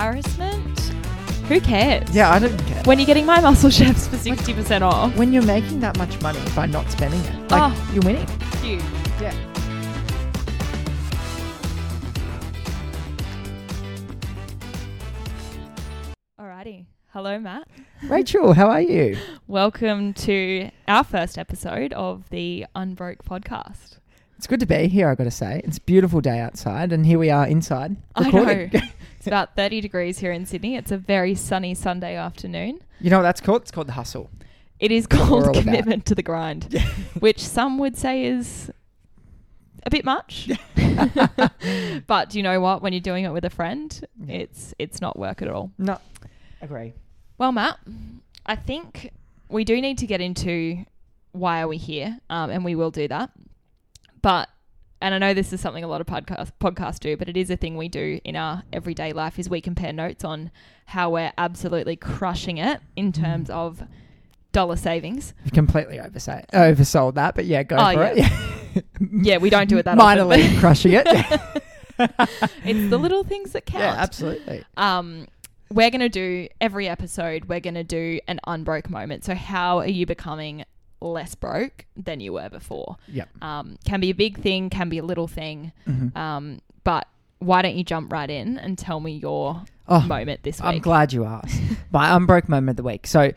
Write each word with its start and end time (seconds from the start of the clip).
embarrassment. 0.00 0.78
Who 1.48 1.60
cares? 1.60 2.08
Yeah, 2.14 2.30
I 2.30 2.38
don't 2.38 2.56
care. 2.66 2.80
When 2.84 3.00
you're 3.00 3.06
getting 3.06 3.26
my 3.26 3.40
muscle 3.40 3.70
chefs 3.70 4.06
for 4.06 4.16
60% 4.16 4.82
off. 4.82 5.16
When 5.16 5.32
you're 5.32 5.42
making 5.42 5.80
that 5.80 5.98
much 5.98 6.20
money 6.22 6.38
by 6.54 6.66
not 6.66 6.88
spending 6.92 7.18
it, 7.20 7.50
like 7.50 7.72
Oh. 7.72 7.90
you're 7.92 8.04
winning. 8.04 8.26
Huge. 8.62 8.80
Yeah. 9.20 9.34
Alrighty. 16.40 16.86
Hello, 17.12 17.38
Matt. 17.38 17.68
Rachel, 18.04 18.52
how 18.54 18.68
are 18.70 18.80
you? 18.80 19.16
Welcome 19.46 20.14
to 20.14 20.70
our 20.88 21.04
first 21.04 21.36
episode 21.38 21.92
of 21.92 22.28
the 22.30 22.66
Unbroke 22.74 23.24
podcast. 23.24 23.98
It's 24.40 24.46
good 24.46 24.60
to 24.60 24.66
be 24.66 24.88
here, 24.88 25.10
I've 25.10 25.18
got 25.18 25.24
to 25.24 25.30
say. 25.30 25.60
It's 25.64 25.76
a 25.76 25.82
beautiful 25.82 26.22
day 26.22 26.38
outside, 26.38 26.94
and 26.94 27.04
here 27.04 27.18
we 27.18 27.28
are 27.28 27.46
inside. 27.46 27.96
I 28.16 28.30
know. 28.30 28.70
It's 29.18 29.26
about 29.26 29.54
30 29.54 29.82
degrees 29.82 30.18
here 30.20 30.32
in 30.32 30.46
Sydney. 30.46 30.76
It's 30.76 30.90
a 30.90 30.96
very 30.96 31.34
sunny 31.34 31.74
Sunday 31.74 32.16
afternoon. 32.16 32.80
you 33.02 33.10
know 33.10 33.18
what 33.18 33.24
that's 33.24 33.42
called? 33.42 33.60
It's 33.60 33.70
called 33.70 33.88
the 33.88 33.92
hustle. 33.92 34.30
It 34.78 34.90
is 34.90 35.06
called 35.06 35.30
all 35.44 35.50
about. 35.50 35.62
commitment 35.62 36.06
to 36.06 36.14
the 36.14 36.22
grind, 36.22 36.72
which 37.18 37.38
some 37.46 37.76
would 37.76 37.98
say 37.98 38.24
is 38.24 38.70
a 39.84 39.90
bit 39.90 40.06
much. 40.06 40.48
but 42.06 42.34
you 42.34 42.42
know 42.42 42.60
what? 42.62 42.80
When 42.80 42.94
you're 42.94 43.00
doing 43.02 43.26
it 43.26 43.30
with 43.34 43.44
a 43.44 43.50
friend, 43.50 44.06
Yeah. 44.24 44.36
it's 44.36 44.72
it's 44.78 45.02
not 45.02 45.18
work 45.18 45.42
at 45.42 45.48
all. 45.48 45.70
No, 45.76 45.98
agree. 46.62 46.94
Well, 47.36 47.52
Matt, 47.52 47.78
I 48.46 48.56
think 48.56 49.10
we 49.50 49.64
do 49.64 49.82
need 49.82 49.98
to 49.98 50.06
get 50.06 50.22
into 50.22 50.86
why 51.32 51.60
are 51.60 51.68
we 51.68 51.76
here, 51.76 52.18
um, 52.30 52.48
and 52.48 52.64
we 52.64 52.74
will 52.74 52.90
do 52.90 53.06
that. 53.08 53.32
But 54.22 54.48
and 55.02 55.14
I 55.14 55.18
know 55.18 55.32
this 55.32 55.52
is 55.52 55.60
something 55.62 55.82
a 55.82 55.88
lot 55.88 56.00
of 56.02 56.06
podcast 56.06 56.50
podcasts 56.60 56.98
do, 57.00 57.16
but 57.16 57.28
it 57.28 57.36
is 57.36 57.48
a 57.50 57.56
thing 57.56 57.76
we 57.76 57.88
do 57.88 58.20
in 58.24 58.36
our 58.36 58.62
everyday 58.72 59.12
life. 59.12 59.38
Is 59.38 59.48
we 59.48 59.60
compare 59.60 59.92
notes 59.92 60.24
on 60.24 60.50
how 60.86 61.10
we're 61.10 61.32
absolutely 61.38 61.96
crushing 61.96 62.58
it 62.58 62.80
in 62.96 63.12
Mm-hmm. 63.12 63.22
terms 63.24 63.50
of 63.50 63.82
dollar 64.52 64.76
savings. 64.76 65.32
You've 65.44 65.52
completely 65.54 66.00
oversay, 66.00 66.44
oversold 66.52 67.14
that, 67.14 67.34
but 67.36 67.44
yeah, 67.46 67.62
go 67.62 67.76
Oh, 67.78 67.92
for 67.94 68.02
yeah. 68.14 68.28
it. 68.74 68.84
Yeah, 69.12 69.38
we 69.38 69.48
don't 69.50 69.68
do 69.68 69.78
it 69.78 69.84
that 69.86 69.96
Minorly 69.98 70.44
often. 70.44 70.58
crushing 70.60 70.92
it. 70.94 71.06
it's 72.64 72.90
the 72.90 72.98
little 72.98 73.24
things 73.24 73.52
that 73.52 73.66
count. 73.66 73.82
yeah, 73.82 73.94
absolutely. 73.96 74.64
um, 74.76 75.26
we're 75.72 75.90
going 75.90 76.00
to 76.00 76.08
do 76.08 76.48
every 76.60 76.88
episode, 76.88 77.46
we're 77.46 77.60
going 77.60 77.74
to 77.74 77.84
do 77.84 78.20
an 78.28 78.40
unbroke 78.46 78.88
moment. 78.90 79.24
So, 79.24 79.34
how 79.34 79.78
are 79.78 79.86
you 79.88 80.06
becoming 80.06 80.64
less 81.00 81.34
broke 81.34 81.86
than 81.96 82.20
you 82.20 82.32
were 82.34 82.48
before? 82.48 82.96
Yep. 83.08 83.28
Um, 83.42 83.78
can 83.84 84.00
be 84.00 84.10
a 84.10 84.14
big 84.14 84.38
thing, 84.38 84.70
can 84.70 84.88
be 84.88 84.98
a 84.98 85.04
little 85.04 85.28
thing. 85.28 85.72
Mhm. 85.86 86.16
Um, 86.16 86.60
but 86.84 87.06
why 87.38 87.62
don't 87.62 87.74
you 87.74 87.84
jump 87.84 88.12
right 88.12 88.28
in 88.30 88.58
and 88.58 88.76
tell 88.76 89.00
me 89.00 89.12
your 89.12 89.62
Oh, 89.88 90.00
moment 90.06 90.42
this 90.42 90.60
week? 90.60 90.66
I'm 90.66 90.78
glad 90.80 91.12
you 91.12 91.24
asked. 91.24 91.60
My 91.90 92.14
unbroke 92.14 92.48
moment 92.48 92.70
of 92.70 92.76
the 92.76 92.82
week. 92.82 93.06
So, 93.06 93.32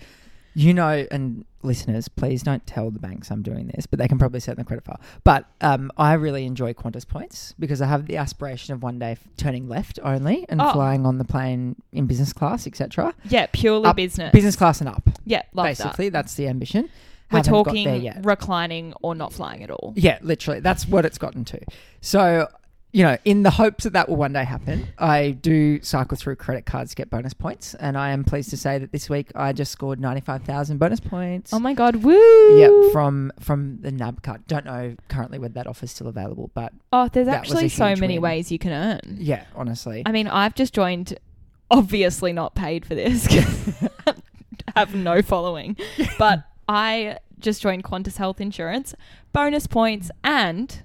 you 0.54 0.74
know, 0.74 1.08
and 1.10 1.46
listeners, 1.64 2.10
please 2.10 2.44
don't 2.44 2.66
tell 2.68 2.92
the 2.92 3.00
banks 3.00 3.32
I'm 3.32 3.42
doing 3.42 3.68
this, 3.74 3.86
but 3.86 3.98
they 3.98 4.08
can 4.10 4.20
probably 4.20 4.42
set 4.42 4.52
in 4.52 4.58
the 4.58 4.66
credit 4.66 4.84
file. 4.84 5.00
But 5.24 5.46
um, 5.62 5.90
I 5.98 6.14
really 6.14 6.46
enjoy 6.46 6.74
Qantas 6.74 7.08
points 7.08 7.56
because 7.58 7.82
I 7.82 7.88
have 7.88 8.06
the 8.06 8.18
aspiration 8.18 8.74
of 8.74 8.84
one 8.84 9.00
day 9.00 9.12
f- 9.14 9.20
turning 9.38 9.70
left 9.70 9.98
only 10.04 10.46
and 10.50 10.62
Oh. 10.62 10.74
flying 10.74 11.06
on 11.06 11.18
the 11.18 11.24
plane 11.24 11.78
in 11.94 12.06
business 12.06 12.34
class, 12.34 12.68
etc. 12.68 13.14
yeah, 13.30 13.48
purely 13.54 13.86
Up- 13.86 13.96
business. 13.96 14.32
Business 14.34 14.58
class 14.58 14.82
and 14.82 14.90
up, 14.90 15.10
Yeah, 15.26 15.44
basically. 15.56 16.10
That's 16.10 16.36
the 16.36 16.48
ambition. 16.50 16.90
We're 17.34 17.40
Haven't 17.40 17.54
got 17.54 17.74
there 17.74 17.84
talking 18.14 18.22
reclining 18.24 18.94
or 19.02 19.16
not 19.16 19.34
flying 19.34 19.64
at 19.64 19.72
all. 19.72 19.94
Yeah, 19.96 20.20
literally. 20.22 20.60
That's 20.60 20.88
what 20.88 21.06
it's 21.06 21.18
gotten 21.18 21.44
to. 21.46 21.60
So, 22.02 22.48
you 22.92 23.02
know, 23.04 23.18
in 23.26 23.42
the 23.42 23.50
hopes 23.50 23.86
that 23.86 23.94
that 23.94 24.08
will 24.08 24.18
one 24.18 24.34
day 24.34 24.44
happen, 24.44 24.88
I 25.00 25.32
do 25.32 25.82
cycle 25.82 26.16
through 26.16 26.36
credit 26.36 26.68
cards 26.68 26.92
to 26.92 26.96
get 26.96 27.10
bonus 27.10 27.34
points. 27.34 27.74
And 27.74 27.98
I 27.98 28.12
am 28.12 28.24
pleased 28.24 28.52
to 28.52 28.58
say 28.58 28.78
that 28.78 28.92
this 28.92 29.10
week 29.10 29.32
I 29.34 29.52
just 29.52 29.72
scored 29.72 30.00
95,000 30.00 30.78
bonus 30.78 31.00
points. 31.00 31.52
Oh 31.54 31.60
my 31.60 31.74
god, 31.74 31.98
woo! 31.98 32.60
Yep, 32.60 32.92
from 32.92 33.32
from 33.40 33.80
the 33.82 33.92
NAB 33.92 34.22
card. 34.22 34.46
Don't 34.46 34.66
know 34.66 34.96
currently 35.08 35.40
whether 35.40 35.56
that 35.56 35.66
offer's 35.66 35.90
still 35.90 36.08
available, 36.08 36.52
but 36.54 36.72
Oh, 36.92 37.08
there's 37.12 37.26
That 37.26 37.42
was 37.42 37.52
a 37.52 37.56
actually 37.56 37.70
so 37.70 37.96
many 37.96 38.20
win. 38.20 38.30
ways 38.30 38.52
you 38.52 38.60
can 38.60 38.72
earn. 38.72 39.18
yeah, 39.20 39.46
honestly. 39.56 40.04
I 40.06 40.12
mean, 40.12 40.28
I've 40.28 40.54
just 40.54 40.74
joined, 40.76 41.18
obviously 41.72 42.32
not 42.32 42.54
paid 42.54 42.86
for 42.86 42.94
this, 42.94 43.26
have 44.76 44.94
no 44.94 45.22
following, 45.24 45.78
but 46.20 46.44
I 46.68 47.18
just 47.40 47.62
joined 47.62 47.84
Qantas 47.84 48.18
Health 48.18 48.40
Insurance, 48.42 48.96
bonus 49.34 49.68
points, 49.68 50.10
and 50.24 50.84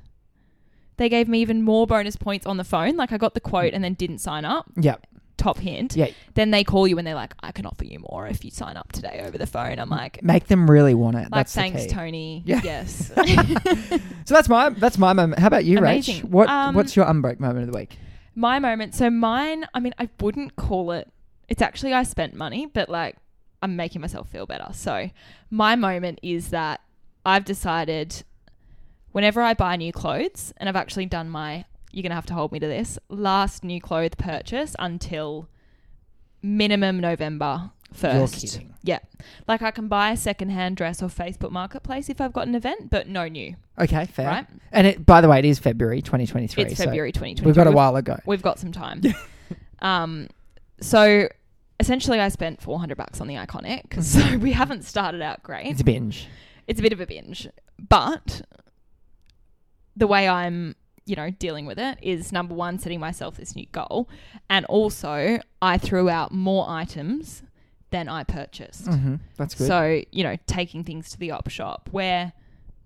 they 0.97 1.09
gave 1.09 1.29
me 1.29 1.41
even 1.41 1.63
more 1.63 1.87
bonus 1.87 2.17
points 2.17 2.47
on 2.47 2.57
the 2.57 2.65
phone. 2.65 2.97
Like 2.97 3.13
I 3.13 3.17
got 3.19 3.35
the 3.35 3.41
quote 3.41 3.73
and 3.75 3.83
then 3.85 3.95
didn't 3.95 4.19
sign 4.19 4.45
up. 4.45 4.67
yeah, 4.77 4.97
Top 5.37 5.59
hint. 5.59 5.95
yeah. 5.95 6.09
Then 6.35 6.51
they 6.51 6.65
call 6.65 6.89
you 6.89 6.99
and 6.99 7.07
they're 7.07 7.15
like, 7.15 7.33
I 7.41 7.53
can 7.53 7.65
offer 7.65 7.85
you 7.85 8.01
more 8.11 8.27
if 8.27 8.45
you 8.45 8.51
sign 8.51 8.77
up 8.77 8.91
today 8.91 9.23
over 9.25 9.39
the 9.39 9.47
phone. 9.47 9.79
I'm 9.79 9.89
like, 9.89 10.21
Make 10.25 10.49
them 10.49 10.69
really 10.69 10.95
want 10.95 11.15
it. 11.17 11.31
like 11.31 11.31
That's 11.31 11.55
thanks. 11.55 11.87
Tony. 11.87 12.43
Yeah. 12.45 12.61
Yes. 12.65 13.13
So 14.29 14.35
that's 14.35 14.49
my 14.51 14.69
that's 14.69 14.99
my 14.99 15.15
moment. 15.15 15.39
How 15.41 15.47
about 15.47 15.65
you, 15.65 15.79
Rach? 15.79 16.23
What 16.25 16.49
Um, 16.51 16.75
what's 16.75 16.95
your 16.97 17.07
unbroke 17.07 17.41
moment 17.41 17.61
of 17.67 17.73
the 17.73 17.79
week? 17.79 17.97
My 18.35 18.59
moment. 18.59 18.95
So 18.95 19.09
mine, 19.09 19.65
I 19.73 19.81
mean, 19.81 19.95
I 19.99 20.09
wouldn't 20.21 20.55
call 20.57 20.91
it. 20.91 21.09
It's 21.49 21.63
actually 21.63 21.95
I 21.95 22.03
spent 22.03 22.35
money, 22.35 22.67
but 22.67 22.91
like 22.91 23.17
I'm 23.63 23.77
making 23.77 24.01
myself 24.01 24.29
feel 24.29 24.47
better. 24.47 24.69
So 24.73 25.11
my 25.51 25.77
moment 25.77 26.21
is 26.23 26.51
that 26.51 26.81
I've 27.25 27.45
decided 27.45 28.23
whenever 29.13 29.43
I 29.43 29.55
buy 29.55 29.77
new 29.77 29.93
clothes, 29.93 30.53
and 30.57 30.69
I've 30.69 30.77
actually 30.77 31.07
done 31.07 31.29
my. 31.29 31.65
You're 31.91 32.03
gonna 32.03 32.15
have 32.15 32.27
to 32.27 32.35
hold 32.35 32.53
me 32.53 32.59
to 32.59 32.67
this. 32.67 32.99
Last 33.09 33.65
new 33.65 33.81
clothes 33.81 34.15
purchase 34.17 34.77
until 34.79 35.49
minimum 36.43 37.01
November 37.01 37.71
You're 37.91 38.27
first. 38.27 38.61
Yeah, 38.83 39.01
like 39.47 39.63
I 39.63 39.71
can 39.71 39.89
buy 39.89 40.13
a 40.13 40.17
secondhand 40.17 40.77
dress 40.77 41.03
or 41.03 41.09
Facebook 41.09 41.51
Marketplace 41.51 42.09
if 42.09 42.21
I've 42.21 42.33
got 42.33 42.47
an 42.47 42.55
event, 42.55 42.91
but 42.91 43.09
no 43.09 43.27
new. 43.27 43.57
Okay, 43.79 44.07
fair. 44.07 44.27
Right? 44.27 44.47
And 44.71 44.87
it 44.87 45.07
by 45.07 45.21
the 45.21 45.29
way, 45.29 45.39
it 45.39 45.45
is 45.45 45.59
February 45.59 46.03
2023. 46.03 46.65
It's 46.65 46.77
so 46.77 46.85
February 46.85 47.13
2020. 47.13 47.47
We've 47.47 47.57
got 47.57 47.67
a 47.67 47.73
while 47.73 47.97
ago. 47.97 48.19
We've 48.27 48.43
got 48.43 48.59
some 48.59 48.73
time. 48.73 49.03
um, 49.81 50.29
so 50.81 51.29
essentially, 51.81 52.21
I 52.21 52.29
spent 52.29 52.61
400 52.63 52.97
bucks 52.97 53.21
on 53.21 53.27
the 53.29 53.35
Iconic. 53.35 54.03
So 54.03 54.37
we 54.39 54.53
haven't 54.53 54.85
started 54.85 55.23
out 55.23 55.43
great. 55.43 55.67
It's 55.67 55.81
a 55.81 55.85
binge. 55.85 56.29
It's 56.67 56.81
a 56.81 56.83
bit 56.83 56.93
of 56.93 57.01
a 57.01 57.07
binge, 57.07 57.49
but 57.79 58.43
the 59.97 60.07
way 60.07 60.29
I'm, 60.29 60.77
you 61.07 61.17
know, 61.17 61.31
dealing 61.31 61.65
with 61.67 61.79
it 61.79 61.99
is 62.03 62.31
number 62.31 62.55
one, 62.55 62.79
setting 62.79 63.01
myself 63.01 63.37
this 63.37 63.57
new 63.57 63.67
goal, 63.73 64.09
and 64.51 64.67
also 64.67 65.41
I 65.63 65.79
threw 65.79 66.11
out 66.11 66.31
more 66.33 66.67
items 66.69 67.43
than 67.91 68.07
I 68.09 68.23
purchased. 68.23 68.87
hmm 68.87 69.15
That's 69.39 69.55
good. 69.55 69.67
So 69.67 70.03
you 70.13 70.23
know, 70.25 70.37
taking 70.47 70.85
things 70.85 71.09
to 71.11 71.19
the 71.19 71.31
op 71.31 71.49
shop 71.49 71.89
where 71.91 72.33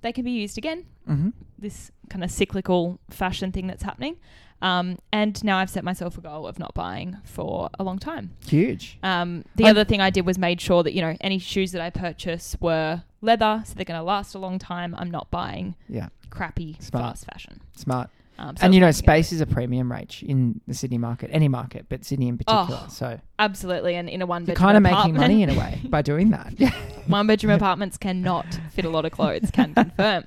they 0.03 0.13
can 0.13 0.25
be 0.25 0.31
used 0.31 0.57
again 0.59 0.87
hmm 1.07 1.31
this 1.59 1.91
kind 2.09 2.25
of 2.25 2.31
cyclical 2.31 2.99
fashion 3.11 3.51
thing 3.53 3.67
that's 3.67 3.83
happening. 3.83 4.17
Um, 4.63 4.99
and 5.13 5.43
now 5.45 5.59
I've 5.59 5.69
set 5.69 5.83
myself 5.85 6.17
a 6.17 6.21
goal 6.21 6.47
of 6.47 6.59
not 6.59 6.73
buying 6.73 7.19
for 7.25 7.69
a 7.79 7.83
long 7.85 7.99
time. 7.99 8.31
Huge. 8.47 8.97
Um, 9.03 9.45
the 9.57 9.65
I'm- 9.65 9.73
other 9.73 9.85
thing 9.85 10.01
I 10.01 10.09
did 10.11 10.25
was 10.25 10.39
made 10.39 10.61
sure 10.61 10.83
that, 10.85 10.93
you 10.95 11.03
know, 11.03 11.17
any 11.21 11.39
shoes 11.39 11.73
that 11.73 11.83
I 11.83 11.91
purchase 11.91 12.57
were 12.61 13.03
leather, 13.21 13.63
so 13.67 13.75
they're 13.75 13.85
going 13.85 13.99
to 14.01 14.05
last 14.05 14.35
a 14.35 14.39
long 14.39 14.59
time. 14.61 14.95
I'm 14.97 15.11
not 15.11 15.31
buying 15.31 15.75
Yeah, 15.89 16.09
crappy 16.31 16.77
Smart. 16.81 17.05
fast 17.05 17.25
fashion. 17.27 17.61
smart. 17.77 18.09
Um, 18.39 18.57
so 18.57 18.65
and 18.65 18.75
you 18.75 18.81
know, 18.81 18.87
I'm 18.87 18.89
looking 18.91 18.99
at- 19.09 19.15
space 19.15 19.33
is 19.33 19.41
a 19.41 19.47
premium 19.47 19.93
range 19.93 20.23
in 20.27 20.61
the 20.67 20.75
Sydney 20.75 20.97
market, 20.99 21.31
any 21.33 21.49
market, 21.49 21.87
but 21.89 22.05
Sydney 22.05 22.29
in 22.29 22.39
particular. 22.39 22.81
Oh, 22.85 22.89
so 22.89 23.21
Absolutely. 23.39 23.95
And 23.97 24.09
in 24.09 24.23
a 24.23 24.27
one 24.27 24.45
bedroom 24.45 24.57
kind 24.65 24.77
of 24.77 24.83
making 24.83 25.15
money 25.15 25.43
in 25.43 25.51
a 25.51 25.55
way 25.55 25.81
by 25.85 26.03
doing 26.13 26.31
that. 26.31 26.55
Yeah. 26.57 26.71
one 27.09 27.27
bedroom 27.27 27.53
apartments 27.53 27.99
cannot 27.99 28.47
fit 28.73 28.85
a 28.85 28.89
lot 28.89 29.05
of 29.05 29.13
clothes, 29.13 29.51
can 29.51 29.75
confirm. 29.83 30.25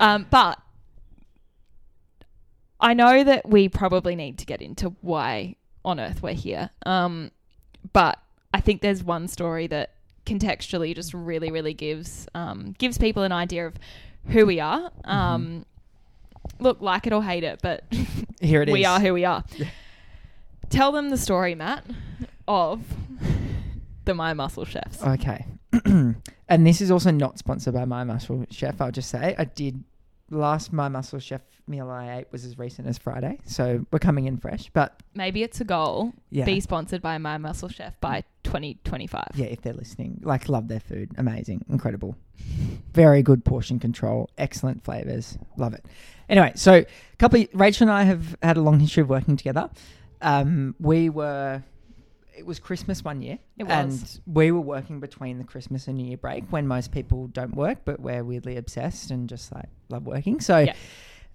Um, 0.00 0.26
but 0.30 0.58
I 2.80 2.94
know 2.94 3.24
that 3.24 3.48
we 3.48 3.68
probably 3.68 4.16
need 4.16 4.38
to 4.38 4.46
get 4.46 4.60
into 4.60 4.94
why 5.00 5.56
on 5.84 6.00
earth 6.00 6.22
we're 6.22 6.34
here. 6.34 6.70
Um, 6.86 7.30
but 7.92 8.18
I 8.52 8.60
think 8.60 8.82
there's 8.82 9.02
one 9.02 9.28
story 9.28 9.66
that 9.68 9.92
contextually 10.26 10.94
just 10.94 11.12
really, 11.14 11.50
really 11.50 11.74
gives 11.74 12.26
um, 12.34 12.74
gives 12.78 12.98
people 12.98 13.22
an 13.22 13.32
idea 13.32 13.66
of 13.66 13.74
who 14.28 14.46
we 14.46 14.60
are. 14.60 14.90
Um, 15.04 15.66
Look, 16.58 16.80
like 16.80 17.06
it 17.06 17.12
or 17.12 17.22
hate 17.22 17.42
it, 17.42 17.60
but 17.62 17.84
Here 18.40 18.62
it 18.62 18.68
is. 18.68 18.72
we 18.72 18.84
are 18.84 19.00
who 19.00 19.14
we 19.14 19.24
are. 19.24 19.44
Tell 20.68 20.92
them 20.92 21.10
the 21.10 21.16
story, 21.16 21.54
Matt, 21.54 21.84
of 22.46 22.82
the 24.04 24.14
My 24.14 24.34
Muscle 24.34 24.64
Chefs. 24.64 25.02
Okay. 25.02 25.46
and 25.84 26.16
this 26.66 26.80
is 26.80 26.90
also 26.90 27.10
not 27.10 27.38
sponsored 27.38 27.74
by 27.74 27.84
My 27.84 28.04
Muscle 28.04 28.44
Chef. 28.50 28.80
I'll 28.80 28.90
just 28.92 29.08
say 29.08 29.34
I 29.38 29.44
did 29.44 29.82
last 30.30 30.72
My 30.72 30.88
Muscle 30.88 31.18
Chef 31.18 31.40
meal 31.66 31.88
I 31.90 32.16
ate 32.18 32.26
was 32.30 32.44
as 32.44 32.58
recent 32.58 32.88
as 32.88 32.98
Friday, 32.98 33.38
so 33.46 33.86
we're 33.90 33.98
coming 33.98 34.26
in 34.26 34.36
fresh. 34.36 34.70
But 34.72 35.02
Maybe 35.14 35.42
it's 35.42 35.60
a 35.60 35.64
goal. 35.64 36.12
yeah, 36.30 36.44
Be 36.44 36.60
sponsored 36.60 37.00
by 37.02 37.18
My 37.18 37.38
Muscle 37.38 37.68
Chef 37.68 37.98
by 38.00 38.24
2025. 38.44 39.24
yeah, 39.34 39.46
if 39.46 39.62
they're 39.62 39.72
listening, 39.72 40.20
like 40.22 40.48
love 40.48 40.68
their 40.68 40.80
food, 40.80 41.10
amazing, 41.16 41.64
incredible, 41.68 42.16
very 42.92 43.22
good 43.22 43.44
portion 43.44 43.78
control, 43.78 44.28
excellent 44.38 44.84
flavors, 44.84 45.38
love 45.56 45.74
it. 45.74 45.84
Anyway, 46.28 46.52
so 46.54 46.74
a 46.74 46.86
couple, 47.18 47.40
of, 47.40 47.48
Rachel 47.54 47.88
and 47.88 47.96
I 47.96 48.02
have 48.04 48.36
had 48.42 48.56
a 48.56 48.60
long 48.62 48.80
history 48.80 49.02
of 49.02 49.08
working 49.08 49.36
together. 49.36 49.70
Um, 50.20 50.74
we 50.80 51.10
were 51.10 51.62
it 52.36 52.44
was 52.46 52.58
Christmas 52.58 53.04
one 53.04 53.22
year. 53.22 53.38
It 53.58 53.64
And 53.68 54.20
we 54.26 54.50
were 54.50 54.60
working 54.60 55.00
between 55.00 55.38
the 55.38 55.44
Christmas 55.44 55.86
and 55.88 55.96
New 55.96 56.06
Year 56.06 56.16
break 56.16 56.44
when 56.50 56.66
most 56.66 56.92
people 56.92 57.28
don't 57.28 57.54
work, 57.54 57.78
but 57.84 58.00
we're 58.00 58.24
weirdly 58.24 58.56
obsessed 58.56 59.10
and 59.10 59.28
just 59.28 59.52
like 59.52 59.68
love 59.88 60.06
working. 60.06 60.40
So 60.40 60.58
Yeah. 60.58 60.74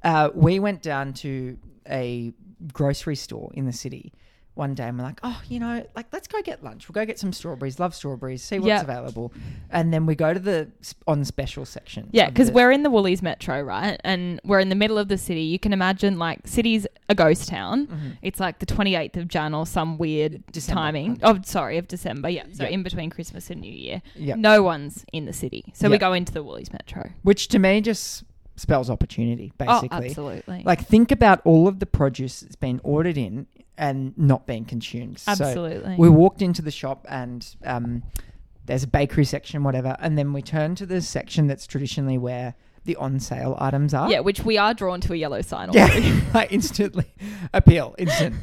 uh, 0.03 0.29
we 0.33 0.59
went 0.59 0.81
down 0.81 1.13
to 1.15 1.57
a 1.89 2.33
grocery 2.73 3.15
store 3.15 3.51
in 3.53 3.65
the 3.65 3.73
city 3.73 4.13
one 4.59 4.75
day 4.75 4.83
and 4.83 4.97
we're 4.97 5.03
like, 5.05 5.19
oh, 5.23 5.41
you 5.47 5.59
know, 5.59 5.83
like 5.95 6.05
let's 6.11 6.27
go 6.27 6.39
get 6.43 6.63
lunch. 6.63 6.87
We'll 6.87 6.93
go 6.93 7.05
get 7.05 7.17
some 7.17 7.33
strawberries. 7.33 7.79
Love 7.79 7.95
strawberries. 7.95 8.43
See 8.43 8.59
what's 8.59 8.67
Yeah. 8.67 8.81
available. 8.81 9.33
And 9.71 9.91
then 9.91 10.05
we 10.05 10.13
go 10.13 10.33
to 10.33 10.39
the 10.39 10.69
on 11.07 11.25
special 11.25 11.65
section. 11.65 12.09
Yeah, 12.11 12.29
because 12.29 12.51
we're 12.51 12.69
in 12.71 12.83
the 12.83 12.91
Woolies 12.91 13.21
Metro, 13.23 13.61
right? 13.61 13.99
And 14.03 14.39
we're 14.43 14.59
in 14.59 14.69
the 14.69 14.75
middle 14.75 14.97
of 14.99 15.07
the 15.07 15.17
city. 15.17 15.41
You 15.41 15.57
can 15.57 15.73
imagine 15.73 16.19
like 16.19 16.45
city's 16.47 16.85
a 17.07 17.15
ghost 17.15 17.47
town. 17.47 17.87
Mhm. 17.87 18.17
It's 18.21 18.39
like 18.39 18.59
the 18.59 18.65
28th 18.67 19.17
of 19.17 19.27
Jan 19.27 19.53
or 19.55 19.65
some 19.65 19.97
weird 19.97 20.43
December. 20.51 20.79
timing. 20.81 21.19
Oh, 21.23 21.39
sorry, 21.43 21.77
of 21.77 21.87
December. 21.87 22.29
Yeah. 22.29 22.43
So 22.51 22.63
Yeah. 22.65 22.69
in 22.69 22.83
between 22.83 23.09
Christmas 23.09 23.49
and 23.49 23.61
New 23.61 23.71
Year. 23.73 24.01
Yeah. 24.15 24.35
No 24.35 24.61
one's 24.61 25.05
in 25.13 25.25
the 25.25 25.33
city. 25.33 25.63
So 25.73 25.89
we 25.89 25.97
go 25.97 26.13
into 26.13 26.33
the 26.33 26.43
Woolies 26.43 26.71
Metro. 26.71 27.09
Which 27.23 27.47
to 27.47 27.59
me 27.59 27.79
just 27.81 28.23
spells 28.59 28.89
opportunity, 28.89 29.51
basically. 29.57 29.89
Oh, 29.91 30.09
absolutely. 30.09 30.63
Like 30.65 30.85
think 30.85 31.11
about 31.11 31.41
all 31.45 31.67
of 31.67 31.79
the 31.79 31.85
produce 31.85 32.41
that's 32.41 32.55
been 32.55 32.81
ordered 32.83 33.17
in 33.17 33.47
and 33.77 34.15
not 34.17 34.45
being 34.45 34.65
consumed. 34.65 35.19
So 35.19 35.31
absolutely. 35.31 35.95
we 35.97 36.09
walked 36.09 36.41
into 36.41 36.61
the 36.61 36.71
shop 36.71 37.05
and 37.09 37.47
um, 37.63 38.03
there's 38.65 38.83
a 38.83 38.87
bakery 38.87 39.25
section, 39.25 39.63
whatever, 39.63 39.95
and 39.99 40.17
then 40.17 40.31
we 40.31 40.41
turn 40.43 40.75
to 40.75 40.85
the 40.85 41.01
section 41.01 41.47
that's 41.47 41.65
traditionally 41.65 42.17
where 42.17 42.53
the 42.85 42.95
on 42.97 43.19
sale 43.19 43.57
items 43.59 43.93
are. 43.93 44.09
yeah, 44.11 44.19
which 44.19 44.41
we 44.41 44.57
are 44.57 44.73
drawn 44.73 45.01
to 45.01 45.13
a 45.13 45.15
yellow 45.15 45.41
sign 45.41 45.69
already. 45.69 46.01
Yeah, 46.01 46.21
like 46.33 46.51
instantly 46.51 47.13
appeal, 47.53 47.95
instant. 47.97 48.35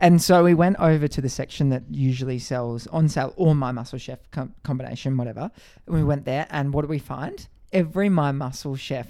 and 0.00 0.20
so 0.20 0.42
we 0.42 0.54
went 0.54 0.76
over 0.80 1.06
to 1.08 1.20
the 1.20 1.28
section 1.28 1.68
that 1.70 1.84
usually 1.90 2.38
sells 2.38 2.86
on 2.88 3.08
sale 3.08 3.32
or 3.36 3.54
My 3.54 3.70
Muscle 3.70 3.98
Chef 3.98 4.18
com- 4.30 4.54
combination, 4.64 5.16
whatever. 5.16 5.50
And 5.86 5.94
we 5.94 6.02
went 6.02 6.24
there, 6.24 6.46
and 6.50 6.72
what 6.74 6.82
do 6.82 6.88
we 6.88 6.98
find? 6.98 7.46
Every 7.72 8.08
My 8.08 8.32
Muscle 8.32 8.76
Chef, 8.76 9.06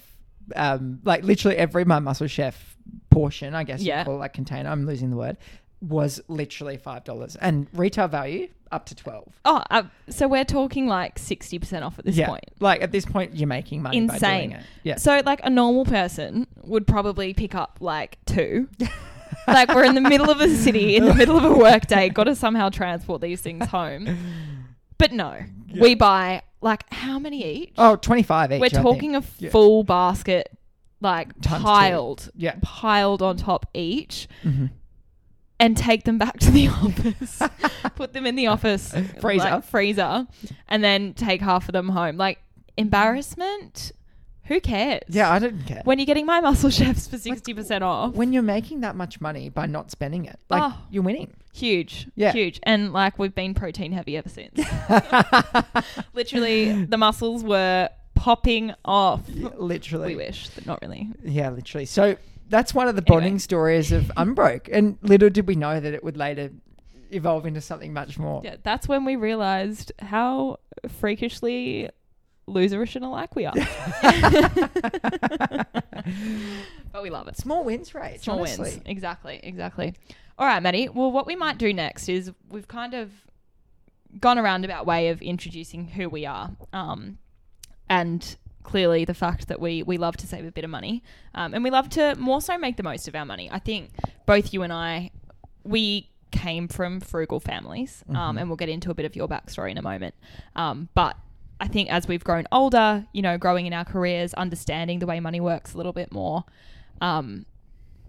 um, 0.57 1.01
like 1.05 1.25
literally 1.25 1.57
every 1.57 1.85
My 1.85 1.99
Muscle 1.99 2.27
Chef 2.27 2.77
portion, 3.11 3.55
I 3.55 3.65
guess 3.65 3.81
Yeah. 3.83 4.01
you 4.01 4.05
call 4.05 4.15
it 4.17 4.19
like 4.19 4.33
container. 4.33 4.69
I'm 4.71 4.87
losing 4.87 5.11
the 5.11 5.17
word. 5.17 5.37
Was 5.83 6.21
literally 6.29 6.77
five 6.77 7.05
dollars, 7.05 7.37
and 7.37 7.67
retail 7.73 8.07
value 8.07 8.49
up 8.71 8.85
to 8.87 8.95
twelve. 8.95 9.33
Oh, 9.47 9.63
uh, 9.71 9.85
so 10.11 10.29
we're 10.29 10.45
talking 10.45 10.87
like 10.87 11.19
60% 11.19 11.83
off 11.83 11.99
at 11.99 12.05
this 12.05 12.17
yeah, 12.17 12.27
point. 12.29 12.45
like 12.61 12.83
at 12.83 12.93
this 12.93 13.07
point, 13.07 13.35
you're 13.35 13.49
making 13.49 13.81
money 13.81 13.99
by 14.07 14.15
Insane. 14.15 14.59
Yeah, 14.85 14.97
So, 14.97 15.23
like, 15.25 15.41
a 15.43 15.49
normal 15.51 15.87
person 15.87 16.47
would 16.65 16.87
probably 16.87 17.33
pick 17.33 17.55
up 17.55 17.79
like 17.81 18.19
two. 18.27 18.69
like, 19.49 19.75
we're 19.75 19.85
in 19.85 19.95
the 19.95 20.01
middle 20.03 20.31
of 20.31 20.41
a 20.43 20.49
city, 20.55 20.97
in 20.97 21.07
the 21.07 21.15
middle 21.15 21.39
of 21.39 21.45
a 21.45 21.53
work 21.55 21.87
day, 21.87 22.11
got 22.11 22.25
to 22.25 22.37
somehow 22.37 22.69
transport 22.69 23.23
these 23.23 23.41
things 23.41 23.67
home. 23.69 24.19
But 24.99 25.13
no, 25.13 25.35
Yeah. 25.69 25.83
we 25.83 25.95
buy 25.95 26.43
like 26.61 26.85
how 26.93 27.19
many 27.19 27.45
each? 27.45 27.73
oh, 27.79 27.97
25 27.97 28.53
each. 28.53 28.61
we're 28.61 28.67
I 28.67 28.69
think. 28.69 28.83
talking 28.83 29.17
a 29.17 29.23
Yeah. 29.39 29.51
full 29.51 29.83
basket, 29.85 30.51
like 31.01 31.29
Times 31.41 31.63
two. 31.63 31.67
piled, 31.67 32.31
Yeah. 32.37 32.55
piled 32.63 33.23
on 33.23 33.37
top 33.37 33.67
each, 33.75 34.29
hmm 34.43 34.67
and 35.63 35.77
take 35.77 36.05
them 36.05 36.17
back 36.17 36.39
to 36.39 36.51
the 36.51 36.69
office. 36.83 37.43
Put 37.95 38.15
them 38.15 38.25
in 38.25 38.35
the 38.35 38.47
office 38.47 38.95
Freezer. 39.21 39.45
like, 39.51 39.65
freezer, 39.65 40.27
and 40.69 40.83
then 40.83 41.13
take 41.13 41.43
half 41.43 41.69
of 41.69 41.75
them 41.75 41.91
home. 41.91 42.17
Like 42.17 42.39
embarrassment. 42.79 43.93
Who 44.45 44.59
cares? 44.61 45.03
Yeah, 45.09 45.31
I 45.31 45.39
didn't 45.39 45.65
care. 45.65 45.83
when 45.85 45.99
you're 45.99 46.07
getting 46.07 46.27
my 46.27 46.41
muscle 46.41 46.71
chefs 46.79 47.07
for 47.07 47.17
60% 47.17 47.83
off 47.83 48.15
when 48.15 48.33
you're 48.33 48.43
making 48.43 48.81
that 48.81 48.97
much 48.97 49.21
money 49.21 49.49
by 49.49 49.67
not 49.67 49.91
spending 49.91 50.25
it, 50.25 50.41
like 50.49 50.63
Oh. 50.65 50.79
you're 50.91 51.03
winning. 51.05 51.33
Huge 51.53 52.07
Yeah. 52.15 52.33
huge 52.33 52.61
and 52.63 52.93
like 52.93 53.19
we've 53.19 53.35
been 53.35 53.55
protein 53.55 53.93
heavy 53.93 54.17
ever 54.17 54.29
since 54.29 54.57
literally 56.15 56.85
the 56.85 56.97
muscles 56.97 57.43
were 57.43 57.89
popping 58.15 58.73
off 58.85 59.23
literally. 59.29 60.09
we 60.09 60.17
wish 60.17 60.49
but 60.55 60.67
not 60.67 60.81
really 60.83 61.09
Yeah, 61.25 61.51
literally. 61.51 61.87
So 61.87 62.17
that's 62.49 62.75
one 62.75 62.89
of 62.89 62.97
the 62.97 63.03
Anyway. 63.07 63.21
bonding 63.21 63.39
stories 63.39 63.93
of 63.93 64.11
Unbroke. 64.17 64.69
And 64.73 64.99
little 65.03 65.31
did 65.31 65.47
we 65.47 65.55
know 65.57 65.81
that 65.81 65.95
it 65.95 66.03
would 66.05 66.17
later 66.17 66.51
evolve 67.13 67.47
into 67.47 67.61
something 67.61 67.93
much 67.93 68.19
more. 68.19 68.41
yeah 68.45 68.57
that's 68.63 68.87
when 68.87 69.05
we 69.05 69.17
realized 69.17 69.91
how 70.01 70.59
freakishly 70.89 71.89
loserish 72.49 72.95
and 72.97 73.05
alike 73.05 73.35
we 73.37 73.47
are 73.47 73.55
but 76.93 77.03
we 77.03 77.11
love 77.11 77.29
it 77.29 77.37
Small 77.37 77.65
wins, 77.65 77.95
right? 77.95 78.21
Small 78.23 78.39
honestly. 78.41 78.71
wins. 78.71 78.83
Exactly, 78.87 79.41
exactly. 79.43 79.95
All 80.41 80.47
right, 80.47 80.63
Maddie. 80.63 80.89
Well, 80.89 81.13
what 81.13 81.27
we 81.27 81.37
might 81.37 81.59
do 81.59 81.71
next 81.75 82.09
is 82.09 82.33
we've 82.49 82.67
kind 82.67 82.95
of 82.95 83.11
gone 84.19 84.39
a 84.39 84.43
roundabout 84.43 84.87
way 84.87 85.09
of 85.11 85.21
introducing 85.21 85.89
who 85.89 86.09
we 86.09 86.25
are, 86.25 86.53
um, 86.73 87.19
and 87.91 88.37
clearly 88.63 89.05
the 89.05 89.13
fact 89.13 89.49
that 89.49 89.61
we 89.61 89.83
we 89.83 89.99
love 89.99 90.17
to 90.17 90.27
save 90.27 90.47
a 90.47 90.51
bit 90.51 90.65
of 90.65 90.71
money, 90.71 91.03
um, 91.35 91.53
and 91.53 91.63
we 91.63 91.69
love 91.69 91.91
to 91.91 92.15
more 92.17 92.41
so 92.41 92.57
make 92.57 92.79
the 92.79 92.83
most 92.83 93.07
of 93.07 93.15
our 93.15 93.27
money. 93.27 93.51
I 93.53 93.59
think 93.59 93.91
both 94.25 94.55
you 94.55 94.63
and 94.63 94.73
I, 94.73 95.11
we 95.63 96.09
came 96.31 96.69
from 96.69 97.01
frugal 97.01 97.39
families, 97.41 98.03
um, 98.09 98.37
Mhm. 98.37 98.41
and 98.41 98.49
we'll 98.49 98.57
get 98.57 98.71
into 98.71 98.91
a 98.91 98.95
bit 98.95 99.05
of 99.05 99.15
your 99.15 99.29
backstory 99.29 99.71
in 99.73 99.77
a 99.77 99.83
moment. 99.83 100.15
Um, 100.57 100.89
but 100.95 101.19
I 101.61 101.69
think 101.69 101.91
as 101.93 102.09
we've 102.09 102.25
grown 102.25 102.47
older, 102.51 103.05
you 103.13 103.21
know, 103.21 103.37
growing 103.37 103.67
in 103.67 103.75
our 103.75 103.85
careers, 103.85 104.33
understanding 104.35 105.01
the 105.01 105.07
way 105.07 105.21
money 105.21 105.41
works 105.41 105.75
a 105.75 105.77
little 105.77 105.93
bit 105.93 106.11
more, 106.13 106.45
um, 107.03 107.45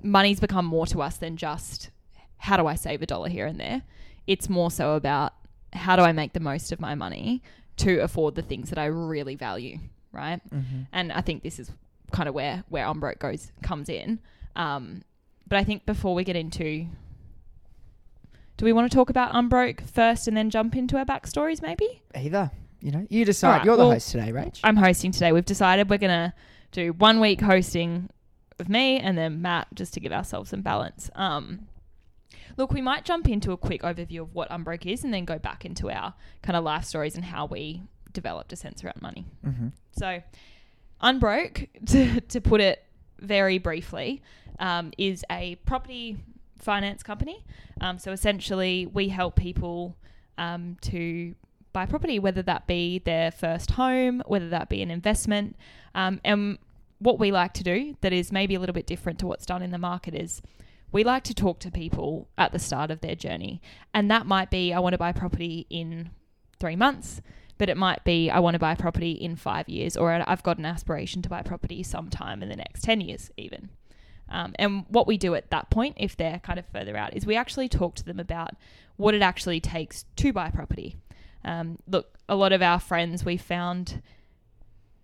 money's 0.02 0.40
become 0.40 0.66
more 0.66 0.86
to 0.88 1.02
us 1.02 1.18
than 1.18 1.36
just 1.36 1.90
how 2.46 2.58
do 2.58 2.66
I 2.68 2.76
save 2.76 3.02
a 3.02 3.06
dollar 3.06 3.30
here 3.30 3.46
and 3.46 3.60
there. 3.60 3.84
It's 4.28 4.50
more 4.50 4.72
so 4.72 4.96
about 4.96 5.34
how 5.74 5.96
do 5.96 6.02
I 6.02 6.12
make 6.12 6.34
the 6.34 6.40
most 6.40 6.72
of 6.72 6.80
my 6.80 6.96
money 6.96 7.42
to 7.78 8.00
afford 8.00 8.36
the 8.36 8.42
things 8.42 8.70
that 8.70 8.78
I 8.80 8.86
really 8.86 9.36
value, 9.36 9.78
right? 10.12 10.42
Mhm. 10.50 10.88
And 10.92 11.12
I 11.14 11.22
think 11.22 11.44
this 11.44 11.60
is 11.60 11.72
kind 12.12 12.28
of 12.28 12.36
where 12.36 12.64
where 12.70 12.86
Unbroke 12.88 13.20
goes 13.20 13.52
comes 13.62 13.90
in. 13.90 14.20
Um, 14.56 15.04
but 15.48 15.58
I 15.60 15.64
think 15.64 15.86
before 15.86 16.14
we 16.16 16.24
get 16.24 16.36
into, 16.36 16.88
do 18.58 18.66
we 18.66 18.74
want 18.74 18.92
to 18.92 18.96
talk 18.96 19.10
about 19.10 19.34
Unbroke 19.34 19.82
first 19.82 20.28
and 20.28 20.36
then 20.36 20.50
jump 20.50 20.76
into 20.76 20.98
our 20.98 21.06
backstories? 21.06 21.62
Maybe 21.62 22.02
Either. 22.16 22.52
You 22.82 22.92
know, 22.92 23.06
you 23.10 23.26
decide. 23.26 23.50
Alright, 23.52 23.66
You're 23.66 23.78
the 23.78 23.84
well- 23.84 23.92
host 23.92 24.12
today, 24.12 24.32
Rach. 24.32 24.60
I'm 24.64 24.76
hosting 24.78 25.12
today. 25.12 25.32
We've 25.32 25.46
decided 25.46 25.90
we're 25.90 25.98
gonna 26.00 26.34
do 26.72 26.94
one 26.94 27.20
week 27.20 27.42
hosting 27.42 28.10
with 28.58 28.70
me 28.70 28.98
and 29.00 29.18
then 29.18 29.42
Matt 29.42 29.68
just 29.76 29.94
to 29.94 30.00
give 30.00 30.12
ourselves 30.12 30.50
some 30.50 30.62
balance. 30.62 31.10
Um, 31.16 31.68
look, 32.62 32.72
we 32.72 32.82
might 32.82 33.04
jump 33.06 33.28
into 33.28 33.52
a 33.52 33.58
quick 33.58 33.82
overview 33.82 34.22
of 34.22 34.36
what 34.36 34.48
Unbroke 34.52 34.86
is 34.86 35.04
and 35.04 35.12
then 35.12 35.26
go 35.26 35.40
back 35.40 35.66
into 35.66 35.90
our 35.90 36.14
kind 36.44 36.56
of 36.56 36.64
life 36.64 36.86
stories 36.86 37.16
and 37.16 37.26
how 37.26 37.46
we 37.48 37.82
developed 38.14 38.54
a 38.54 38.56
sense 38.56 38.84
around 38.84 39.02
money. 39.02 39.26
mm-hmm. 39.46 39.70
So, 39.98 40.22
Unbroke, 41.02 41.68
to, 41.88 42.22
to 42.22 42.40
put 42.40 42.62
it 42.62 42.84
very 43.20 43.58
briefly, 43.58 44.22
um, 44.60 44.92
is 45.00 45.26
a 45.32 45.56
property 45.66 46.18
finance 46.60 47.02
company. 47.02 47.44
Um, 47.82 47.98
so, 47.98 48.12
essentially, 48.12 48.86
we 48.86 49.10
help 49.10 49.36
people 49.36 49.98
um, 50.38 50.78
to 50.82 51.34
buy 51.74 51.88
property, 51.88 52.20
whether 52.20 52.44
that 52.44 52.68
be 52.68 53.00
their 53.00 53.32
first 53.32 53.72
home, 53.72 54.22
whether 54.28 54.50
that 54.50 54.70
be 54.70 54.84
an 54.84 54.92
investment. 54.92 55.56
Um, 55.96 56.22
and 56.24 56.60
what 57.00 57.18
we 57.18 57.32
like 57.32 57.54
to 57.54 57.64
do 57.64 57.96
that 58.02 58.14
is 58.14 58.32
maybe 58.32 58.54
a 58.54 58.60
little 58.60 58.74
bit 58.74 58.86
different 58.86 59.18
to 59.20 59.26
what's 59.26 59.48
done 59.48 59.64
in 59.64 59.72
the 59.72 59.80
market 59.80 60.14
is 60.14 60.44
we 60.92 61.04
like 61.04 61.24
to 61.24 61.34
talk 61.34 61.60
to 61.60 61.72
people 61.72 62.30
at 62.38 62.52
the 62.52 62.60
start 62.60 62.92
of 62.92 63.02
their 63.02 63.16
journey. 63.16 63.62
And 63.94 64.10
that 64.12 64.26
might 64.26 64.50
be 64.50 64.74
I 64.74 64.80
want 64.80 64.94
to 64.94 64.98
buy 64.98 65.12
property 65.12 65.66
in 65.70 66.10
three 66.60 66.76
months 66.76 67.22
but 67.62 67.70
it 67.70 67.78
might 67.78 68.04
be 68.04 68.28
I 68.28 68.40
want 68.40 68.56
to 68.56 68.60
buy 68.60 68.74
property 68.74 69.12
in 69.12 69.36
five 69.36 69.70
years, 69.70 69.96
or 69.96 70.12
I've 70.12 70.42
got 70.42 70.58
an 70.58 70.66
aspiration 70.66 71.22
to 71.22 71.30
buy 71.30 71.44
property 71.44 71.84
sometime 71.84 72.42
in 72.42 72.50
the 72.50 72.56
next 72.56 72.82
10 72.82 73.02
years, 73.02 73.30
even. 73.38 73.70
Um, 74.30 74.56
and 74.58 74.86
what 74.90 75.06
we 75.06 75.16
do 75.16 75.36
at 75.36 75.52
that 75.52 75.70
point, 75.70 75.96
if 76.00 76.18
they're 76.18 76.40
kind 76.40 76.58
of 76.58 76.66
further 76.74 76.98
out, 76.98 77.16
is 77.16 77.24
we 77.24 77.36
actually 77.36 77.70
talk 77.70 77.94
to 77.98 78.04
them 78.04 78.20
about 78.20 78.56
what 78.96 79.14
it 79.14 79.22
actually 79.22 79.60
takes 79.60 80.06
to 80.16 80.34
buy 80.34 80.50
property. 80.50 80.96
Um, 81.46 81.78
look, 81.88 82.18
a 82.28 82.36
lot 82.36 82.52
of 82.52 82.64
our 82.64 82.80
friends 82.80 83.24
we 83.24 83.38
found 83.38 84.02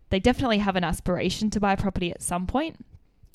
they 0.10 0.20
definitely 0.20 0.58
have 0.58 0.76
an 0.76 0.84
aspiration 0.84 1.52
to 1.52 1.60
buy 1.60 1.76
property 1.76 2.10
at 2.10 2.24
some 2.24 2.48
point, 2.48 2.84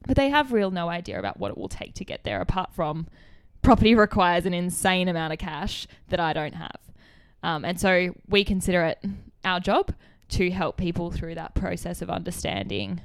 but 0.06 0.16
they 0.16 0.28
have 0.30 0.52
real 0.52 0.70
no 0.70 0.88
idea 0.88 1.18
about 1.18 1.38
what 1.38 1.50
it 1.50 1.58
will 1.58 1.68
take 1.68 1.94
to 1.94 2.04
get 2.04 2.24
there, 2.24 2.40
apart 2.40 2.72
from 2.74 3.06
property 3.62 3.94
requires 4.06 4.46
an 4.46 4.54
insane 4.54 5.08
amount 5.08 5.32
of 5.32 5.38
cash 5.38 5.86
that 6.08 6.20
I 6.20 6.32
don't 6.32 6.54
have. 6.54 6.76
Um, 7.42 7.64
and 7.64 7.78
so 7.80 8.14
we 8.28 8.44
consider 8.44 8.84
it 8.84 9.04
our 9.44 9.58
job 9.60 9.92
to 10.30 10.50
help 10.50 10.76
people 10.76 11.10
through 11.10 11.34
that 11.34 11.54
process 11.54 12.00
of 12.02 12.08
understanding 12.08 13.00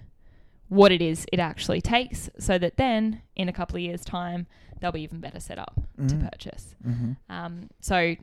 what 0.69 0.91
it 0.91 1.01
is 1.01 1.25
it 1.31 1.39
actually 1.39 1.81
takes 1.81 2.29
so 2.37 2.57
that 2.57 2.77
then 2.77 3.21
in 3.35 3.47
a 3.49 3.53
couple 3.53 3.75
of 3.77 3.81
years' 3.81 4.03
time, 4.05 4.47
they'll 4.79 4.91
be 4.91 5.01
even 5.01 5.19
better 5.19 5.39
set 5.39 5.57
up 5.57 5.73
to 5.97 6.13
Mhm. 6.15 6.29
purchase. 6.31 6.75
Mm-hmm. 6.85 7.11
Um, 7.29 7.69
so, 7.79 8.15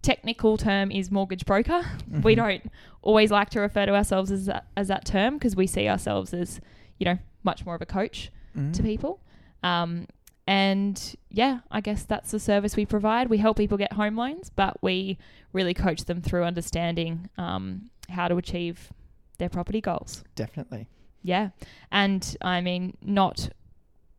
technical 0.00 0.56
term 0.56 0.90
is 0.92 1.10
mortgage 1.10 1.44
broker. 1.44 1.82
We 2.22 2.32
Mhm. 2.34 2.36
don't 2.36 2.72
always 3.02 3.30
like 3.32 3.50
to 3.50 3.60
refer 3.60 3.84
to 3.86 3.94
ourselves 3.94 4.30
as 4.30 4.46
that, 4.46 4.66
as 4.76 4.88
that 4.88 5.04
term 5.04 5.34
because 5.34 5.56
we 5.56 5.66
see 5.66 5.88
ourselves 5.88 6.32
as, 6.32 6.60
you 6.98 7.04
know, 7.04 7.18
much 7.42 7.64
more 7.66 7.74
of 7.74 7.82
a 7.82 7.86
coach 7.86 8.30
Mm-hmm. 8.56 8.72
to 8.72 8.82
people. 8.82 9.20
Um, 9.62 10.06
and 10.46 11.14
yeah, 11.30 11.60
I 11.70 11.80
guess 11.82 12.04
that's 12.04 12.30
the 12.30 12.40
service 12.40 12.74
we 12.74 12.86
provide. 12.86 13.28
We 13.28 13.36
help 13.38 13.58
people 13.58 13.76
get 13.76 13.92
home 13.92 14.16
loans, 14.16 14.50
but 14.50 14.82
we 14.82 15.18
really 15.52 15.74
coach 15.74 16.06
them 16.06 16.22
through 16.22 16.44
understanding 16.44 17.28
um, 17.36 17.90
how 18.08 18.26
to 18.26 18.36
achieve 18.36 18.90
their 19.36 19.50
property 19.50 19.80
goals. 19.82 20.24
Definitely. 20.34 20.88
Yeah. 21.22 21.50
And 21.92 22.36
I 22.40 22.62
mean, 22.62 22.96
not 23.02 23.50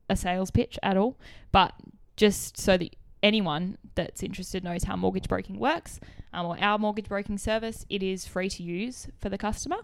a 0.09 0.15
sales 0.15 0.51
pitch 0.51 0.77
at 0.83 0.95
all, 0.95 1.17
but 1.51 1.73
just 2.15 2.57
so 2.57 2.77
that 2.77 2.95
anyone 3.23 3.77
that's 3.95 4.21
interested 4.21 4.63
knows 4.63 4.83
how 4.83 4.95
mortgage 4.95 5.27
broking 5.27 5.57
works 5.59 5.99
um, 6.33 6.45
or 6.45 6.57
our 6.61 6.77
mortgage 6.77 7.09
broking 7.09 7.39
service, 7.39 7.85
it 7.89 8.03
is 8.03 8.27
free 8.27 8.49
to 8.49 8.63
use 8.63 9.07
for 9.19 9.27
the 9.29 9.37
customer. 9.39 9.77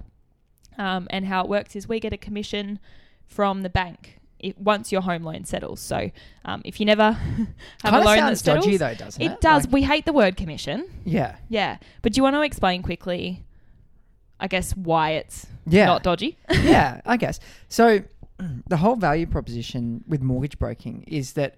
Um, 0.77 1.07
and 1.09 1.25
how 1.25 1.41
it 1.41 1.49
works 1.49 1.75
is 1.75 1.87
we 1.89 1.99
get 1.99 2.13
a 2.13 2.17
commission 2.17 2.79
from 3.27 3.61
the 3.61 3.69
bank 3.69 4.19
if, 4.39 4.57
once 4.57 4.91
your 4.91 5.01
home 5.01 5.23
loan 5.23 5.45
settles. 5.45 5.79
So 5.79 6.11
um, 6.45 6.61
if 6.65 6.79
you 6.79 6.85
never 6.85 7.11
have 7.83 7.93
a 7.93 7.97
loan 7.99 8.05
that 8.05 8.17
sounds 8.17 8.41
settles, 8.41 8.65
dodgy 8.65 8.77
though, 8.77 8.93
doesn't 8.93 9.21
it? 9.21 9.31
it 9.33 9.41
does. 9.41 9.65
Like, 9.65 9.73
we 9.73 9.81
hate 9.83 10.05
the 10.05 10.13
word 10.13 10.37
commission. 10.37 10.85
yeah. 11.03 11.37
Yeah. 11.49 11.77
But 12.01 12.13
do 12.13 12.19
you 12.19 12.23
want 12.23 12.35
to 12.35 12.41
explain 12.41 12.81
quickly, 12.83 13.43
I 14.39 14.47
guess, 14.47 14.75
why 14.75 15.11
it's 15.11 15.47
Yeah. 15.67 15.85
not 15.85 16.03
dodgy? 16.03 16.37
yeah, 16.51 17.01
I 17.05 17.17
guess. 17.17 17.39
So 17.69 18.01
the 18.67 18.77
whole 18.77 18.95
value 18.95 19.25
proposition 19.25 20.03
with 20.07 20.21
mortgage 20.21 20.59
broking 20.59 21.03
is 21.07 21.33
that 21.33 21.57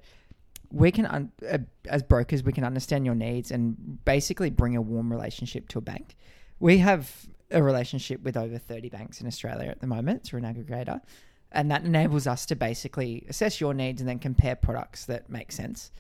we 0.71 0.91
can, 0.91 1.05
un- 1.05 1.31
uh, 1.50 1.59
as 1.86 2.03
brokers, 2.03 2.43
we 2.43 2.51
can 2.51 2.63
understand 2.65 3.05
your 3.05 3.15
needs 3.15 3.51
and 3.51 4.03
basically 4.03 4.50
bring 4.50 4.75
a 4.75 4.81
warm 4.81 5.12
relationship 5.12 5.69
to 5.69 5.77
a 5.79 5.81
bank. 5.81 6.15
We 6.59 6.79
have 6.79 7.09
a 7.51 7.63
relationship 7.63 8.21
with 8.24 8.36
over 8.36 8.57
30 8.57 8.89
banks 8.89 9.21
in 9.21 9.27
Australia 9.27 9.69
at 9.69 9.79
the 9.79 9.88
moment 9.88 10.24
through 10.24 10.43
an 10.43 10.53
aggregator. 10.53 11.00
And 11.51 11.72
that 11.72 11.86
enables 11.86 12.27
us 12.27 12.46
to 12.48 12.56
basically 12.56 13.25
assess 13.30 13.62
your 13.62 13.74
needs 13.74 14.01
and 14.01 14.10
then 14.10 14.20
compare 14.20 14.56
products 14.56 15.06
that 15.06 15.30
make 15.30 15.51
sense 15.51 15.92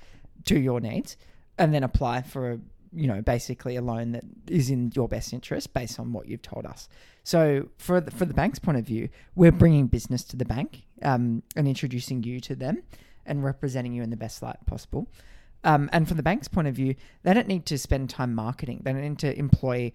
to 0.45 0.59
your 0.59 0.79
needs 0.79 1.17
and 1.57 1.73
then 1.73 1.83
apply 1.83 2.21
for 2.21 2.51
a, 2.51 2.59
you 2.93 3.07
know, 3.07 3.21
basically 3.21 3.75
a 3.75 3.81
loan 3.81 4.11
that 4.11 4.23
is 4.47 4.69
in 4.69 4.91
your 4.93 5.07
best 5.07 5.33
interest 5.33 5.73
based 5.73 5.99
on 5.99 6.13
what 6.13 6.27
you've 6.27 6.41
told 6.41 6.65
us. 6.65 6.89
So 7.23 7.69
for 7.77 8.01
the, 8.01 8.11
for 8.11 8.25
the 8.25 8.33
bank's 8.33 8.59
point 8.59 8.77
of 8.77 8.85
view, 8.85 9.09
we're 9.35 9.51
bringing 9.51 9.87
business 9.87 10.23
to 10.25 10.37
the 10.37 10.45
bank 10.45 10.83
um, 11.01 11.43
and 11.55 11.67
introducing 11.67 12.23
you 12.23 12.39
to 12.41 12.55
them 12.55 12.83
and 13.25 13.43
representing 13.43 13.93
you 13.93 14.03
in 14.03 14.09
the 14.09 14.17
best 14.17 14.41
light 14.41 14.57
possible. 14.65 15.07
Um, 15.63 15.89
and 15.91 16.07
from 16.07 16.17
the 16.17 16.23
bank's 16.23 16.47
point 16.47 16.67
of 16.67 16.75
view, 16.75 16.95
they 17.23 17.33
don't 17.33 17.47
need 17.47 17.65
to 17.65 17.77
spend 17.77 18.09
time 18.09 18.33
marketing. 18.33 18.81
They 18.83 18.93
don't 18.93 19.01
need 19.01 19.19
to 19.19 19.37
employ. 19.37 19.91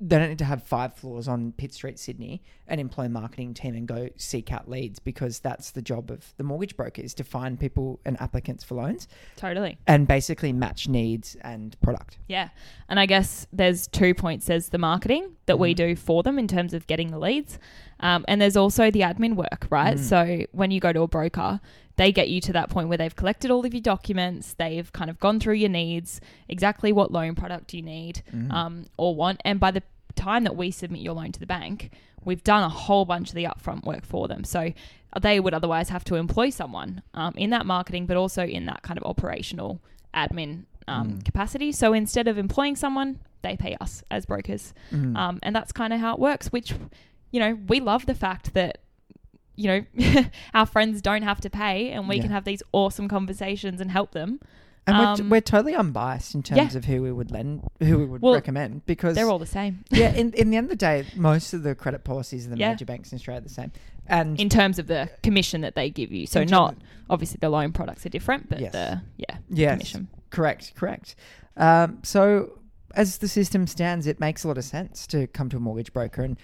They 0.00 0.18
don't 0.18 0.28
need 0.28 0.38
to 0.38 0.44
have 0.44 0.62
five 0.62 0.94
floors 0.94 1.28
on 1.28 1.52
Pitt 1.52 1.72
Street, 1.72 1.98
Sydney, 1.98 2.42
and 2.66 2.80
employ 2.80 3.04
a 3.04 3.08
marketing 3.08 3.54
team 3.54 3.74
and 3.74 3.86
go 3.86 4.08
seek 4.16 4.52
out 4.52 4.68
leads 4.68 4.98
because 4.98 5.38
that's 5.40 5.70
the 5.70 5.82
job 5.82 6.10
of 6.10 6.34
the 6.36 6.44
mortgage 6.44 6.76
broker 6.76 7.00
is 7.02 7.14
to 7.14 7.24
find 7.24 7.58
people 7.60 8.00
and 8.04 8.20
applicants 8.20 8.64
for 8.64 8.74
loans 8.74 9.06
totally. 9.36 9.78
and 9.86 10.06
basically 10.08 10.52
match 10.52 10.88
needs 10.88 11.36
and 11.42 11.80
product. 11.80 12.18
Yeah. 12.28 12.48
And 12.88 12.98
I 13.00 13.06
guess 13.06 13.46
there's 13.52 13.86
two 13.86 14.14
points. 14.14 14.46
There's 14.46 14.68
the 14.70 14.78
marketing 14.78 15.36
that 15.46 15.58
we 15.58 15.72
Mhm. 15.74 15.76
do 15.76 15.96
for 15.96 16.22
them 16.22 16.38
in 16.38 16.48
terms 16.48 16.74
of 16.74 16.86
getting 16.86 17.10
the 17.10 17.18
leads. 17.18 17.58
Um, 18.00 18.24
and 18.28 18.40
there's 18.40 18.56
also 18.56 18.90
the 18.90 19.00
admin 19.00 19.36
work, 19.36 19.66
right? 19.70 19.96
Mm. 19.96 20.00
So 20.00 20.46
when 20.52 20.70
you 20.70 20.80
go 20.80 20.92
to 20.92 21.02
a 21.02 21.08
broker, 21.08 21.60
they 21.96 22.10
get 22.12 22.28
you 22.28 22.40
to 22.40 22.52
that 22.52 22.70
point 22.70 22.88
where 22.88 22.98
they've 22.98 23.14
collected 23.14 23.50
all 23.50 23.64
of 23.64 23.72
your 23.72 23.80
documents, 23.80 24.54
they've 24.54 24.92
kind 24.92 25.08
of 25.10 25.18
gone 25.20 25.38
through 25.40 25.54
your 25.54 25.68
needs, 25.70 26.20
exactly 26.48 26.92
what 26.92 27.12
loan 27.12 27.34
product 27.34 27.72
you 27.72 27.82
need 27.82 28.22
Mm. 28.34 28.50
um, 28.52 28.84
or 28.96 29.14
want. 29.14 29.40
And 29.44 29.60
by 29.60 29.70
the 29.70 29.82
time 30.16 30.44
that 30.44 30.56
we 30.56 30.70
submit 30.70 31.00
your 31.02 31.14
loan 31.14 31.32
to 31.32 31.40
the 31.40 31.46
bank, 31.46 31.90
we've 32.24 32.42
done 32.44 32.62
a 32.62 32.68
whole 32.68 33.04
bunch 33.04 33.28
of 33.28 33.34
the 33.34 33.44
upfront 33.44 33.84
work 33.84 34.04
for 34.04 34.26
them. 34.28 34.44
So 34.44 34.72
they 35.20 35.38
would 35.38 35.54
otherwise 35.54 35.88
have 35.90 36.04
to 36.04 36.16
employ 36.16 36.50
someone 36.50 37.02
um, 37.14 37.34
in 37.36 37.50
that 37.50 37.66
marketing, 37.66 38.06
but 38.06 38.16
also 38.16 38.42
in 38.44 38.66
that 38.66 38.82
kind 38.82 38.98
of 38.98 39.04
operational 39.04 39.80
admin 40.14 40.64
um, 40.88 41.12
Mm. 41.18 41.24
capacity. 41.24 41.72
So 41.72 41.92
instead 41.92 42.28
of 42.28 42.36
employing 42.38 42.76
someone, 42.76 43.18
they 43.42 43.56
pay 43.56 43.76
us 43.80 44.02
as 44.10 44.26
brokers. 44.26 44.74
Mm. 44.90 45.16
Um, 45.16 45.38
and 45.42 45.54
that's 45.56 45.72
kind 45.72 45.92
of 45.92 46.00
how 46.00 46.12
it 46.14 46.18
works, 46.18 46.48
which, 46.52 46.74
you 47.30 47.40
know, 47.40 47.58
we 47.68 47.80
love 47.80 48.06
the 48.06 48.14
fact 48.14 48.52
that, 48.54 48.78
you 49.56 49.84
know, 49.96 50.24
our 50.54 50.66
friends 50.66 51.00
don't 51.02 51.22
have 51.22 51.40
to 51.42 51.50
pay 51.50 51.90
and 51.90 52.08
we 52.08 52.16
Yeah. 52.16 52.22
can 52.22 52.30
have 52.32 52.44
these 52.44 52.62
awesome 52.72 53.08
conversations 53.08 53.80
and 53.80 53.90
help 53.90 54.12
them. 54.12 54.40
and 54.86 54.98
we're, 54.98 55.04
um, 55.24 55.30
we're 55.30 55.40
totally 55.40 55.74
unbiased 55.74 56.34
in 56.34 56.42
terms 56.42 56.72
yeah. 56.72 56.78
of 56.78 56.84
who 56.84 57.00
we 57.02 57.10
would 57.10 57.30
lend, 57.30 57.62
who 57.80 57.98
we 57.98 58.04
would 58.04 58.20
Well, 58.20 58.34
recommend 58.34 58.84
because 58.86 59.14
They're 59.14 59.30
all 59.30 59.38
the 59.38 59.46
same 59.46 59.84
yeah, 59.90 60.12
in, 60.12 60.32
in 60.34 60.50
the 60.50 60.56
end 60.56 60.64
of 60.66 60.70
the 60.70 60.76
day, 60.76 61.06
most 61.16 61.54
of 61.54 61.62
the 61.62 61.74
credit 61.74 62.04
policies 62.04 62.44
of 62.44 62.50
the 62.52 62.58
Yeah. 62.58 62.70
major 62.70 62.84
banks 62.84 63.10
in 63.12 63.16
Australia 63.16 63.38
are 63.40 63.44
the 63.44 63.48
same. 63.48 63.72
And 64.06 64.38
in 64.38 64.48
terms 64.50 64.78
of 64.78 64.86
the 64.86 65.08
commission 65.22 65.62
that 65.62 65.74
they 65.74 65.88
give 65.88 66.12
you. 66.12 66.26
So 66.26 66.44
not 66.44 66.76
obviously 67.08 67.38
the 67.40 67.48
loan 67.48 67.72
products 67.72 68.04
are 68.04 68.10
different, 68.10 68.50
but 68.50 68.60
Yes. 68.60 68.72
the 68.72 69.00
yeah 69.16 69.38
yes, 69.48 69.72
commission. 69.72 70.08
correct, 70.30 70.74
correct. 70.74 71.14
Um, 71.56 72.00
so 72.02 72.58
as 72.94 73.18
the 73.18 73.28
system 73.28 73.66
stands, 73.66 74.06
it 74.06 74.20
makes 74.20 74.44
a 74.44 74.48
lot 74.48 74.58
of 74.58 74.64
sense 74.64 75.06
to 75.08 75.26
come 75.28 75.48
to 75.48 75.56
a 75.56 75.60
mortgage 75.60 75.92
broker, 75.92 76.22
and 76.22 76.36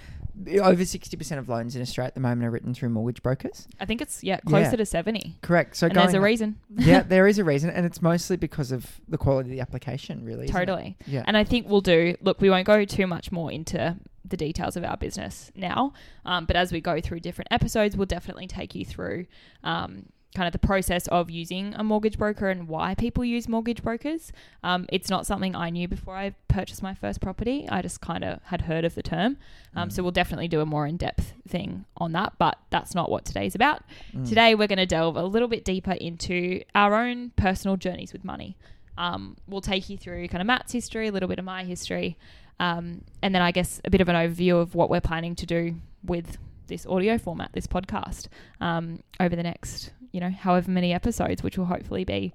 over 0.63 0.85
sixty 0.85 1.17
percent 1.17 1.39
of 1.39 1.49
loans 1.49 1.77
in 1.77 1.83
Australia 1.83 2.09
at 2.09 2.15
the 2.15 2.21
moment 2.21 2.45
are 2.47 2.51
written 2.51 2.75
through 2.75 2.89
mortgage 2.91 3.23
brokers. 3.23 3.67
I 3.79 3.85
think 3.87 4.01
it's 4.01 4.23
yeah 4.25 4.39
closer 4.41 4.71
Yeah. 4.71 4.77
to 4.77 4.87
seventy. 4.87 5.37
Correct. 5.43 5.77
So 5.77 5.87
and 5.87 5.97
there's 5.97 6.15
a 6.15 6.21
reason. 6.21 6.59
yeah, 6.77 7.03
there 7.07 7.27
is 7.27 7.39
a 7.39 7.45
reason, 7.45 7.71
and 7.71 7.85
it's 7.87 8.01
mostly 8.03 8.37
because 8.37 8.73
of 8.73 9.01
the 9.09 9.19
quality 9.19 9.51
of 9.51 9.57
the 9.57 9.61
application, 9.61 10.25
really. 10.25 10.45
isn't 10.45 10.57
it? 10.57 10.59
Totally. 10.59 10.97
Yeah. 11.07 11.25
And 11.27 11.37
I 11.37 11.45
think 11.45 11.69
we'll 11.69 11.81
do, 11.81 12.17
look, 12.21 12.41
we 12.41 12.51
won't 12.51 12.67
go 12.67 12.85
too 12.85 13.07
much 13.07 13.31
more 13.33 13.51
into 13.53 13.97
the 14.25 14.37
details 14.37 14.77
of 14.77 14.85
our 14.85 14.97
business 14.97 15.51
now. 15.57 15.93
Um, 16.25 16.45
but 16.45 16.55
as 16.57 16.71
we 16.73 16.81
go 16.81 17.01
through 17.01 17.21
different 17.21 17.49
episodes, 17.51 17.97
we'll 17.97 18.07
definitely 18.07 18.47
take 18.47 18.75
you 18.75 18.85
through 18.85 19.27
um, 19.65 20.07
kind 20.35 20.47
of 20.47 20.53
the 20.53 20.59
process 20.61 21.09
of 21.09 21.29
using 21.29 21.75
a 21.75 21.83
mortgage 21.83 22.17
broker 22.17 22.49
and 22.51 22.69
why 22.69 22.95
people 22.95 23.25
use 23.25 23.49
mortgage 23.49 23.83
brokers. 23.83 24.33
Um, 24.63 24.87
it's 24.93 25.11
not 25.11 25.27
something 25.27 25.57
I 25.57 25.71
knew 25.71 25.89
before 25.89 26.17
I 26.17 26.35
purchased 26.47 26.83
my 26.83 26.95
first 26.95 27.21
property. 27.21 27.67
I 27.69 27.83
just 27.83 28.01
kind 28.01 28.23
of 28.23 28.41
had 28.45 28.63
heard 28.63 28.85
of 28.85 28.95
the 28.95 29.03
term. 29.03 29.37
Um, 29.75 29.89
Mm. 29.89 29.93
So 29.93 30.03
we'll 30.03 30.13
definitely 30.13 30.47
do 30.49 30.61
a 30.61 30.67
more 30.67 30.87
in 30.87 30.97
depth 30.97 31.33
thing 31.49 31.85
on 31.97 32.13
that. 32.13 32.35
But 32.39 32.59
that's 32.71 32.95
not 32.95 33.11
what 33.11 33.25
today's 33.25 33.55
about. 33.57 33.83
Mm. 34.15 34.29
Today, 34.29 34.55
we're 34.55 34.69
going 34.69 34.79
to 34.79 34.87
delve 34.87 35.17
a 35.17 35.25
little 35.25 35.49
bit 35.49 35.65
deeper 35.65 35.93
into 35.93 36.63
our 36.75 36.95
own 36.95 37.31
personal 37.37 37.77
journeys 37.77 38.13
with 38.13 38.25
money. 38.25 38.57
Um, 38.99 39.37
we'll 39.49 39.61
take 39.63 39.89
you 39.89 39.97
through 39.97 40.29
kind 40.29 40.41
of 40.43 40.47
Matt's 40.47 40.73
history, 40.73 41.09
a 41.09 41.13
little 41.13 41.29
bit 41.29 41.39
of 41.39 41.45
my 41.45 41.65
history, 41.65 42.19
um, 42.59 43.03
and 43.23 43.35
then 43.35 43.41
I 43.41 43.51
guess 43.51 43.81
a 43.85 43.91
bit 43.91 44.01
of 44.03 44.09
an 44.11 44.15
overview 44.17 44.61
of 44.61 44.75
what 44.75 44.91
we're 44.91 45.01
planning 45.01 45.35
to 45.37 45.47
do 45.47 45.77
with 46.05 46.37
this 46.67 46.85
audio 46.87 47.17
format, 47.17 47.51
this 47.53 47.67
podcast, 47.67 48.29
um, 48.61 49.03
over 49.19 49.35
the 49.35 49.43
next, 49.43 49.93
you 50.13 50.21
know, 50.21 50.31
however 50.31 50.71
many 50.71 50.93
episodes, 50.93 51.43
which 51.43 51.57
will 51.59 51.67
hopefully 51.67 52.05
be 52.05 52.33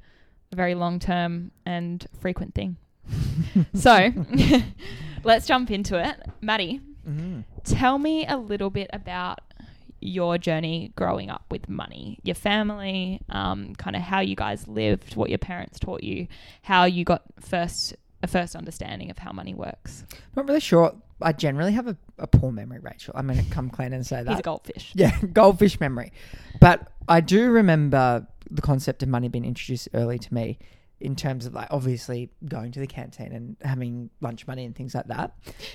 a 0.51 0.55
very 0.55 0.75
long 0.75 0.99
term 0.99 1.51
and 1.65 2.05
frequent 2.19 2.53
thing. 2.55 2.77
so 3.73 4.11
let's 5.23 5.47
jump 5.47 5.71
into 5.71 5.97
it. 6.03 6.15
Maddie, 6.41 6.81
Mhm. 7.07 7.43
tell 7.63 7.99
me 7.99 8.25
a 8.25 8.35
little 8.37 8.69
bit 8.71 8.89
about 8.91 9.39
your 10.01 10.37
journey 10.37 10.91
growing 10.95 11.29
up 11.29 11.45
with 11.51 11.69
money, 11.69 12.19
your 12.23 12.35
family, 12.35 13.21
um, 13.29 13.75
kind 13.75 13.95
of 13.95 14.01
how 14.01 14.19
you 14.21 14.35
guys 14.35 14.67
lived, 14.67 15.15
what 15.15 15.29
your 15.29 15.37
parents 15.37 15.79
taught 15.79 16.03
you, 16.03 16.27
how 16.63 16.85
you 16.85 17.03
got 17.03 17.23
first 17.39 17.95
a 18.23 18.27
first 18.27 18.55
understanding 18.55 19.11
of 19.11 19.19
how 19.19 19.31
money 19.31 19.53
works. 19.53 20.03
Not 20.35 20.47
really 20.47 20.59
sure. 20.59 20.95
I 21.21 21.31
generally 21.31 21.71
have 21.73 21.87
a, 21.87 21.97
a 22.17 22.27
poor 22.27 22.51
memory, 22.51 22.79
Rachel. 22.81 23.13
I'm 23.17 23.27
going 23.27 23.43
to 23.43 23.49
come 23.51 23.69
clean 23.69 23.93
and 23.93 24.05
say 24.05 24.21
that. 24.23 24.29
He's 24.29 24.39
a 24.39 24.43
goldfish. 24.43 24.91
Yeah, 24.95 25.17
goldfish 25.33 25.79
memory. 25.79 26.11
But 26.59 26.91
I 27.07 27.21
do 27.21 27.49
remember 27.51 28.27
the 28.51 28.61
concept 28.61 29.01
of 29.03 29.09
money 29.09 29.27
being 29.29 29.45
introduced 29.45 29.87
early 29.93 30.19
to 30.19 30.33
me 30.33 30.59
in 31.01 31.13
terms 31.15 31.45
of 31.45 31.53
like 31.53 31.67
obviously 31.71 32.29
going 32.47 32.71
to 32.71 32.79
the 32.79 32.87
canteen 32.87 33.33
and 33.33 33.57
having 33.61 34.09
lunch 34.21 34.47
money 34.47 34.63
and 34.65 34.73
things 34.75 34.95
like 34.95 35.07
that. 35.07 35.33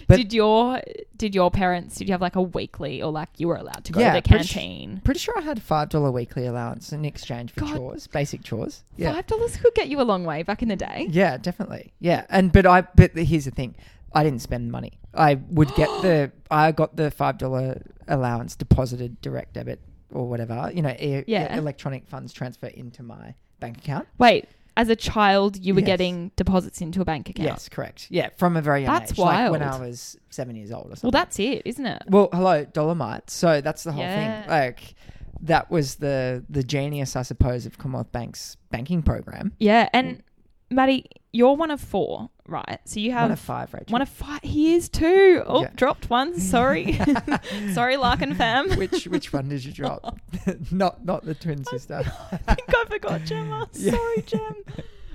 But- 0.09 0.17
did 0.17 0.33
your 0.33 0.81
did 1.17 1.35
your 1.35 1.51
parents 1.51 1.97
did 1.97 2.09
you 2.09 2.13
have 2.13 2.23
like 2.23 2.37
a 2.37 2.43
weekly 2.43 3.03
or 3.03 3.13
like 3.13 3.29
you 3.37 3.49
were 3.49 3.57
allowed 3.57 3.85
to 3.85 3.93
go 3.93 4.01
Yeah, 4.01 4.15
to 4.15 4.23
the 4.23 4.29
canteen? 4.29 5.01
Pretty 5.05 5.21
sure 5.21 5.35
I 5.37 5.43
had 5.43 5.61
five 5.63 5.91
dollar 5.91 6.11
weekly 6.11 6.47
allowance 6.47 6.93
in 6.93 7.05
exchange 7.05 7.53
for 7.53 7.61
God. 7.61 7.77
chores, 7.77 8.07
basic 8.07 8.43
chores. 8.43 8.83
Yeah. 8.97 9.13
Five 9.13 9.27
dollars 9.27 9.57
could 9.59 9.75
get 9.75 9.89
you 9.89 10.01
a 10.01 10.05
long 10.05 10.25
way 10.25 10.43
back 10.43 10.63
in 10.63 10.69
the 10.69 10.77
day. 10.77 11.07
Yeah, 11.11 11.37
definitely. 11.37 11.93
Yeah, 12.01 12.25
and 12.31 12.51
but 12.51 12.65
I 12.67 12.83
but 12.83 13.15
here's 13.15 13.45
the 13.45 13.51
thing, 13.51 13.77
I 14.15 14.25
didn't 14.25 14.41
spend 14.43 14.73
money. 14.73 14.93
I 15.15 15.35
would 15.35 15.75
get 15.75 15.89
the 16.03 16.33
I 16.51 16.73
got 16.73 16.97
the 16.97 17.11
five 17.11 17.39
dollar 17.39 17.83
allowance 18.09 18.57
deposited 18.57 19.21
direct 19.21 19.55
debit 19.55 19.81
or 20.13 20.29
whatever. 20.29 20.71
You 20.75 20.83
know, 20.83 20.91
e- 20.99 21.25
Yeah. 21.27 21.57
electronic 21.57 22.07
funds 22.09 22.33
transfer 22.33 22.67
into 22.69 23.03
my 23.03 23.35
bank 23.61 23.79
account. 23.79 24.09
Wait, 24.19 24.47
as 24.77 24.89
a 24.89 24.97
child, 24.97 25.57
you 25.57 25.75
were 25.75 25.81
Yes. 25.81 25.87
getting 25.87 26.31
deposits 26.37 26.81
into 26.81 27.01
a 27.01 27.05
bank 27.05 27.29
account. 27.29 27.47
Yes, 27.49 27.69
correct. 27.69 28.07
Yeah, 28.11 28.31
from 28.37 28.57
a 28.57 28.63
very 28.63 28.83
young 28.83 28.93
That's 28.95 29.13
age, 29.13 29.19
like 29.19 29.51
when 29.53 29.63
I 29.63 29.71
wild. 29.71 29.83
was 29.83 30.17
seven 30.31 30.57
years 30.57 30.73
old 30.73 30.87
or 30.87 30.97
something. 30.97 31.09
Well, 31.09 31.11
that's 31.13 31.39
it, 31.39 31.63
isn't 31.65 31.85
it? 31.87 32.03
well, 32.09 32.29
hello, 32.33 32.65
Dollarmite. 32.65 33.31
So 33.31 33.61
that's 33.61 33.85
the 33.85 33.93
whole 33.93 34.03
Yeah. 34.03 34.43
thing. 34.43 34.51
Like 34.51 34.95
that 35.43 35.71
was 35.71 35.97
the 35.97 36.45
the 36.49 36.63
genius, 36.63 37.15
I 37.17 37.23
suppose, 37.23 37.67
of 37.67 37.79
Commonwealth 37.79 38.13
Bank's 38.13 38.57
banking 38.71 39.03
program. 39.03 39.53
Yeah, 39.59 39.89
and 39.93 40.23
Maddie, 40.71 41.07
you're 41.33 41.55
one 41.57 41.71
of 41.71 41.81
four, 41.81 42.31
right? 42.51 42.79
So 42.85 43.01
you 43.01 43.11
One 43.11 43.19
have 43.19 43.31
of 43.31 43.41
five, 43.41 43.73
Rachel. 43.73 43.87
one 43.93 44.03
of 44.03 44.09
five. 44.09 44.41
He 44.43 44.75
is 44.75 44.89
too. 44.89 45.43
Oh, 45.47 45.63
Yeah. 45.63 45.71
dropped 45.77 46.11
one. 46.11 46.39
Sorry, 46.39 46.99
sorry, 47.73 47.97
Larkin 47.97 48.35
fam. 48.35 48.71
which 48.77 49.07
which 49.07 49.33
one 49.33 49.49
did 49.49 49.65
you 49.65 49.73
drop? 49.73 50.19
not 50.71 51.05
not 51.05 51.25
the 51.25 51.35
twin 51.35 51.65
sister. 51.65 52.03
I 52.47 52.55
think 52.55 52.69
I 52.75 52.85
forgot 52.87 53.25
Gemma. 53.25 53.69
Yeah. 53.75 53.93
Sorry, 53.93 54.23
Gem. 54.23 54.55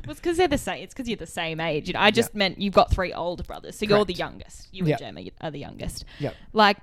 Well, 0.06 0.12
it's 0.12 0.20
because 0.20 0.38
they're 0.38 0.48
the 0.48 0.58
same. 0.58 0.84
It's 0.84 0.94
because 0.94 1.08
you're 1.08 1.18
the 1.18 1.26
same 1.26 1.60
age. 1.60 1.92
I 1.96 2.12
just 2.12 2.36
meant 2.36 2.60
you've 2.62 2.74
got 2.76 2.92
three 2.92 3.12
older 3.12 3.44
brothers, 3.44 3.76
so 3.78 3.86
you're 3.88 4.06
the 4.06 4.14
youngest. 4.14 4.68
You 4.72 4.86
Yep. 4.86 5.02
and 5.02 5.18
Gemma 5.18 5.30
are 5.42 5.50
the 5.52 5.58
youngest. 5.60 6.06
Yep. 6.20 6.36
Like, 6.54 6.78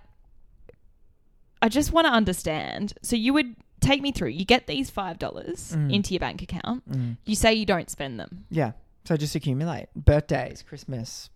I 1.61 1.69
just 1.69 1.93
want 1.93 2.07
to 2.09 2.13
understand. 2.13 2.95
So 3.03 3.15
you 3.15 3.33
would 3.33 3.55
take 3.81 4.03
me 4.03 4.11
through. 4.13 4.31
You 4.31 4.45
get 4.45 4.67
these 4.67 4.91
five 4.91 5.19
dollars 5.21 5.73
Mm. 5.77 5.93
into 5.93 6.15
your 6.15 6.19
bank 6.21 6.43
account. 6.43 6.89
Mm. 6.91 7.17
You 7.25 7.37
say 7.37 7.55
you 7.55 7.65
don't 7.67 7.89
spend 7.91 8.19
them. 8.19 8.45
Yeah. 8.51 8.73
So 9.05 9.17
just 9.17 9.35
accumulate 9.35 9.89
birthdays, 9.97 10.63
Christmas, 10.63 11.31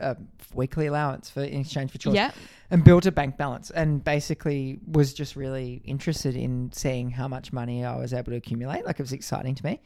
uh, 0.00 0.14
weekly 0.54 0.86
allowance 0.86 1.28
for 1.30 1.42
in 1.42 1.60
exchange 1.60 1.90
for 1.90 1.98
chores, 1.98 2.14
Yeah. 2.16 2.30
and 2.70 2.82
built 2.84 3.06
a 3.06 3.12
bank 3.12 3.36
balance. 3.36 3.70
And 3.70 4.02
basically 4.02 4.78
was 4.86 5.12
just 5.12 5.36
really 5.36 5.82
interested 5.84 6.34
in 6.36 6.70
seeing 6.72 7.10
how 7.10 7.28
much 7.28 7.52
money 7.52 7.84
I 7.84 7.96
was 7.96 8.12
able 8.12 8.30
to 8.32 8.36
accumulate. 8.36 8.84
Like 8.86 8.98
it 9.00 9.02
was 9.02 9.12
exciting 9.12 9.54
to 9.56 9.64
me. 9.64 9.80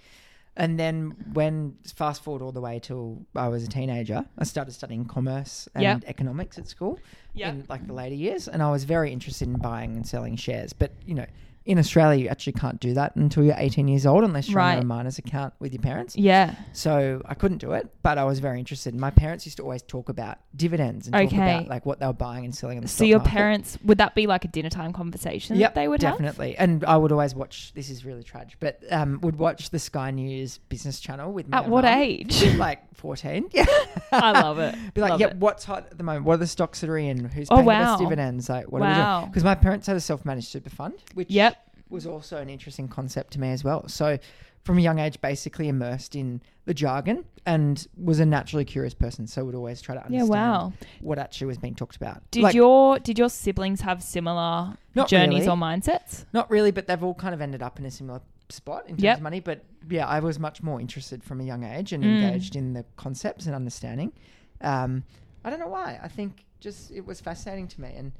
And 0.56 0.78
then 0.78 1.16
when 1.32 1.76
fast 1.96 2.22
forward 2.22 2.40
all 2.40 2.52
the 2.52 2.60
way 2.60 2.78
till 2.78 3.26
I 3.34 3.48
was 3.48 3.64
a 3.64 3.68
teenager, 3.68 4.24
I 4.38 4.44
started 4.44 4.70
studying 4.72 5.04
commerce 5.04 5.68
and 5.74 5.82
Yep. 5.82 6.04
economics 6.06 6.58
at 6.58 6.68
school. 6.68 6.98
Yeah. 7.36 7.50
in 7.50 7.64
like 7.68 7.84
the 7.88 7.92
later 7.92 8.14
years, 8.14 8.46
and 8.46 8.62
I 8.62 8.70
was 8.70 8.84
very 8.84 9.12
interested 9.12 9.48
in 9.48 9.54
buying 9.58 9.96
and 9.96 10.06
selling 10.06 10.36
shares. 10.36 10.72
But 10.72 10.92
you 11.04 11.14
know, 11.16 11.26
in 11.66 11.78
Australia, 11.78 12.22
you 12.24 12.28
actually 12.28 12.52
can't 12.52 12.78
do 12.78 12.92
that 12.94 13.16
until 13.16 13.42
you're 13.42 13.54
18 13.56 13.88
years 13.88 14.04
old 14.04 14.22
unless 14.22 14.48
you're 14.50 14.60
on 14.60 14.78
a 14.78 14.84
minors 14.84 15.18
account 15.18 15.54
with 15.60 15.72
your 15.72 15.80
parents. 15.80 16.14
Yeah. 16.14 16.54
So 16.74 17.22
I 17.24 17.32
couldn't 17.34 17.58
do 17.58 17.72
it, 17.72 17.88
but 18.02 18.18
I 18.18 18.24
was 18.24 18.38
very 18.38 18.58
interested. 18.58 18.94
My 18.94 19.10
parents 19.10 19.46
used 19.46 19.56
to 19.56 19.62
always 19.62 19.80
talk 19.82 20.10
about 20.10 20.38
dividends 20.54 21.06
and 21.06 21.14
talk 21.14 21.24
Okay. 21.32 21.36
about 21.56 21.68
like 21.68 21.86
what 21.86 22.00
they 22.00 22.06
were 22.06 22.12
buying 22.12 22.44
and 22.44 22.54
selling 22.54 22.76
in 22.76 22.82
the 22.82 22.88
So 22.88 23.04
your 23.04 23.18
market. 23.18 23.30
parents 23.32 23.78
would 23.84 23.96
that 23.98 24.14
be 24.14 24.26
like 24.26 24.44
a 24.44 24.48
dinner 24.48 24.68
time 24.68 24.92
conversation 24.92 25.56
Yep, 25.56 25.74
that 25.74 25.80
they 25.80 25.88
would 25.88 26.02
have? 26.02 26.12
definitely. 26.18 26.54
And 26.58 26.84
I 26.84 26.96
would 26.98 27.12
always 27.12 27.34
watch. 27.34 27.72
This 27.74 27.88
is 27.88 28.04
really 28.04 28.22
tragic, 28.22 28.56
but 28.60 28.80
um, 28.90 29.20
would 29.22 29.36
watch 29.38 29.70
the 29.70 29.78
Sky 29.78 30.10
News 30.10 30.58
business 30.68 31.00
channel 31.00 31.32
with 31.32 31.48
my 31.48 31.58
At 31.58 31.68
what 31.68 31.84
age? 31.86 32.42
Like 32.56 32.94
14. 32.94 33.48
Yeah. 33.54 33.64
I 34.12 34.32
love 34.32 34.58
it. 34.58 34.74
Be 34.94 35.00
like, 35.00 35.10
Love 35.12 35.20
yeah, 35.20 35.26
it. 35.28 35.36
what's 35.36 35.64
hot 35.64 35.86
at 35.90 35.96
the 35.98 36.04
moment? 36.04 36.24
What 36.26 36.34
are 36.34 36.36
the 36.38 36.46
stocks 36.46 36.80
that 36.82 36.90
are 36.90 36.98
in? 36.98 37.24
Who's 37.24 37.48
Oh, 37.50 37.56
paying 37.56 37.66
the 37.66 37.72
best 37.72 37.98
dividends? 38.00 38.48
Like, 38.48 38.70
what 38.70 38.82
are 38.82 38.84
Wow. 38.84 39.18
we 39.18 39.20
doing? 39.22 39.30
Because 39.30 39.44
my 39.44 39.54
parents 39.54 39.86
had 39.86 39.96
a 39.96 40.00
self-managed 40.00 40.48
super 40.48 40.70
fund, 40.70 40.94
which 41.14 41.30
Yep. 41.30 41.53
Was 41.88 42.06
also 42.06 42.38
an 42.38 42.48
interesting 42.48 42.88
concept 42.88 43.32
to 43.34 43.40
me 43.40 43.50
as 43.50 43.62
well. 43.64 43.86
So, 43.88 44.18
from 44.62 44.78
a 44.78 44.80
young 44.80 44.98
age, 44.98 45.20
basically 45.20 45.68
immersed 45.68 46.16
in 46.16 46.40
the 46.64 46.72
jargon 46.72 47.26
and 47.44 47.86
was 48.02 48.18
a 48.18 48.24
naturally 48.26 48.64
curious 48.64 48.94
person. 48.94 49.26
So, 49.26 49.44
would 49.44 49.54
always 49.54 49.80
try 49.82 49.94
to 49.94 50.00
Yeah. 50.00 50.22
understand 50.22 50.30
Wow. 50.30 50.72
what 51.00 51.18
actually 51.18 51.48
was 51.48 51.58
being 51.58 51.74
talked 51.74 51.96
about. 51.96 52.22
Did 52.30 52.42
Like, 52.42 52.54
your 52.54 52.98
did 52.98 53.18
your 53.18 53.28
siblings 53.28 53.82
have 53.82 54.02
similar 54.02 54.76
Not 54.94 55.08
journeys 55.08 55.40
really. 55.40 55.48
or 55.48 55.56
mindsets? 55.56 56.24
Not 56.32 56.50
really, 56.50 56.70
but 56.70 56.86
they've 56.86 57.02
all 57.02 57.14
kind 57.14 57.34
of 57.34 57.40
ended 57.42 57.62
up 57.62 57.78
in 57.78 57.84
a 57.84 57.90
similar 57.90 58.22
spot 58.48 58.84
in 58.84 58.96
terms 58.96 59.02
Yep. 59.02 59.16
of 59.18 59.22
money. 59.22 59.40
But 59.40 59.64
yeah, 59.88 60.06
I 60.06 60.20
was 60.20 60.38
much 60.38 60.62
more 60.62 60.80
interested 60.80 61.22
from 61.22 61.40
a 61.40 61.44
young 61.44 61.64
age 61.64 61.92
and 61.92 62.02
Mm. 62.04 62.22
engaged 62.22 62.56
in 62.56 62.72
the 62.72 62.84
concepts 62.96 63.46
and 63.46 63.54
understanding. 63.54 64.12
Um, 64.62 65.04
I 65.44 65.50
don't 65.50 65.58
know 65.60 65.68
why. 65.68 65.98
I 66.02 66.08
think 66.08 66.44
just 66.60 66.90
it 66.90 67.04
was 67.04 67.20
fascinating 67.20 67.68
to 67.68 67.80
me 67.82 67.92
and 67.94 68.12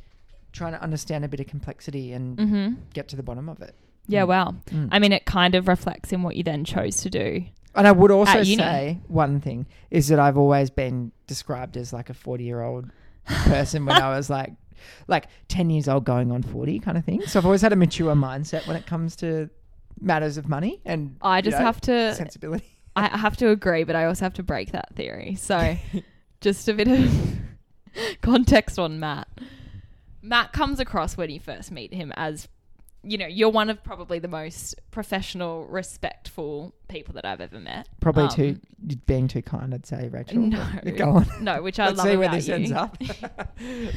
trying 0.54 0.72
to 0.72 0.82
understand 0.82 1.24
a 1.24 1.28
bit 1.28 1.40
of 1.40 1.46
complexity 1.46 2.12
and 2.12 2.38
Mm-hmm. 2.38 2.74
get 2.94 3.08
to 3.08 3.16
the 3.16 3.22
bottom 3.22 3.48
of 3.50 3.60
it. 3.60 3.74
Yeah. 4.06 4.22
Mm. 4.22 4.28
Wow. 4.28 4.54
Mm. 4.70 4.88
I 4.92 4.98
mean, 4.98 5.12
it 5.12 5.24
kind 5.26 5.54
of 5.54 5.68
reflects 5.68 6.12
in 6.12 6.22
what 6.22 6.36
you 6.36 6.42
then 6.42 6.64
chose 6.64 7.02
to 7.02 7.10
do. 7.10 7.44
And 7.74 7.86
I 7.88 7.92
would 7.92 8.10
also 8.12 8.42
say 8.44 9.00
one 9.08 9.40
thing 9.40 9.66
is 9.90 10.08
that 10.08 10.20
I've 10.20 10.38
always 10.38 10.70
been 10.70 11.10
described 11.26 11.76
as 11.76 11.92
like 11.92 12.08
a 12.08 12.14
40 12.14 12.44
year 12.44 12.60
old 12.62 12.86
person 13.26 13.84
when 13.84 14.00
I 14.00 14.16
was 14.16 14.30
like, 14.30 14.52
like 15.08 15.26
10 15.48 15.70
years 15.70 15.88
old 15.88 16.04
going 16.04 16.30
on 16.30 16.42
40 16.42 16.78
kind 16.80 16.96
of 16.96 17.04
thing. 17.04 17.22
So 17.26 17.38
I've 17.40 17.44
always 17.46 17.62
had 17.62 17.72
a 17.72 17.76
mature 17.76 18.14
mindset 18.14 18.66
when 18.68 18.76
it 18.76 18.86
comes 18.86 19.16
to 19.16 19.50
matters 20.00 20.36
of 20.36 20.48
money 20.48 20.80
and 20.84 21.16
I 21.22 21.38
you 21.38 21.42
just 21.42 21.58
know, 21.58 21.64
have 21.64 21.80
to. 21.82 22.14
sensibility. 22.14 22.64
I 22.96 23.08
have 23.16 23.36
to 23.38 23.48
agree, 23.48 23.82
but 23.82 23.96
I 23.96 24.04
also 24.04 24.24
have 24.24 24.34
to 24.34 24.44
break 24.44 24.70
that 24.70 24.94
theory. 24.94 25.34
So, 25.34 25.76
just 26.40 26.68
a 26.68 26.74
bit 26.74 26.86
of 26.86 27.10
context 28.22 28.78
on 28.78 29.00
Matt. 29.00 29.26
Matt 30.24 30.52
comes 30.52 30.80
across 30.80 31.16
when 31.18 31.28
you 31.28 31.38
first 31.38 31.70
meet 31.70 31.92
him 31.92 32.10
as, 32.16 32.48
you 33.02 33.18
know, 33.18 33.26
you're 33.26 33.50
one 33.50 33.68
of 33.68 33.84
probably 33.84 34.18
the 34.18 34.26
most 34.28 34.74
professional, 34.90 35.66
respectful 35.66 36.74
people 36.88 37.12
that 37.14 37.26
I've 37.26 37.42
ever 37.42 37.60
met. 37.60 37.86
Probably 38.00 38.24
Um, 38.24 38.30
too 38.30 38.58
being 39.06 39.28
too 39.28 39.42
kind, 39.42 39.74
I'd 39.74 39.84
say, 39.84 40.08
Rachel. 40.08 40.38
No. 40.38 40.66
Go 40.96 41.10
on. 41.10 41.26
No, 41.40 41.60
which 41.62 41.78
I 41.78 41.86
Let's 41.88 41.98
love 41.98 42.06
see 42.08 42.16
where 42.16 42.28
about 42.28 42.34
this 42.36 42.48
you. 42.48 42.54
ends 42.54 42.72
up. 42.72 42.96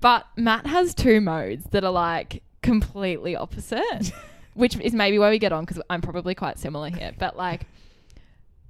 But 0.00 0.26
Matt 0.36 0.66
has 0.66 0.94
two 0.94 1.20
modes 1.20 1.64
that 1.70 1.82
are 1.84 1.90
like 1.90 2.42
completely 2.62 3.34
opposite, 3.34 4.12
which 4.54 4.78
is 4.78 4.92
maybe 4.92 5.18
why 5.18 5.30
we 5.30 5.38
get 5.38 5.52
on 5.52 5.64
because 5.64 5.82
I'm 5.88 6.02
probably 6.02 6.34
quite 6.34 6.58
similar 6.58 6.90
here. 6.90 7.12
But 7.18 7.36
like, 7.36 7.62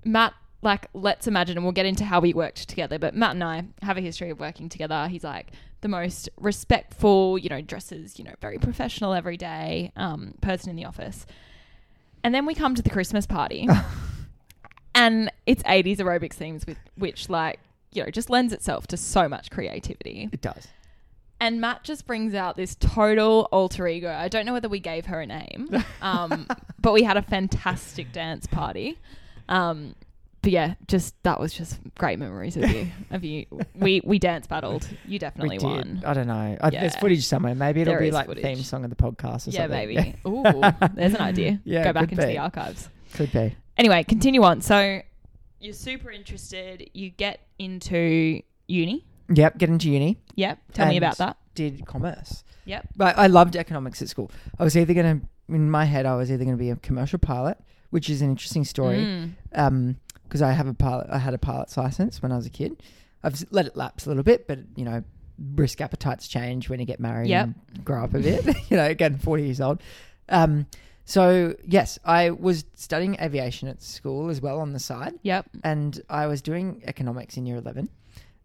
Matt, 0.05 0.35
like, 0.62 0.87
let's 0.95 1.27
imagine, 1.27 1.57
and 1.59 1.64
we'll 1.64 1.73
get 1.73 1.85
into 1.85 2.05
how 2.05 2.21
we 2.21 2.33
worked 2.33 2.69
together. 2.69 2.99
But 2.99 3.14
Matt 3.14 3.33
and 3.33 3.42
I 3.45 3.64
have 3.83 3.97
a 3.97 4.01
history 4.01 4.31
of 4.31 4.38
working 4.38 4.69
together. 4.69 5.09
He's 5.09 5.25
like 5.25 5.49
the 5.81 5.89
most 5.89 6.29
respectful, 6.37 7.39
you 7.39 7.49
know, 7.49 7.61
dresses, 7.61 8.19
you 8.19 8.25
know, 8.25 8.35
very 8.41 8.59
professional 8.59 9.12
every 9.12 9.37
day 9.37 9.93
um, 9.97 10.35
person 10.41 10.71
in 10.71 10.77
the 10.77 10.85
office. 10.85 11.27
And 12.25 12.35
then 12.35 12.47
we 12.47 12.55
come 12.55 12.75
to 12.75 12.83
the 12.83 12.91
Christmas 12.91 13.27
party, 13.27 13.69
and 14.95 15.31
it's 15.47 15.62
80s 15.62 15.99
aerobics 15.99 16.35
themes 16.35 16.67
with 16.67 16.79
which 16.97 17.29
like 17.29 17.61
you 17.93 18.03
know 18.03 18.11
just 18.11 18.31
lends 18.31 18.53
itself 18.53 18.87
to 18.89 18.97
so 18.97 19.29
much 19.29 19.51
creativity. 19.51 20.29
it 20.33 20.41
does. 20.41 20.69
And 21.39 21.61
Matt 21.61 21.85
just 21.85 22.07
brings 22.07 22.35
out 22.35 22.57
this 22.57 22.75
total 22.77 23.49
alter 23.53 23.87
ego. 23.87 24.11
I 24.11 24.29
don't 24.29 24.47
know 24.47 24.55
whether 24.55 24.71
we 24.71 24.81
gave 24.81 25.07
her 25.07 25.21
a 25.21 25.27
name, 25.27 25.69
um, 26.03 26.49
but 26.81 26.93
we 26.93 27.03
had 27.03 27.17
a 27.17 27.23
fantastic 27.23 28.11
dance 28.11 28.47
party. 28.47 28.99
Um, 29.49 29.95
but 30.47 30.53
yeah, 30.53 30.75
just 30.87 31.21
that 31.25 31.41
was 31.41 31.53
just 31.53 31.81
great 31.99 32.21
memories 32.21 32.57
of 32.57 32.71
you. 32.71 32.87
Of 33.11 33.25
you, 33.25 33.47
we 33.75 34.01
we 34.05 34.21
dance 34.21 34.47
battled. 34.47 34.89
You 35.05 35.19
definitely 35.19 35.59
we 35.59 35.59
did. 35.59 35.67
won. 35.67 36.03
I 36.07 36.15
don't 36.15 36.29
know. 36.29 36.57
I, 36.61 36.71
There's 36.71 36.95
footage 36.95 37.27
somewhere. 37.27 37.57
Maybe 37.57 37.81
it'll 37.81 37.95
There 37.95 38.01
be 38.01 38.13
like 38.13 38.29
the 38.29 38.37
theme 38.37 38.63
song 38.63 38.85
of 38.85 38.91
the 38.91 38.95
podcast 38.97 39.49
or 39.49 39.51
Yeah, 39.51 39.63
something. 39.63 39.89
maybe. 39.89 40.15
Ooh, 40.29 40.45
there's 40.95 41.15
an 41.15 41.21
idea. 41.21 41.61
Yeah, 41.65 41.83
Go 41.83 41.93
back 41.95 42.13
into 42.13 42.25
be. 42.25 42.35
the 42.35 42.39
archives. 42.39 42.89
Could 43.15 43.33
be. 43.33 43.57
Anyway, 43.77 44.05
continue 44.05 44.45
on. 44.45 44.61
So 44.61 45.01
you're 45.59 45.73
super 45.73 46.13
interested. 46.13 46.91
You 46.95 47.11
get 47.11 47.41
into 47.59 48.41
uni. 48.69 49.05
Yep, 49.35 49.59
get 49.59 49.69
into 49.69 49.91
uni. 49.91 50.17
Yep. 50.37 50.59
Tell 50.75 50.87
me 50.87 50.97
about 50.97 51.19
that. 51.19 51.39
Did 51.57 51.85
commerce. 51.87 52.45
Yep. 52.67 52.91
But 52.97 53.19
I 53.19 53.27
loved 53.27 53.57
economics 53.57 54.01
at 54.01 54.09
school. 54.09 54.31
I 54.61 54.63
was 54.63 54.77
either 54.77 54.95
going 54.95 55.21
to, 55.21 55.27
in 55.53 55.69
my 55.73 55.87
head, 55.87 56.07
I 56.07 56.15
was 56.15 56.31
either 56.31 56.45
going 56.45 56.57
to 56.57 56.63
be 56.63 56.71
a 56.71 56.77
commercial 56.77 57.19
pilot, 57.19 57.59
which 57.91 58.09
is 58.09 58.23
an 58.23 58.31
interesting 58.31 58.65
story. 58.65 58.99
Mm. 58.99 59.31
Um, 59.57 59.97
because 60.29 60.43
I 60.43 60.53
have 60.53 60.67
a 60.67 60.75
pilot, 60.75 61.09
I 61.11 61.19
had 61.19 61.35
a 61.35 61.39
pilot's 61.39 61.77
license 61.77 62.23
when 62.23 62.33
I 62.33 62.37
was 62.37 62.47
a 62.47 62.51
kid. 62.51 62.83
I've 63.23 63.45
let 63.51 63.67
it 63.67 63.77
lapse 63.77 64.07
a 64.07 64.09
little 64.09 64.23
bit, 64.23 64.47
but 64.47 64.59
you 64.77 64.85
know, 64.85 65.03
risk 65.55 65.81
appetites 65.81 66.29
change 66.29 66.69
when 66.69 66.81
you 66.81 66.87
get 66.87 67.01
married 67.01 67.29
Yep. 67.29 67.45
and 67.45 67.85
grow 67.85 68.05
up 68.05 68.15
a 68.15 68.19
bit. 68.21 68.45
you 68.71 68.77
know, 68.77 68.87
again, 68.87 69.19
forty 69.19 69.45
years 69.45 69.61
old. 69.61 69.81
Um, 70.29 70.67
so 71.05 71.55
yes, 71.65 71.99
I 72.05 72.31
was 72.31 72.65
studying 72.75 73.17
aviation 73.21 73.69
at 73.69 73.83
school 73.83 74.29
as 74.29 74.41
well 74.41 74.61
on 74.61 74.73
the 74.73 74.79
side, 74.81 75.15
Yep. 75.23 75.47
and 75.65 76.01
I 76.09 76.27
was 76.27 76.43
doing 76.43 76.83
economics 76.87 77.37
in 77.37 77.47
year 77.47 77.57
eleven. 77.59 77.89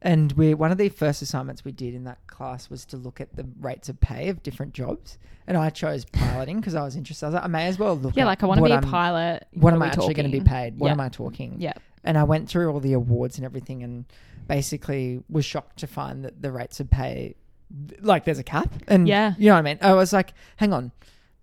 And 0.03 0.31
we 0.33 0.53
one 0.55 0.71
of 0.71 0.77
the 0.79 0.89
first 0.89 1.21
assignments 1.21 1.63
we 1.63 1.71
did 1.71 1.93
in 1.93 2.05
that 2.05 2.25
class 2.27 2.69
was 2.71 2.85
to 2.85 2.97
look 2.97 3.21
at 3.21 3.35
the 3.35 3.45
rates 3.59 3.87
of 3.87 3.99
pay 3.99 4.29
of 4.29 4.41
different 4.41 4.73
jobs, 4.73 5.19
and 5.45 5.55
I 5.55 5.69
chose 5.69 6.05
piloting 6.05 6.57
because 6.59 6.73
I 6.73 6.83
was 6.83 6.95
interested. 6.95 7.25
I 7.25 7.29
was 7.29 7.33
like, 7.35 7.43
I 7.43 7.47
may 7.47 7.67
as 7.67 7.77
well 7.77 7.95
look. 7.95 8.15
Yeah, 8.15 8.25
like 8.25 8.41
I 8.41 8.47
want 8.47 8.57
to 8.59 8.65
be 8.65 8.71
a 8.71 8.75
I'm- 8.75 8.83
pilot. 8.83 9.47
What, 9.53 9.73
are 9.73 9.75
am 9.75 9.83
I 9.83 9.87
actually 9.87 10.15
going 10.15 10.31
to 10.31 10.37
be 10.39 10.43
paid? 10.43 10.79
What 10.79 10.87
Yeah. 10.87 10.93
am 10.93 10.99
I 11.01 11.09
talking? 11.09 11.55
Yeah. 11.59 11.73
And 12.03 12.17
I 12.17 12.23
went 12.23 12.49
through 12.49 12.71
all 12.73 12.79
the 12.79 12.93
awards 12.93 13.37
and 13.37 13.45
everything, 13.45 13.83
and 13.83 14.05
basically 14.47 15.23
was 15.29 15.45
shocked 15.45 15.77
to 15.79 15.87
find 15.87 16.25
that 16.25 16.41
the 16.41 16.51
rates 16.51 16.79
of 16.79 16.89
pay, 16.89 17.35
like 18.01 18.25
there's 18.25 18.39
a 18.39 18.43
cap, 18.43 18.73
and 18.87 19.07
Yeah. 19.07 19.35
you 19.37 19.45
know 19.47 19.53
what 19.53 19.59
I 19.59 19.61
mean. 19.61 19.77
I 19.81 19.93
was 19.93 20.11
like, 20.11 20.33
hang 20.57 20.73
on, 20.73 20.91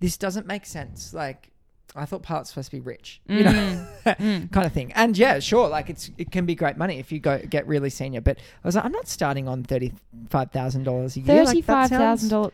this 0.01 0.17
doesn't 0.17 0.47
make 0.49 0.67
sense. 0.67 1.15
Like, 1.15 1.53
I 1.97 2.05
thought 2.05 2.23
pilots 2.23 2.51
were 2.51 2.63
supposed 2.63 2.71
to 2.71 2.77
be 2.77 2.81
rich, 2.81 3.21
you 3.29 3.43
know, 3.45 3.87
Mm. 4.07 4.51
kind 4.53 4.67
of 4.67 4.73
thing. 4.73 4.93
And 4.93 5.17
yeah, 5.17 5.39
sure, 5.41 5.69
like 5.69 5.89
it's 5.91 6.11
it 6.19 6.31
can 6.31 6.47
be 6.47 6.55
great 6.55 6.77
money 6.77 6.99
if 6.99 7.11
you 7.11 7.19
go 7.19 7.39
get 7.39 7.67
really 7.67 7.91
senior. 7.91 8.21
But 8.21 8.39
I 8.39 8.69
was 8.69 8.75
like, 8.77 8.85
I'm 8.85 8.93
not 8.93 9.09
starting 9.09 9.49
on 9.49 9.65
thirty 9.65 9.93
five 10.31 10.51
thousand 10.51 10.85
dollars 10.85 11.17
a 11.17 11.21
year. 11.21 11.45
Thirty-five 11.45 11.89
thousand 11.91 11.99
sounds 11.99 12.29
dollars. 12.29 12.53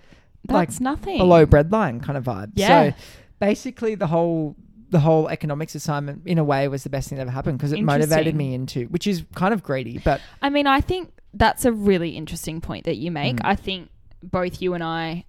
like 0.49 0.69
That's 0.69 0.81
nothing. 0.81 1.19
below 1.19 1.47
breadline 1.47 2.03
kind 2.03 2.17
of 2.17 2.25
vibe. 2.25 2.53
Yeah. 2.55 2.91
So 2.93 2.97
basically, 3.41 3.95
the 3.97 4.07
whole 4.07 4.57
the 4.91 5.01
whole 5.01 5.29
economics 5.29 5.75
assignment, 5.75 6.23
in 6.27 6.39
a 6.39 6.45
way, 6.45 6.69
was 6.69 6.85
the 6.85 6.91
best 6.91 7.09
thing 7.09 7.17
that 7.17 7.23
ever 7.23 7.31
happened 7.33 7.59
because 7.59 7.73
it 7.73 7.83
motivated 7.83 8.37
me 8.37 8.55
into, 8.55 8.85
which 8.87 9.07
is 9.09 9.25
kind 9.35 9.53
of 9.53 9.63
greedy, 9.65 9.99
but 9.99 10.21
I 10.41 10.51
mean, 10.51 10.69
I 10.69 10.81
think 10.81 11.11
that's 11.33 11.65
a 11.65 11.73
really 11.73 12.11
interesting 12.11 12.61
point 12.61 12.85
that 12.85 12.97
you 12.97 13.11
make. 13.11 13.37
Mm. 13.37 13.41
I 13.45 13.57
think 13.57 13.89
both 14.23 14.63
you 14.63 14.73
and 14.75 14.85
I 14.85 15.25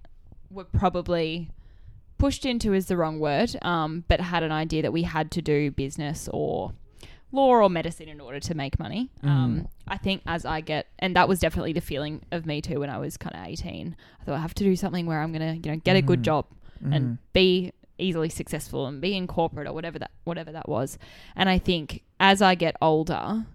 were 0.52 0.62
probably 0.64 1.50
pushed 2.18 2.44
into 2.46 2.72
is 2.72 2.86
the 2.86 2.96
wrong 2.96 3.18
word, 3.18 3.56
um, 3.62 4.04
but 4.08 4.20
had 4.20 4.42
an 4.42 4.52
idea 4.52 4.82
that 4.82 4.92
we 4.92 5.02
had 5.02 5.30
to 5.32 5.42
do 5.42 5.70
business 5.70 6.28
or 6.32 6.72
law 7.32 7.48
or 7.48 7.68
medicine 7.68 8.08
in 8.08 8.20
order 8.20 8.40
to 8.40 8.54
make 8.54 8.78
money. 8.78 9.10
Mm. 9.22 9.28
Um, 9.28 9.68
I 9.86 9.98
think 9.98 10.22
as 10.26 10.44
I 10.46 10.60
get, 10.60 10.86
and 10.98 11.14
that 11.16 11.28
was 11.28 11.40
definitely 11.40 11.72
the 11.72 11.80
feeling 11.80 12.22
of 12.30 12.46
me 12.46 12.62
too 12.62 12.80
when 12.80 12.88
I 12.90 12.98
was 12.98 13.16
kind 13.16 13.34
of 13.34 13.46
18. 13.46 13.96
I 14.20 14.24
thought 14.24 14.34
I 14.36 14.40
have 14.40 14.54
to 14.54 14.64
do 14.64 14.76
something 14.76 15.06
where 15.06 15.20
I'm 15.20 15.32
going 15.32 15.60
to, 15.62 15.68
you 15.68 15.74
know, 15.74 15.80
get 15.84 15.96
a 15.96 16.02
good 16.02 16.20
Mhm. 16.20 16.24
job 16.24 16.46
Mm. 16.84 16.94
and 16.96 17.18
be 17.32 17.72
easily 17.98 18.28
successful 18.28 18.86
and 18.86 19.00
be 19.00 19.16
in 19.16 19.26
corporate 19.26 19.66
or 19.66 19.72
whatever 19.72 19.98
that 19.98 20.10
whatever 20.24 20.52
that 20.52 20.68
was. 20.68 20.98
And 21.34 21.48
I 21.48 21.58
think 21.58 22.02
as 22.20 22.42
I 22.42 22.54
get 22.54 22.76
older, 22.82 23.46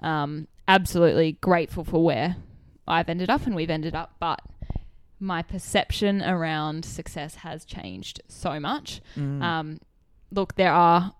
um, 0.00 0.46
absolutely 0.66 1.32
grateful 1.40 1.84
for 1.84 2.02
where 2.04 2.36
I've 2.86 3.08
ended 3.08 3.30
up 3.30 3.46
and 3.46 3.54
we've 3.56 3.70
ended 3.70 3.94
up, 3.94 4.14
but 4.20 4.40
my 5.20 5.42
perception 5.42 6.22
around 6.22 6.84
success 6.84 7.36
has 7.36 7.64
changed 7.64 8.20
so 8.28 8.60
much. 8.60 9.00
Mm. 9.16 9.42
Um, 9.42 9.80
look, 10.30 10.54
there 10.56 10.72
are 10.72 11.14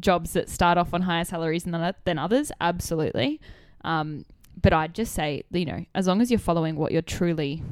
jobs 0.00 0.32
that 0.32 0.48
start 0.48 0.76
off 0.76 0.92
on 0.92 1.02
higher 1.02 1.24
salaries 1.24 1.64
than, 1.64 1.94
than 2.04 2.18
others, 2.18 2.50
absolutely. 2.60 3.40
Um, 3.84 4.24
but 4.60 4.72
I'd 4.72 4.94
just 4.94 5.14
say, 5.14 5.44
you 5.52 5.64
know, 5.64 5.84
as 5.94 6.06
long 6.06 6.20
as 6.20 6.30
you're 6.30 6.38
following 6.40 6.74
what 6.76 6.90
you're 6.92 7.02
truly, 7.02 7.62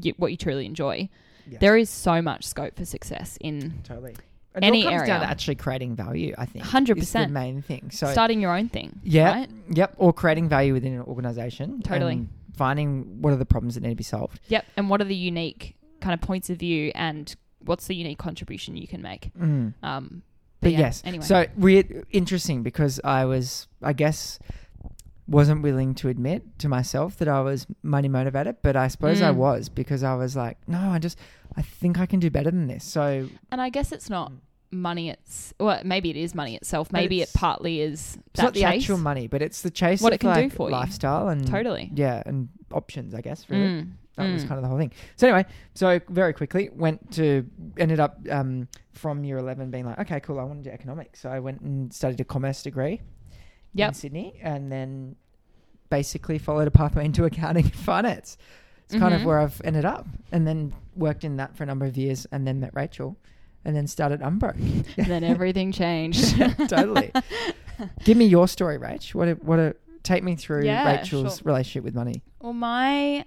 you, 0.00 0.14
what 0.16 0.30
you 0.30 0.36
truly 0.36 0.66
enjoy, 0.66 1.08
Yeah. 1.48 1.58
there 1.60 1.76
is 1.76 1.90
so 1.90 2.20
much 2.22 2.44
scope 2.46 2.76
for 2.76 2.84
success 2.84 3.36
in 3.40 3.80
totally. 3.84 4.14
And 4.54 4.64
any 4.64 4.82
it 4.82 4.86
all 4.86 4.90
comes 4.92 5.02
down 5.06 5.16
area. 5.16 5.26
to 5.26 5.30
actually 5.30 5.54
creating 5.56 5.94
value. 5.94 6.34
I 6.36 6.46
think 6.46 6.64
100%. 6.64 7.12
the 7.26 7.28
main 7.28 7.62
thing. 7.62 7.90
So 7.92 8.10
starting 8.10 8.40
your 8.40 8.56
own 8.56 8.68
thing. 8.68 8.98
yeah, 9.04 9.32
Right? 9.32 9.50
yep, 9.70 9.94
or 9.98 10.12
creating 10.12 10.48
value 10.48 10.72
within 10.72 10.94
an 10.94 11.02
organization. 11.02 11.80
Totally. 11.82 12.12
and 12.14 12.28
finding 12.58 13.22
what 13.22 13.32
are 13.32 13.36
the 13.36 13.46
problems 13.46 13.74
that 13.74 13.82
need 13.82 13.90
to 13.90 13.94
be 13.94 14.04
solved. 14.04 14.40
Yep. 14.48 14.64
And 14.76 14.90
what 14.90 15.00
are 15.00 15.04
the 15.04 15.14
unique 15.16 15.76
kind 16.00 16.12
of 16.14 16.20
points 16.20 16.50
of 16.50 16.58
view 16.58 16.92
and 16.94 17.34
what's 17.60 17.86
the 17.86 17.94
unique 17.94 18.18
contribution 18.18 18.76
you 18.76 18.86
can 18.86 19.00
make? 19.02 19.30
Mm. 19.38 19.74
Um, 19.82 20.22
But 20.60 20.72
yeah, 20.72 20.78
yes, 20.80 21.02
Anyway. 21.04 21.24
so 21.24 21.46
weird, 21.56 22.04
interesting 22.10 22.62
because 22.62 23.00
I 23.04 23.24
was, 23.24 23.68
I 23.82 23.92
guess, 23.92 24.38
wasn't 25.26 25.62
willing 25.62 25.94
to 25.94 26.08
admit 26.08 26.58
to 26.58 26.68
myself 26.68 27.16
that 27.18 27.28
I 27.28 27.40
was 27.42 27.66
money 27.82 28.08
motivated, 28.08 28.56
but 28.62 28.76
I 28.76 28.88
suppose 28.88 29.20
I 29.22 29.30
Mm. 29.30 29.36
was 29.36 29.68
because 29.68 30.02
I 30.02 30.14
was 30.14 30.34
like, 30.36 30.56
no, 30.66 30.78
I 30.78 30.98
just, 30.98 31.18
I 31.56 31.62
think 31.62 31.98
I 31.98 32.06
can 32.06 32.18
do 32.18 32.30
better 32.30 32.50
than 32.50 32.66
this. 32.66 32.84
So 32.84 33.28
and 33.52 33.60
I 33.60 33.68
guess 33.68 33.92
it's 33.92 34.08
not 34.10 34.32
money. 34.70 35.10
It's 35.10 35.54
well, 35.58 35.80
maybe 35.84 36.10
it 36.10 36.16
is 36.16 36.34
money 36.34 36.54
itself. 36.56 36.92
Maybe 36.92 37.22
it 37.22 37.30
partly 37.34 37.80
is 37.80 38.18
it's 38.32 38.42
not 38.42 38.54
the 38.54 38.64
actual 38.64 38.98
money, 38.98 39.26
but 39.26 39.42
it's 39.42 39.62
the 39.62 39.70
chase 39.70 40.00
What 40.00 40.12
of 40.12 40.16
it 40.16 40.20
can 40.20 40.34
do 40.34 40.42
like 40.42 40.52
for 40.52 40.68
you. 40.68 40.72
lifestyle 40.72 41.28
and 41.28 41.46
Totally. 41.46 41.90
yeah, 41.94 42.22
and 42.26 42.48
options. 42.72 43.14
I 43.14 43.20
guess 43.20 43.48
really. 43.48 43.62
Mm, 43.82 43.90
That 44.16 44.32
was 44.32 44.44
mm. 44.44 44.48
kind 44.48 44.58
of 44.58 44.62
the 44.62 44.68
whole 44.68 44.78
thing. 44.78 44.92
So 45.16 45.28
anyway, 45.28 45.46
so 45.74 46.00
very 46.08 46.32
quickly 46.32 46.70
went 46.74 47.12
to 47.12 47.46
ended 47.76 48.00
up 48.00 48.18
um, 48.30 48.68
from 48.92 49.24
year 49.24 49.38
eleven 49.38 49.70
being 49.70 49.86
like, 49.86 49.98
okay, 50.00 50.20
cool, 50.20 50.38
I 50.40 50.44
want 50.44 50.64
to 50.64 50.70
do 50.70 50.74
economics. 50.74 51.20
So 51.20 51.28
I 51.30 51.38
went 51.40 51.60
and 51.60 51.92
studied 51.92 52.20
a 52.20 52.24
commerce 52.24 52.62
degree 52.62 53.00
in 53.76 53.94
Sydney, 53.94 54.38
and 54.42 54.72
then 54.72 55.14
basically 55.90 56.38
followed 56.38 56.66
a 56.68 56.70
pathway 56.70 57.04
into 57.04 57.24
accounting 57.24 57.64
and 57.64 57.74
finance. 57.74 58.36
It's 58.86 58.98
kind 58.98 59.14
of 59.14 59.20
Mhm. 59.20 59.24
where 59.24 59.38
I've 59.38 59.60
ended 59.64 59.84
up, 59.84 60.06
and 60.32 60.46
then 60.46 60.72
worked 60.96 61.22
in 61.22 61.36
that 61.36 61.56
for 61.56 61.62
a 61.62 61.66
number 61.66 61.84
of 61.86 61.96
years, 61.96 62.26
and 62.32 62.46
then 62.46 62.58
met 62.60 62.74
Rachel, 62.74 63.16
and 63.64 63.74
then 63.76 63.86
started 63.86 64.20
Umbro. 64.20 64.54
And 64.96 65.06
then 65.06 65.24
everything 65.24 65.72
changed. 65.72 66.36
totally. 66.68 67.12
Give 68.04 68.16
me 68.16 68.24
your 68.26 68.48
story, 68.48 68.78
Rach. 68.78 69.14
What? 69.14 69.28
A, 69.28 69.32
what? 69.34 69.58
A, 69.58 69.76
take 70.02 70.22
me 70.22 70.36
through 70.36 70.64
Yeah, 70.64 70.86
Rachel's 70.96 71.38
sure. 71.38 71.44
relationship 71.44 71.84
with 71.84 71.94
money. 71.94 72.22
Well, 72.40 72.52
my. 72.52 73.24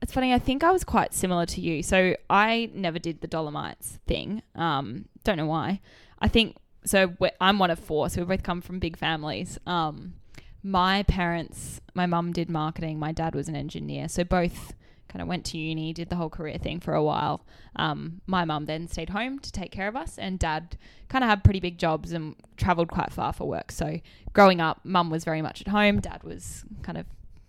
It's 0.00 0.12
funny. 0.12 0.32
I 0.32 0.38
think 0.38 0.62
I 0.62 0.70
was 0.70 0.84
quite 0.84 1.12
similar 1.12 1.44
to 1.46 1.60
you. 1.60 1.82
So 1.82 2.14
I 2.30 2.70
never 2.72 2.98
did 2.98 3.20
the 3.20 3.28
Dollarmites 3.28 3.98
thing. 4.06 4.42
Um, 4.54 5.06
don't 5.24 5.36
know 5.36 5.46
why. 5.46 5.80
I 6.20 6.28
think 6.28 6.56
so. 6.84 7.14
I'm 7.40 7.58
one 7.58 7.70
of 7.70 7.78
four, 7.80 8.08
so 8.08 8.22
we 8.22 8.26
both 8.36 8.44
come 8.44 8.60
from 8.60 8.78
big 8.78 8.96
families. 8.96 9.58
Um, 9.66 10.14
my 10.62 11.02
parents, 11.04 11.80
my 11.94 12.06
mum 12.06 12.32
did 12.32 12.48
marketing. 12.48 12.98
My 12.98 13.12
dad 13.12 13.34
was 13.34 13.48
an 13.48 13.56
engineer. 13.56 14.08
So 14.08 14.22
both 14.24 14.72
kind 15.08 15.22
of 15.22 15.28
went 15.28 15.44
to 15.46 15.58
uni, 15.58 15.92
did 15.92 16.10
the 16.10 16.16
whole 16.16 16.30
career 16.30 16.58
thing 16.58 16.80
for 16.80 16.94
a 16.94 17.02
while. 17.02 17.44
Um, 17.76 18.20
my 18.26 18.44
mum 18.44 18.66
then 18.66 18.88
stayed 18.88 19.10
home 19.10 19.38
to 19.40 19.52
take 19.52 19.72
care 19.72 19.88
of 19.88 19.96
us, 19.96 20.18
and 20.18 20.38
dad 20.38 20.76
kind 21.08 21.24
of 21.24 21.30
had 21.30 21.44
pretty 21.44 21.60
big 21.60 21.78
jobs 21.78 22.12
and 22.12 22.36
travelled 22.56 22.88
quite 22.88 23.12
far 23.12 23.32
for 23.32 23.48
work. 23.48 23.72
So 23.72 24.00
growing 24.32 24.60
up, 24.60 24.80
mum 24.84 25.10
was 25.10 25.24
very 25.24 25.42
much 25.42 25.60
at 25.60 25.68
home. 25.68 26.00
Dad 26.00 26.22
was 26.22 26.64
kind 26.82 26.98
of 26.98 27.06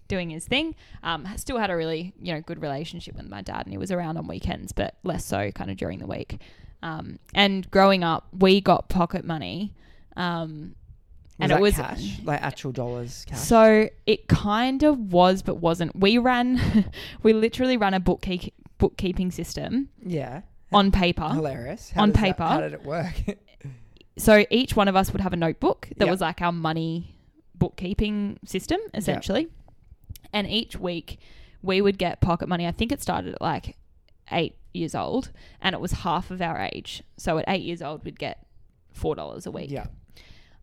doing 0.08 0.30
his 0.30 0.46
thing. 0.46 0.76
Um, 1.04 1.28
still 1.38 1.58
had 1.58 1.70
a 1.70 1.76
really 1.76 2.14
you 2.22 2.34
know 2.34 2.42
good 2.42 2.62
relationship 2.62 3.16
with 3.16 3.30
my 3.30 3.42
dad, 3.42 3.64
and 3.66 3.72
he 3.72 3.78
was 3.78 3.92
around 3.92 4.18
on 4.18 4.28
weekends, 4.28 4.72
but 4.72 4.96
less 5.04 5.26
so 5.26 5.52
kind 5.52 5.70
of 5.70 5.78
during 5.78 6.00
the 6.00 6.08
week. 6.08 6.42
Um, 6.82 7.20
and 7.34 7.70
growing 7.72 8.04
up, 8.04 8.28
we 8.38 8.62
got 8.62 8.90
pocket 8.90 9.26
money. 9.26 9.74
Um, 10.16 10.76
and 11.40 11.52
that 11.52 11.60
it 11.60 11.62
was 11.62 11.76
cash, 11.76 12.20
like 12.24 12.42
actual 12.42 12.72
dollars. 12.72 13.26
Cash. 13.28 13.40
so 13.40 13.90
it 14.06 14.28
kind 14.28 14.84
of 14.84 15.12
was, 15.14 15.42
but 15.42 15.56
wasn't. 15.56 15.96
We 15.96 16.18
ran, 16.18 16.92
we 17.24 17.34
literally 17.34 17.78
ran 17.78 17.94
a 17.94 18.00
bookkeep, 18.00 18.52
bookkeeping 18.78 19.32
system 19.32 19.90
yeah, 20.06 20.42
on 20.72 20.92
paper. 20.92 21.30
hilarious. 21.30 21.92
on 21.96 22.10
does 22.10 22.16
that- 22.16 22.24
paper. 22.24 22.44
how 22.44 22.62
did 22.62 22.74
it 22.74 22.84
work? 22.86 23.14
So 24.18 24.44
each 24.50 24.76
one 24.76 24.90
of 24.90 24.98
us 24.98 25.14
would 25.14 25.22
have 25.22 25.32
a 25.32 25.38
notebook 25.38 25.88
that 25.96 26.04
Yep. 26.06 26.12
was 26.12 26.20
like 26.20 26.42
our 26.42 26.52
money 26.52 27.16
bookkeeping 27.56 28.38
system, 28.44 28.80
essentially. 28.94 29.48
And 30.34 30.46
each 30.46 30.76
week 30.78 31.20
we 31.62 31.80
would 31.82 31.98
get 31.98 32.20
pocket 32.20 32.50
money. 32.50 32.68
I 32.68 32.72
think 32.74 32.92
it 32.92 33.02
started 33.02 33.36
at 33.36 33.42
like 33.42 33.78
eight 34.30 34.56
years 34.74 34.94
old 34.94 35.32
and 35.62 35.74
it 35.74 35.80
was 35.80 35.94
half 35.94 36.32
of 36.32 36.42
our 36.42 36.60
age. 36.74 37.02
So 37.16 37.38
at 37.38 37.46
eight 37.48 37.64
years 37.64 37.82
old, 37.82 38.04
we'd 38.04 38.20
get 38.20 38.46
$4 39.00 39.46
a 39.46 39.52
week. 39.52 39.72
yeah, 39.72 39.88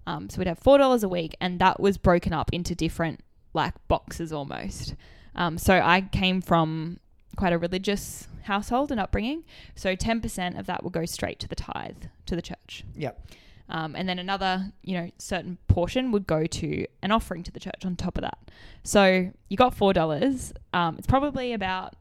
Um, 0.06 0.28
so 0.30 0.38
we'd 0.38 0.46
have 0.46 0.58
four 0.58 0.78
dollars 0.78 1.02
a 1.02 1.08
week, 1.08 1.36
and 1.40 1.58
that 1.60 1.80
was 1.80 1.98
broken 1.98 2.32
up 2.32 2.52
into 2.52 2.74
different 2.74 3.20
like 3.54 3.74
boxes 3.88 4.32
almost. 4.32 4.94
Um, 5.34 5.58
so 5.58 5.74
I 5.74 6.00
came 6.02 6.40
from 6.40 6.98
quite 7.36 7.52
a 7.52 7.58
religious 7.58 8.28
household 8.44 8.90
and 8.92 9.00
upbringing. 9.00 9.44
So 9.74 9.94
ten 9.94 10.20
percent 10.20 10.56
of 10.58 10.66
that 10.66 10.84
would 10.84 10.92
go 10.92 11.04
straight 11.04 11.38
to 11.40 11.48
the 11.48 11.56
tithe 11.56 12.04
to 12.26 12.36
the 12.36 12.42
church, 12.42 12.84
yep, 12.94 13.20
um, 13.68 13.96
and 13.96 14.08
then 14.08 14.18
another 14.18 14.72
you 14.82 14.96
know 14.96 15.10
certain 15.18 15.58
portion 15.68 16.12
would 16.12 16.26
go 16.26 16.46
to 16.46 16.86
an 17.02 17.10
offering 17.10 17.42
to 17.42 17.50
the 17.52 17.60
church 17.60 17.84
on 17.84 17.96
top 17.96 18.16
of 18.16 18.22
that. 18.22 18.38
So 18.84 19.32
you 19.48 19.56
got 19.56 19.74
four 19.74 19.92
dollars. 19.92 20.52
Um, 20.72 20.96
it's 20.98 21.06
probably 21.06 21.52
about 21.52 21.94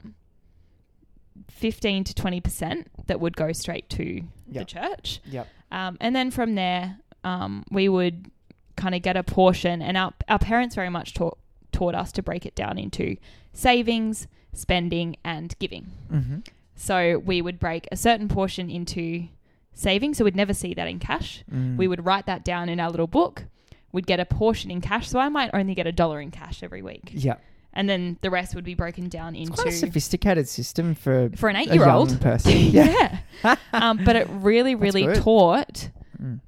fifteen 1.50 2.04
to 2.04 2.14
twenty 2.14 2.40
percent 2.40 2.88
that 3.06 3.20
would 3.20 3.36
go 3.36 3.52
straight 3.52 3.88
to 3.90 4.22
the 4.48 4.64
church. 4.64 5.20
yep, 5.26 5.48
Um, 5.70 5.96
and 6.00 6.14
then 6.14 6.30
from 6.30 6.54
there, 6.54 6.98
um, 7.26 7.64
we 7.72 7.88
would 7.88 8.30
kind 8.76 8.94
of 8.94 9.02
get 9.02 9.16
a 9.16 9.22
portion, 9.24 9.82
and 9.82 9.96
our, 9.96 10.14
our 10.28 10.38
parents 10.38 10.76
very 10.76 10.90
much 10.90 11.12
taught, 11.12 11.36
taught 11.72 11.94
us 11.94 12.12
to 12.12 12.22
break 12.22 12.46
it 12.46 12.54
down 12.54 12.78
into 12.78 13.16
savings, 13.52 14.28
spending, 14.52 15.16
and 15.24 15.58
giving. 15.58 15.90
mm-hmm. 16.10 16.38
So 16.78 17.22
we 17.24 17.40
would 17.40 17.58
break 17.58 17.88
a 17.90 17.96
certain 17.96 18.28
portion 18.28 18.68
into 18.68 19.28
savings, 19.72 20.18
so 20.18 20.24
we'd 20.24 20.36
never 20.36 20.52
see 20.52 20.74
that 20.74 20.86
in 20.86 20.98
cash. 20.98 21.42
Mm. 21.50 21.78
We 21.78 21.88
would 21.88 22.04
write 22.04 22.26
that 22.26 22.44
down 22.44 22.68
in 22.68 22.78
our 22.78 22.90
little 22.90 23.06
book. 23.06 23.44
We'd 23.92 24.06
get 24.06 24.20
a 24.20 24.26
portion 24.26 24.70
in 24.70 24.82
cash, 24.82 25.08
so 25.08 25.18
I 25.18 25.30
might 25.30 25.50
only 25.54 25.74
get 25.74 25.86
a 25.86 25.92
dollar 25.92 26.20
in 26.20 26.30
cash 26.30 26.62
every 26.62 26.82
week, 26.82 27.12
yeah, 27.12 27.36
and 27.72 27.88
then 27.88 28.18
the 28.20 28.30
rest 28.30 28.54
would 28.54 28.64
be 28.64 28.74
broken 28.74 29.08
down 29.08 29.34
it's 29.34 29.48
into 29.48 29.62
quite 29.62 29.72
a 29.72 29.76
sophisticated 29.76 30.48
system 30.48 30.94
for 30.94 31.30
for 31.34 31.48
an 31.48 31.56
eight-year-old. 31.56 32.20
person. 32.20 32.52
yeah, 32.56 33.20
yeah. 33.42 33.56
um, 33.72 34.04
but 34.04 34.16
it 34.16 34.28
really, 34.30 34.74
really 34.86 35.06
taught 35.14 35.88
Mm. 36.22 36.40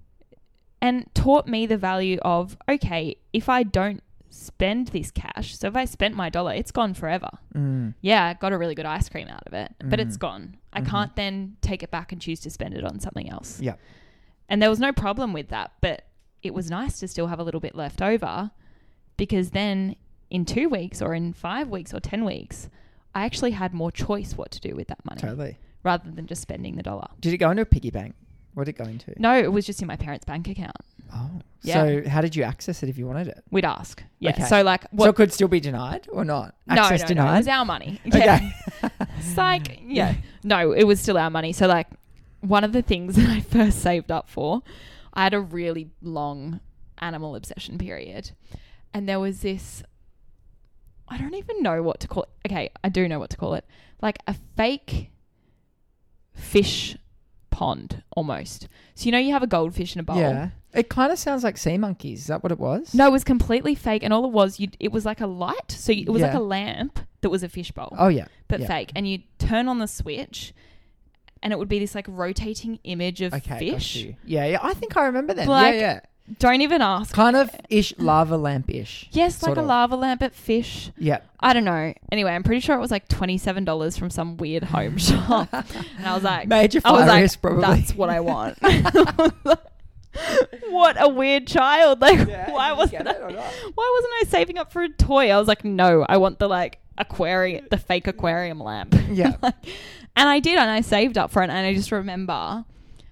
And 0.81 1.13
taught 1.15 1.47
me 1.49 1.67
the 1.67 1.77
value 1.79 2.19
of 2.23 2.57
okay, 2.69 3.17
if 3.33 3.49
I 3.49 3.63
don't 3.63 4.03
spend 4.31 4.89
this 4.89 5.11
cash, 5.11 5.57
so 5.59 5.67
if 5.69 5.77
I 5.77 5.85
spent 5.85 6.15
my 6.15 6.29
dollar, 6.31 6.53
it's 6.55 6.71
gone 6.71 6.95
forever. 6.95 7.31
Mm. 7.55 7.95
Yeah, 8.03 8.27
I 8.27 8.35
got 8.35 8.53
a 8.53 8.59
really 8.59 8.75
good 8.75 8.87
ice 8.87 9.09
cream 9.09 9.27
out 9.29 9.43
of 9.47 9.55
it, 9.55 9.75
but 9.85 9.99
it's 9.99 10.17
gone. 10.17 10.57
I 10.73 10.83
Mhm. 10.83 10.87
can't 10.87 11.17
then 11.17 11.57
take 11.63 11.83
it 11.83 11.91
back 11.91 12.13
and 12.13 12.21
choose 12.21 12.39
to 12.41 12.51
spend 12.51 12.75
it 12.75 12.85
on 12.85 13.01
something 13.01 13.29
else. 13.31 13.61
Yeah. 13.61 13.75
And 14.49 14.63
there 14.63 14.71
was 14.71 14.79
no 14.79 14.93
problem 14.93 15.33
with 15.33 15.49
that, 15.49 15.73
but 15.81 16.05
it 16.43 16.55
was 16.55 16.71
nice 16.71 17.01
to 17.01 17.09
still 17.09 17.27
have 17.29 17.39
a 17.41 17.43
little 17.43 17.61
bit 17.61 17.75
left 17.75 18.01
over 18.03 18.51
because 19.17 19.51
then 19.51 19.97
in 20.31 20.45
two 20.45 20.69
weeks 20.69 21.01
or 21.03 21.15
in 21.15 21.33
five 21.33 21.69
weeks 21.69 21.93
or 21.93 21.99
10 22.01 22.25
weeks, 22.25 22.69
I 23.15 23.25
actually 23.25 23.53
had 23.53 23.73
more 23.75 23.91
choice 23.91 24.37
what 24.37 24.51
to 24.53 24.61
do 24.61 24.75
with 24.77 24.89
that 24.89 25.05
money 25.05 25.21
Totally. 25.21 25.57
rather 25.83 26.11
than 26.11 26.27
just 26.27 26.43
spending 26.43 26.77
the 26.77 26.83
dollar. 26.83 27.09
Did 27.21 27.33
it 27.33 27.39
go 27.39 27.51
into 27.51 27.63
a 27.63 27.67
piggy 27.67 27.91
bank? 27.91 28.15
What 28.59 28.65
did 28.65 28.75
it 28.75 28.79
go 28.83 28.91
into? 28.91 29.15
No, 29.19 29.39
it 29.39 29.53
was 29.53 29.65
just 29.65 29.81
in 29.83 29.87
my 29.87 29.95
parents' 29.95 30.25
bank 30.25 30.49
account. 30.49 30.75
Oh, 31.15 31.31
Yeah. 31.63 31.75
so 32.03 32.09
how 32.09 32.21
did 32.21 32.35
you 32.35 32.43
access 32.43 32.83
it 32.83 32.89
if 32.89 32.99
you 32.99 33.07
wanted 33.07 33.29
it? 33.29 33.45
We'd 33.53 33.65
ask. 33.65 34.03
Yeah. 34.19 34.31
Okay. 34.31 34.43
So 34.47 34.63
like 34.63 34.85
so 34.99 35.05
it 35.05 35.15
could 35.15 35.33
still 35.33 35.47
be 35.47 35.61
denied 35.61 36.09
or 36.11 36.25
not? 36.25 36.57
no, 36.67 36.75
Access 36.83 37.03
no, 37.03 37.05
no, 37.05 37.05
it 37.05 37.09
denied. 37.15 37.39
was 37.39 37.47
our 37.49 37.65
money. 37.65 38.01
Yeah. 38.05 38.41
Okay. 38.83 38.91
It's 39.21 39.37
like, 39.37 39.81
yeah. 39.87 40.17
No, 40.43 40.73
it 40.73 40.83
was 40.83 40.99
still 41.01 41.17
our 41.17 41.31
money. 41.31 41.53
So 41.53 41.69
like 41.69 41.87
one 42.41 42.65
of 42.65 42.73
the 42.73 42.83
things 42.83 43.15
that 43.17 43.29
I 43.29 43.41
first 43.43 43.79
saved 43.81 44.11
up 44.11 44.29
for, 44.29 44.63
I 45.15 45.23
had 45.23 45.35
a 45.35 45.41
really 45.41 45.91
long 46.03 46.59
animal 46.99 47.37
obsession 47.37 47.79
period. 47.79 48.33
And 48.93 49.09
there 49.09 49.21
was 49.21 49.41
this 49.43 49.85
I 51.07 51.17
don't 51.17 51.35
even 51.35 51.63
know 51.63 51.81
what 51.85 52.01
to 52.01 52.09
call 52.09 52.25
it. 52.25 52.31
Okay, 52.49 52.71
I 52.83 52.89
do 52.89 53.07
know 53.07 53.21
what 53.21 53.31
to 53.31 53.37
call 53.37 53.55
it. 53.55 53.65
Like 54.03 54.19
a 54.27 54.35
fake 54.57 55.11
fish 56.35 56.97
pond 57.59 58.03
almost. 58.17 58.69
So 58.95 59.07
you 59.07 59.13
know 59.13 59.19
you 59.19 59.33
have 59.33 59.43
a 59.43 59.47
goldfish 59.49 59.95
in 59.97 60.01
a 60.01 60.05
bowl. 60.05 60.17
Yeah. 60.19 60.51
It 60.75 60.89
kind 60.91 61.11
of 61.11 61.19
sounds 61.19 61.43
like 61.43 61.57
sea 61.59 61.79
monkeys. 61.79 62.21
Is 62.21 62.27
that 62.29 62.43
what 62.43 62.53
it 62.53 62.59
was? 62.61 62.95
No, 62.95 63.07
it 63.09 63.11
was 63.13 63.25
completely 63.25 63.75
fake, 63.75 64.03
and 64.05 64.13
all 64.13 64.25
it 64.27 64.31
was, 64.33 64.61
you 64.61 64.69
it 64.79 64.93
was 64.93 65.05
like 65.05 65.21
a 65.21 65.27
light. 65.27 65.71
So 65.73 65.91
you, 65.93 66.03
it 66.07 66.11
was 66.11 66.23
like 66.23 66.35
a 66.35 66.41
lamp 66.41 67.01
that 67.23 67.31
was 67.31 67.43
a 67.43 67.49
fishbowl, 67.49 67.97
Oh 67.99 68.09
yeah. 68.09 68.27
but 68.49 68.61
yeah. 68.61 68.67
fake. 68.69 68.93
And 68.95 69.09
you 69.09 69.19
turn 69.39 69.67
on 69.67 69.79
the 69.81 69.89
switch, 69.89 70.53
and 71.43 71.53
it 71.53 71.59
would 71.59 71.69
be 71.69 71.79
this 71.81 71.95
like 71.95 72.07
rotating 72.09 72.79
image 72.85 73.23
of 73.23 73.33
Okay. 73.35 73.49
got 73.51 73.59
fish. 73.81 73.97
you. 73.97 74.15
Yeah, 74.25 74.45
yeah. 74.47 74.59
I 74.63 74.75
think 74.75 74.97
I 74.97 75.07
remember 75.07 75.35
that. 75.35 75.49
Like- 75.49 75.75
yeah, 75.75 75.81
yeah. 75.81 76.01
Don't 76.39 76.61
even 76.61 76.83
ask. 76.83 77.15
Kind 77.15 77.37
of 77.37 77.51
ish 77.71 77.95
lava 77.99 78.37
lamp 78.37 78.71
ish. 78.71 79.09
Yes, 79.13 79.43
like 79.43 79.57
a 79.57 79.61
of. 79.61 79.67
lava 79.67 79.97
lamp 79.97 80.23
at 80.23 80.35
fish. 80.35 80.91
Yeah. 80.99 81.21
I 81.41 81.53
don't 81.53 81.65
know. 81.65 81.95
Anyway, 82.13 82.31
I'm 82.33 82.43
pretty 82.43 82.61
sure 82.61 82.77
it 82.77 82.81
was 82.81 82.91
like 82.91 83.09
twenty 83.09 83.39
seven 83.39 83.65
dollars 83.65 83.97
from 83.97 84.11
some 84.11 84.37
weird 84.37 84.65
home 84.65 84.99
shop, 84.99 85.49
and 85.53 86.07
I 86.07 86.15
was 86.15 86.23
like, 86.23 86.49
Major 86.49 86.81
I 86.85 86.93
was 86.93 87.01
fire 87.01 87.09
like, 87.09 87.23
risk 87.23 87.41
probably. 87.41 87.63
that's 87.63 87.95
what 87.95 88.11
I 88.11 88.21
want. 88.21 88.59
what 90.71 90.97
a 91.01 91.09
weird 91.09 91.47
child! 91.47 92.01
Like, 92.01 92.19
why 92.49 92.73
wasn't 92.73 93.07
I, 93.07 93.13
why 93.13 93.31
wasn't 93.97 94.13
I 94.21 94.25
saving 94.29 94.59
up 94.59 94.73
for 94.73 94.83
a 94.83 94.89
toy? 94.89 95.31
I 95.31 95.39
was 95.39 95.49
like, 95.49 95.65
no, 95.65 96.05
I 96.09 96.17
want 96.19 96.39
the 96.39 96.49
like 96.49 96.79
aquarium, 96.97 97.67
the 97.71 97.79
fake 97.79 98.07
aquarium 98.07 98.61
lamp. 98.61 98.95
Yeah. 99.11 99.37
Like, 99.41 99.55
and 100.17 100.29
I 100.29 100.41
did, 100.41 100.59
and 100.59 100.71
I 100.71 100.81
saved 100.81 101.17
up 101.17 101.31
for 101.31 101.43
it, 101.43 101.51
and 101.51 101.53
I 101.53 101.75
just 101.75 101.93
remember, 101.93 102.65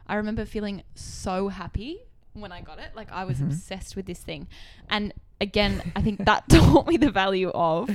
I 0.06 0.14
remember 0.16 0.44
feeling 0.44 0.82
so 0.94 1.48
happy 1.48 2.00
when 2.40 2.52
I 2.52 2.60
got 2.60 2.78
it. 2.78 2.90
Like 2.94 3.10
I 3.12 3.24
was 3.24 3.38
Mhm. 3.38 3.46
obsessed 3.48 3.96
with 3.96 4.06
this 4.06 4.18
thing, 4.20 4.46
and 4.90 5.12
again, 5.40 5.82
I 5.94 6.02
think 6.02 6.24
that 6.24 6.48
taught 6.48 6.86
me 6.86 6.96
the 6.96 7.10
value 7.10 7.50
of. 7.50 7.90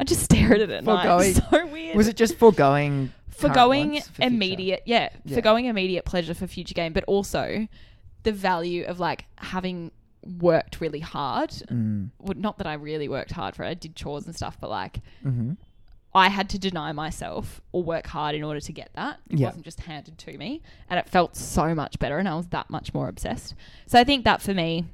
I 0.00 0.04
just 0.04 0.22
stared 0.24 0.60
at 0.60 0.68
it 0.68 0.70
at 0.70 0.84
night. 0.84 1.06
Foregoing- 1.06 1.34
So 1.50 1.66
weird. 1.66 1.96
Was 1.96 2.08
it 2.08 2.16
just 2.16 2.36
foregoing? 2.36 3.12
forgoing 3.30 4.00
for 4.00 4.22
immediate? 4.22 4.82
Yeah, 4.86 5.08
Yeah. 5.24 5.34
forgoing 5.36 5.64
immediate 5.66 6.04
pleasure 6.04 6.34
for 6.34 6.46
future 6.46 6.74
gain, 6.74 6.92
but 6.92 7.02
also 7.04 7.66
the 8.22 8.30
value 8.32 8.84
of 8.84 9.00
like 9.00 9.24
having 9.36 9.90
worked 10.38 10.80
really 10.80 11.00
hard. 11.00 11.50
Mm. 11.50 12.10
Well, 12.20 12.34
not 12.36 12.58
that 12.58 12.66
I 12.68 12.74
really 12.74 13.08
worked 13.08 13.32
hard 13.32 13.56
for 13.56 13.64
it. 13.64 13.68
I 13.68 13.74
did 13.74 13.96
chores 13.96 14.26
and 14.26 14.36
stuff, 14.36 14.56
but 14.60 14.70
like 14.70 15.00
hmm 15.22 15.52
I 16.14 16.28
had 16.28 16.48
to 16.50 16.58
deny 16.58 16.92
myself 16.92 17.60
or 17.72 17.82
work 17.82 18.06
hard 18.06 18.34
in 18.34 18.42
order 18.44 18.60
to 18.60 18.72
get 18.72 18.90
that. 18.94 19.20
It 19.30 19.38
Yeah. 19.38 19.46
wasn't 19.48 19.64
just 19.64 19.80
handed 19.80 20.18
to 20.18 20.36
me. 20.36 20.60
And 20.90 20.98
it 21.00 21.08
felt 21.08 21.36
so 21.36 21.74
much 21.74 21.98
better 21.98 22.18
and 22.18 22.28
I 22.28 22.34
was 22.34 22.48
that 22.48 22.68
much 22.68 22.92
more 22.92 23.08
obsessed. 23.08 23.54
So 23.86 23.98
I 23.98 24.04
think 24.04 24.24
that 24.24 24.42
for 24.42 24.52
me 24.52 24.84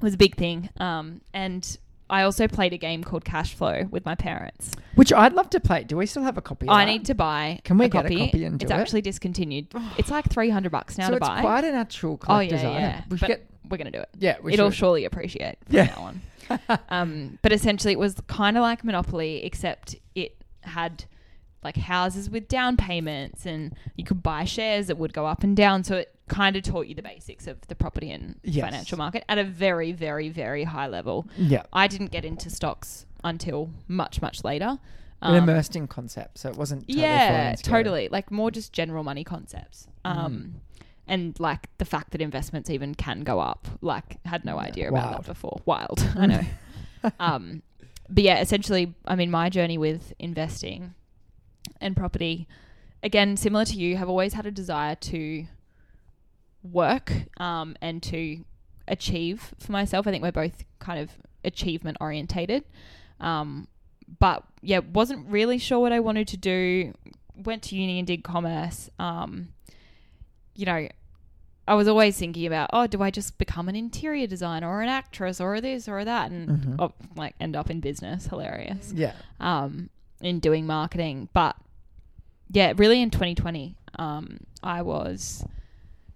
was 0.00 0.14
a 0.14 0.16
big 0.16 0.34
thing. 0.36 0.68
Um, 0.78 1.20
and 1.32 1.78
I 2.10 2.22
also 2.22 2.48
played 2.48 2.72
a 2.72 2.76
game 2.78 3.04
called 3.04 3.24
Cash 3.24 3.54
Flow 3.54 3.86
with 3.90 4.04
my 4.04 4.14
parents. 4.14 4.72
Which 4.94 5.12
I'd 5.12 5.32
love 5.34 5.50
to 5.50 5.60
play. 5.60 5.84
Do 5.84 5.96
we 5.96 6.06
still 6.06 6.22
have 6.24 6.38
a 6.38 6.42
copy? 6.42 6.66
Of 6.66 6.72
I 6.72 6.84
that? 6.84 6.90
need 6.90 7.04
to 7.06 7.14
buy 7.14 7.60
Can 7.64 7.78
we 7.78 7.86
a 7.86 7.88
get 7.88 8.06
a 8.06 8.08
copy. 8.08 8.26
copy 8.26 8.44
and 8.44 8.58
do 8.58 8.64
it's 8.64 8.72
it? 8.72 8.74
actually 8.74 9.02
discontinued. 9.02 9.68
It's 9.98 10.10
like 10.10 10.28
300 10.28 10.72
bucks 10.72 10.98
now 10.98 11.06
so 11.06 11.10
to 11.12 11.16
it's 11.18 11.28
buy. 11.28 11.40
quite 11.42 11.64
an 11.64 11.74
actual 11.74 12.18
oh, 12.28 12.40
yeah, 12.40 12.48
collector's 12.48 12.60
item. 12.64 12.72
yeah. 12.74 13.02
We 13.10 13.18
get, 13.18 13.46
we're 13.68 13.76
going 13.76 13.92
to 13.92 13.98
do 13.98 14.00
it. 14.00 14.08
Yeah, 14.18 14.36
we 14.42 14.54
It'll 14.54 14.70
should. 14.70 14.78
surely 14.78 15.04
appreciate 15.04 15.58
from 15.66 15.76
Yeah. 15.76 15.84
now 15.84 16.00
on. 16.02 16.20
um, 16.88 17.38
but 17.42 17.52
essentially, 17.52 17.92
it 17.92 17.98
was 17.98 18.16
kind 18.26 18.56
of 18.56 18.62
like 18.62 18.82
Monopoly, 18.82 19.44
except 19.44 19.94
it 20.14 20.34
had 20.62 21.04
like 21.64 21.76
houses 21.76 22.30
with 22.30 22.46
down 22.48 22.76
payments, 22.76 23.44
and 23.44 23.74
you 23.96 24.04
could 24.04 24.22
buy 24.22 24.44
shares 24.44 24.86
that 24.86 24.96
would 24.96 25.12
go 25.12 25.26
up 25.26 25.42
and 25.42 25.56
down. 25.56 25.82
So 25.84 25.96
it 25.96 26.14
kind 26.28 26.54
of 26.56 26.62
taught 26.62 26.86
you 26.86 26.94
the 26.94 27.02
basics 27.02 27.46
of 27.46 27.60
the 27.68 27.74
property 27.74 28.10
and 28.10 28.36
Yes. 28.44 28.64
financial 28.64 28.96
market 28.98 29.24
at 29.28 29.38
a 29.38 29.44
very, 29.44 29.92
very, 29.92 30.28
very 30.28 30.64
high 30.64 30.86
level. 30.86 31.26
Yeah. 31.36 31.62
I 31.72 31.88
didn't 31.88 32.10
get 32.12 32.24
into 32.24 32.48
stocks 32.50 33.06
until 33.24 33.70
much, 33.88 34.22
much 34.22 34.44
later. 34.44 34.78
But 35.20 35.34
immersed 35.34 35.74
in 35.74 35.88
concepts. 35.88 36.42
so 36.42 36.48
it 36.48 36.56
wasn't. 36.56 36.82
Totally 36.82 37.02
Um, 37.04 37.10
yeah, 37.10 37.54
totally. 37.56 38.08
Like 38.08 38.30
more 38.30 38.52
just 38.52 38.72
general 38.72 39.02
money 39.02 39.24
concepts. 39.24 39.88
Mm. 40.04 40.16
Um, 40.16 40.54
and 41.08 41.40
like 41.40 41.68
the 41.78 41.84
fact 41.84 42.12
that 42.12 42.20
investments 42.20 42.70
even 42.70 42.94
can 42.94 43.22
go 43.22 43.40
up. 43.40 43.66
Like 43.80 44.24
had 44.26 44.44
no 44.44 44.58
idea 44.60 44.90
about 44.90 45.10
that 45.16 45.26
before. 45.26 45.60
Wild, 45.66 46.06
I 46.16 46.26
know. 46.26 46.40
um, 47.18 47.62
but 48.08 48.24
yeah, 48.24 48.40
essentially, 48.40 48.94
I 49.06 49.14
mean, 49.16 49.30
my 49.30 49.48
journey 49.50 49.78
with 49.78 50.12
investing 50.18 50.94
and 51.80 51.96
property, 51.96 52.48
again, 53.02 53.36
similar 53.36 53.64
to 53.66 53.76
you, 53.76 53.96
have 53.96 54.08
always 54.08 54.34
had 54.34 54.46
a 54.46 54.50
desire 54.50 54.94
to 54.94 55.46
work 56.62 57.12
um, 57.38 57.76
and 57.80 58.02
to 58.04 58.44
achieve 58.86 59.54
for 59.58 59.72
myself. 59.72 60.06
I 60.06 60.10
think 60.10 60.22
we're 60.22 60.32
both 60.32 60.64
kind 60.78 61.00
of 61.00 61.10
achievement 61.44 61.98
orientated. 62.00 62.64
Um, 63.20 63.68
but 64.18 64.44
yeah, 64.62 64.78
wasn't 64.78 65.28
really 65.28 65.58
sure 65.58 65.78
what 65.78 65.92
I 65.92 66.00
wanted 66.00 66.28
to 66.28 66.36
do. 66.36 66.94
Went 67.36 67.62
to 67.64 67.76
uni 67.76 67.98
and 67.98 68.06
did 68.06 68.24
commerce. 68.24 68.90
Um, 68.98 69.48
you 70.54 70.66
know, 70.66 70.88
I 71.68 71.74
was 71.74 71.86
always 71.86 72.16
thinking 72.18 72.46
about, 72.46 72.70
oh, 72.72 72.86
do 72.86 73.02
I 73.02 73.10
just 73.10 73.36
become 73.38 73.68
an 73.68 73.76
interior 73.76 74.26
designer 74.26 74.68
or 74.68 74.80
an 74.82 74.88
actress 74.88 75.40
or 75.40 75.60
this 75.60 75.88
or 75.88 76.04
that, 76.04 76.30
and 76.30 76.48
Mhm. 76.48 76.76
oh, 76.78 76.92
like 77.16 77.34
end 77.38 77.54
up 77.56 77.70
in 77.70 77.80
business? 77.80 78.26
Hilarious. 78.26 78.92
Yeah. 78.94 79.12
Um, 79.38 79.90
in 80.20 80.40
doing 80.40 80.66
marketing, 80.66 81.28
but 81.32 81.54
yeah, 82.50 82.72
really 82.76 83.00
in 83.02 83.10
2020, 83.10 83.76
um, 83.98 84.38
I 84.62 84.82
was 84.82 85.44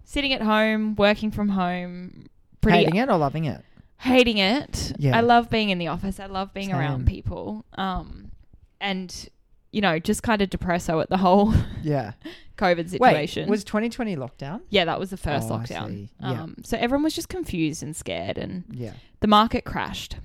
sitting 0.05 0.33
at 0.33 0.43
home, 0.43 0.97
working 0.97 1.31
from 1.31 1.51
home, 1.51 2.27
pretty 2.61 2.79
Hating 2.79 2.97
it 2.97 3.09
or 3.09 3.17
loving 3.19 3.45
it? 3.45 3.63
hating 3.99 4.39
it. 4.39 4.93
Yeah. 4.99 5.17
I 5.17 5.21
love 5.21 5.49
being 5.51 5.71
in 5.71 5.79
the 5.79 5.87
office. 5.89 6.19
I 6.19 6.27
love 6.27 6.53
being 6.53 6.71
Same. 6.71 6.77
around 6.79 7.07
people. 7.07 7.65
Um, 7.75 8.33
and 8.81 9.29
you 9.73 9.81
know, 9.81 9.99
just 9.99 10.23
kind 10.23 10.41
of 10.43 10.51
depresso 10.51 11.03
at 11.03 11.09
the 11.09 11.17
whole 11.17 11.53
Yeah. 11.83 12.13
COVID 12.59 12.89
situation. 12.91 13.45
Wait, 13.45 13.51
was 13.51 13.65
2020 13.65 14.15
lockdown? 14.17 14.61
yeah, 14.71 14.85
that 14.85 15.01
was 15.01 15.11
the 15.11 15.17
first 15.17 15.49
Oh, 15.51 15.55
lockdown. 15.55 15.89
see. 15.89 16.11
Yeah. 16.21 16.43
Um, 16.43 16.57
so 16.63 16.77
everyone 16.77 17.03
was 17.03 17.15
just 17.15 17.29
confused 17.29 17.83
and 17.83 17.97
scared, 17.97 18.39
and 18.39 18.65
Yeah. 18.71 18.93
the 19.21 19.27
market 19.27 19.65
crashed. 19.65 20.17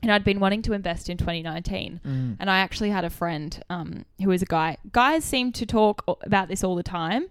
And 0.00 0.12
I'd 0.12 0.22
been 0.22 0.38
wanting 0.38 0.62
to 0.62 0.72
invest 0.74 1.10
in 1.10 1.16
2019, 1.16 2.00
Mm. 2.06 2.36
and 2.38 2.48
I 2.48 2.58
actually 2.58 2.90
had 2.90 3.04
a 3.04 3.10
friend 3.10 3.60
um, 3.68 4.04
who 4.22 4.28
was 4.28 4.42
a 4.42 4.46
guy. 4.46 4.76
Guys 4.92 5.24
seem 5.24 5.50
to 5.52 5.66
talk 5.66 6.04
about 6.22 6.46
this 6.48 6.62
all 6.62 6.76
the 6.76 6.84
time, 6.84 7.26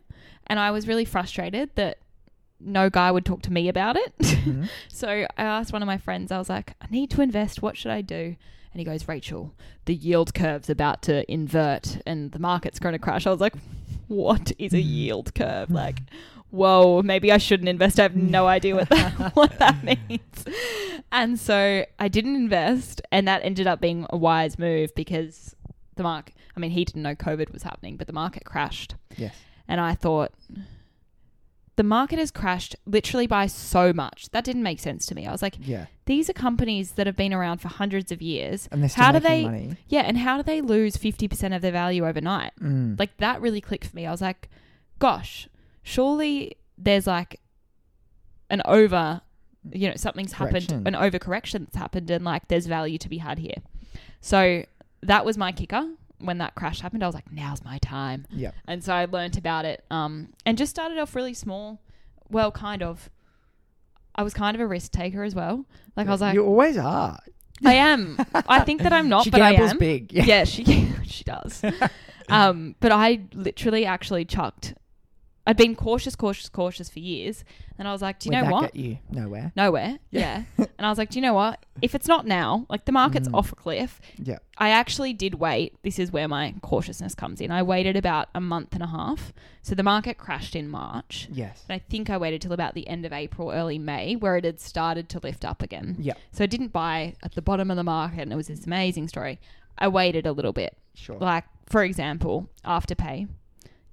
and 0.48 0.60
I 0.60 0.72
was 0.72 0.86
really 0.88 1.06
frustrated 1.06 1.70
that 1.76 1.98
no 2.60 2.90
guy 2.90 3.10
would 3.12 3.24
talk 3.24 3.42
to 3.44 3.54
me 3.54 3.70
about 3.70 3.96
it. 3.96 4.18
Mhm. 4.20 4.68
So 4.90 5.08
I 5.08 5.28
asked 5.38 5.72
one 5.72 5.82
of 5.82 5.88
my 5.88 5.98
friends, 5.98 6.32
I 6.32 6.38
was 6.40 6.50
like, 6.50 6.74
I 6.82 6.88
need 6.90 7.10
to 7.12 7.22
invest. 7.22 7.62
What 7.62 7.78
should 7.78 7.92
I 7.92 8.02
do? 8.02 8.36
And 8.78 8.86
he 8.86 8.94
goes, 8.94 9.08
Rachel, 9.08 9.56
the 9.86 9.96
yield 9.96 10.36
curve's 10.36 10.70
about 10.70 11.02
to 11.02 11.30
invert 11.32 11.98
and 12.06 12.32
the 12.32 12.38
market's 12.38 12.78
going 12.78 12.94
to 12.94 13.00
crash. 13.00 13.26
I 13.26 13.32
was 13.32 13.42
like, 13.42 13.56
what 14.08 14.52
is 14.60 14.72
a 14.72 14.78
mm-hmm. 14.78 14.88
yield 14.88 15.34
curve? 15.34 15.72
Like, 15.72 16.02
whoa, 16.52 17.02
maybe 17.02 17.32
I 17.32 17.40
shouldn't 17.40 17.70
invest. 17.70 18.00
I 18.00 18.04
have 18.04 18.16
no 18.16 18.46
idea 18.46 18.76
what 18.76 18.90
that, 18.90 19.14
what 19.36 19.58
that 19.58 19.84
means. 20.10 20.46
And 21.12 21.40
so 21.40 21.88
I 21.98 22.08
didn't 22.08 22.36
invest. 22.36 23.02
And 23.12 23.28
that 23.28 23.42
ended 23.44 23.66
up 23.66 23.82
being 23.82 24.06
a 24.12 24.16
wise 24.16 24.60
move 24.60 24.94
because 24.94 25.56
the 25.96 26.04
market, 26.04 26.36
I 26.56 26.60
mean, 26.60 26.70
he 26.70 26.86
didn't 26.86 27.02
know 27.02 27.16
COVID 27.16 27.52
was 27.52 27.64
happening, 27.64 27.98
but 27.98 28.06
the 28.06 28.14
market 28.14 28.46
crashed. 28.46 28.94
Yes. 29.16 29.34
And 29.68 29.82
I 29.82 29.96
thought, 29.96 30.34
the 31.78 31.84
market 31.84 32.20
has 32.20 32.30
crashed 32.32 32.76
literally 32.86 33.26
by 33.28 33.48
so 33.48 33.94
much. 33.94 34.30
That 34.32 34.44
didn't 34.44 34.64
make 34.64 34.80
sense 34.80 35.06
to 35.06 35.16
me. 35.16 35.26
I 35.26 35.32
was 35.32 35.42
like, 35.42 35.56
Yeah. 35.62 35.86
these 36.06 36.30
are 36.30 36.34
companies 36.34 36.92
that 36.94 37.08
have 37.08 37.16
been 37.16 37.34
around 37.34 37.60
for 37.60 37.70
hundreds 37.70 38.12
of 38.12 38.22
years. 38.22 38.68
And 38.72 38.82
they're 38.82 38.90
still 38.90 39.04
How 39.06 39.12
do 39.14 39.20
they- 39.20 39.44
money. 39.46 39.78
Yeah, 39.88 40.02
and 40.02 40.18
how 40.18 40.38
do 40.38 40.44
they 40.44 40.60
lose 40.60 40.98
50% 40.98 41.56
of 41.56 41.62
their 41.62 41.72
value 41.72 42.06
overnight? 42.06 42.52
Mm. 42.62 43.00
Like 43.00 43.16
that 43.18 43.40
really 43.42 43.62
clicked 43.62 43.86
for 43.88 43.96
me. 43.96 44.06
I 44.06 44.12
was 44.12 44.22
like, 44.22 44.50
gosh, 45.00 45.48
surely 45.84 46.58
there's 46.78 47.08
like 47.08 47.40
an 48.50 48.62
over, 48.66 49.22
you 49.72 49.88
know, 49.90 49.96
something's 49.96 50.34
Correction. 50.34 50.84
happened, 50.84 50.88
an 50.88 50.94
overcorrection 51.12 51.60
that's 51.66 51.76
happened, 51.76 52.10
and 52.10 52.26
like 52.26 52.48
there's 52.48 52.66
value 52.66 52.98
to 52.98 53.10
be 53.10 53.18
had 53.20 53.40
here. 53.40 53.58
So 54.22 54.64
that 55.04 55.26
was 55.26 55.38
my 55.38 55.52
kicker. 55.52 55.88
When 56.20 56.40
that 56.40 56.56
crash 56.56 56.82
happened, 56.82 57.04
I 57.04 57.08
was 57.08 57.16
like, 57.16 57.32
now's 57.32 57.64
my 57.64 57.78
time. 57.80 58.26
yeah. 58.32 58.52
And 58.68 58.84
so 58.84 58.94
I 58.94 59.06
learned 59.06 59.38
about 59.38 59.66
it 59.66 59.84
um, 59.92 60.30
and 60.46 60.58
just 60.58 60.70
started 60.72 60.98
off 60.98 61.16
really 61.16 61.34
small. 61.34 61.80
Well, 62.30 62.52
kind 62.52 62.82
of. 62.84 63.10
I 64.16 64.24
was 64.24 64.34
kind 64.34 64.56
of 64.56 64.62
a 64.62 64.66
risk 64.68 64.92
taker 64.92 65.24
as 65.24 65.36
well. 65.36 65.66
Like 65.96 66.08
I 66.08 66.12
was 66.12 66.22
like, 66.22 66.34
you 66.34 66.44
always 66.44 66.76
are. 66.78 67.20
I 67.64 67.74
am. 67.76 68.18
I 68.34 68.62
think 68.62 68.82
that 68.82 68.92
I'm 68.94 69.10
not, 69.10 69.24
she 69.26 69.30
but 69.30 69.42
I 69.42 69.54
am. 69.54 69.78
big. 69.78 70.12
Yeah. 70.12 70.24
Yeah, 70.26 70.44
she 70.44 70.64
she 71.06 71.24
does. 71.24 71.64
um, 72.30 72.76
but 72.80 72.92
I 72.92 73.22
literally 73.34 73.86
actually 73.86 74.26
chucked. 74.26 74.74
I'd 75.48 75.58
been 75.58 75.76
cautious, 75.76 76.16
cautious, 76.16 76.50
cautious 76.50 76.90
for 76.90 77.00
years, 77.00 77.44
and 77.80 77.88
I 77.88 77.92
was 77.94 78.02
like, 78.02 78.20
do 78.20 78.30
you 78.30 78.36
Would 78.36 78.46
know 78.46 78.52
what? 78.52 78.62
get 78.74 78.76
you 78.76 78.98
nowhere? 79.10 79.52
Nowhere. 79.56 79.98
Yeah. 80.12 80.44
Yeah. 80.58 80.66
and 80.78 80.86
I 80.86 80.90
was 80.90 80.98
like, 80.98 81.10
do 81.10 81.18
you 81.18 81.22
know 81.22 81.34
what? 81.34 81.66
If 81.82 81.96
it's 81.96 82.08
not 82.08 82.28
now, 82.28 82.66
like 82.70 82.84
the 82.86 82.92
market's 82.92 83.28
Mm. 83.30 83.34
off 83.38 83.52
a 83.52 83.56
cliff. 83.56 84.02
Yeah. 84.22 84.40
I 84.58 84.70
actually 84.70 85.14
did 85.14 85.36
wait. 85.36 85.74
This 85.84 85.98
is 86.00 86.12
where 86.12 86.28
my 86.28 86.54
cautiousness 86.62 87.16
comes 87.16 87.40
in. 87.40 87.50
I 87.50 87.64
waited 87.64 87.96
about 87.96 88.28
a 88.36 88.42
month 88.42 88.74
and 88.74 88.84
a 88.84 88.88
half. 88.88 89.32
So 89.62 89.74
the 89.74 89.84
market 89.84 90.18
crashed 90.18 90.56
in 90.56 90.68
March. 90.70 91.28
Yes. 91.32 91.64
And 91.70 91.76
I 91.76 91.84
think 91.90 92.10
I 92.10 92.18
waited 92.18 92.42
till 92.42 92.54
about 92.54 92.74
the 92.74 92.88
end 92.88 93.06
of 93.06 93.14
April, 93.14 93.52
early 93.52 93.80
May, 93.80 94.16
where 94.16 94.36
it 94.38 94.44
had 94.46 94.60
started 94.60 95.08
to 95.10 95.20
lift 95.20 95.46
up 95.46 95.62
again. 95.62 95.96
Yeah. 96.00 96.14
So 96.32 96.44
I 96.44 96.48
didn't 96.48 96.74
buy 96.74 97.14
at 97.24 97.36
the 97.36 97.42
bottom 97.42 97.72
of 97.72 97.78
the 97.78 97.84
market, 97.84 98.22
and 98.22 98.34
it 98.34 98.36
was 98.36 98.48
this 98.48 98.66
amazing 98.66 99.08
story. 99.08 99.40
I 99.78 99.88
waited 99.88 100.26
a 100.26 100.32
little 100.34 100.54
bit. 100.54 100.76
Sure. 100.94 101.18
Like, 101.20 101.46
for 101.68 101.84
example, 101.84 102.50
Afterpay 102.66 103.28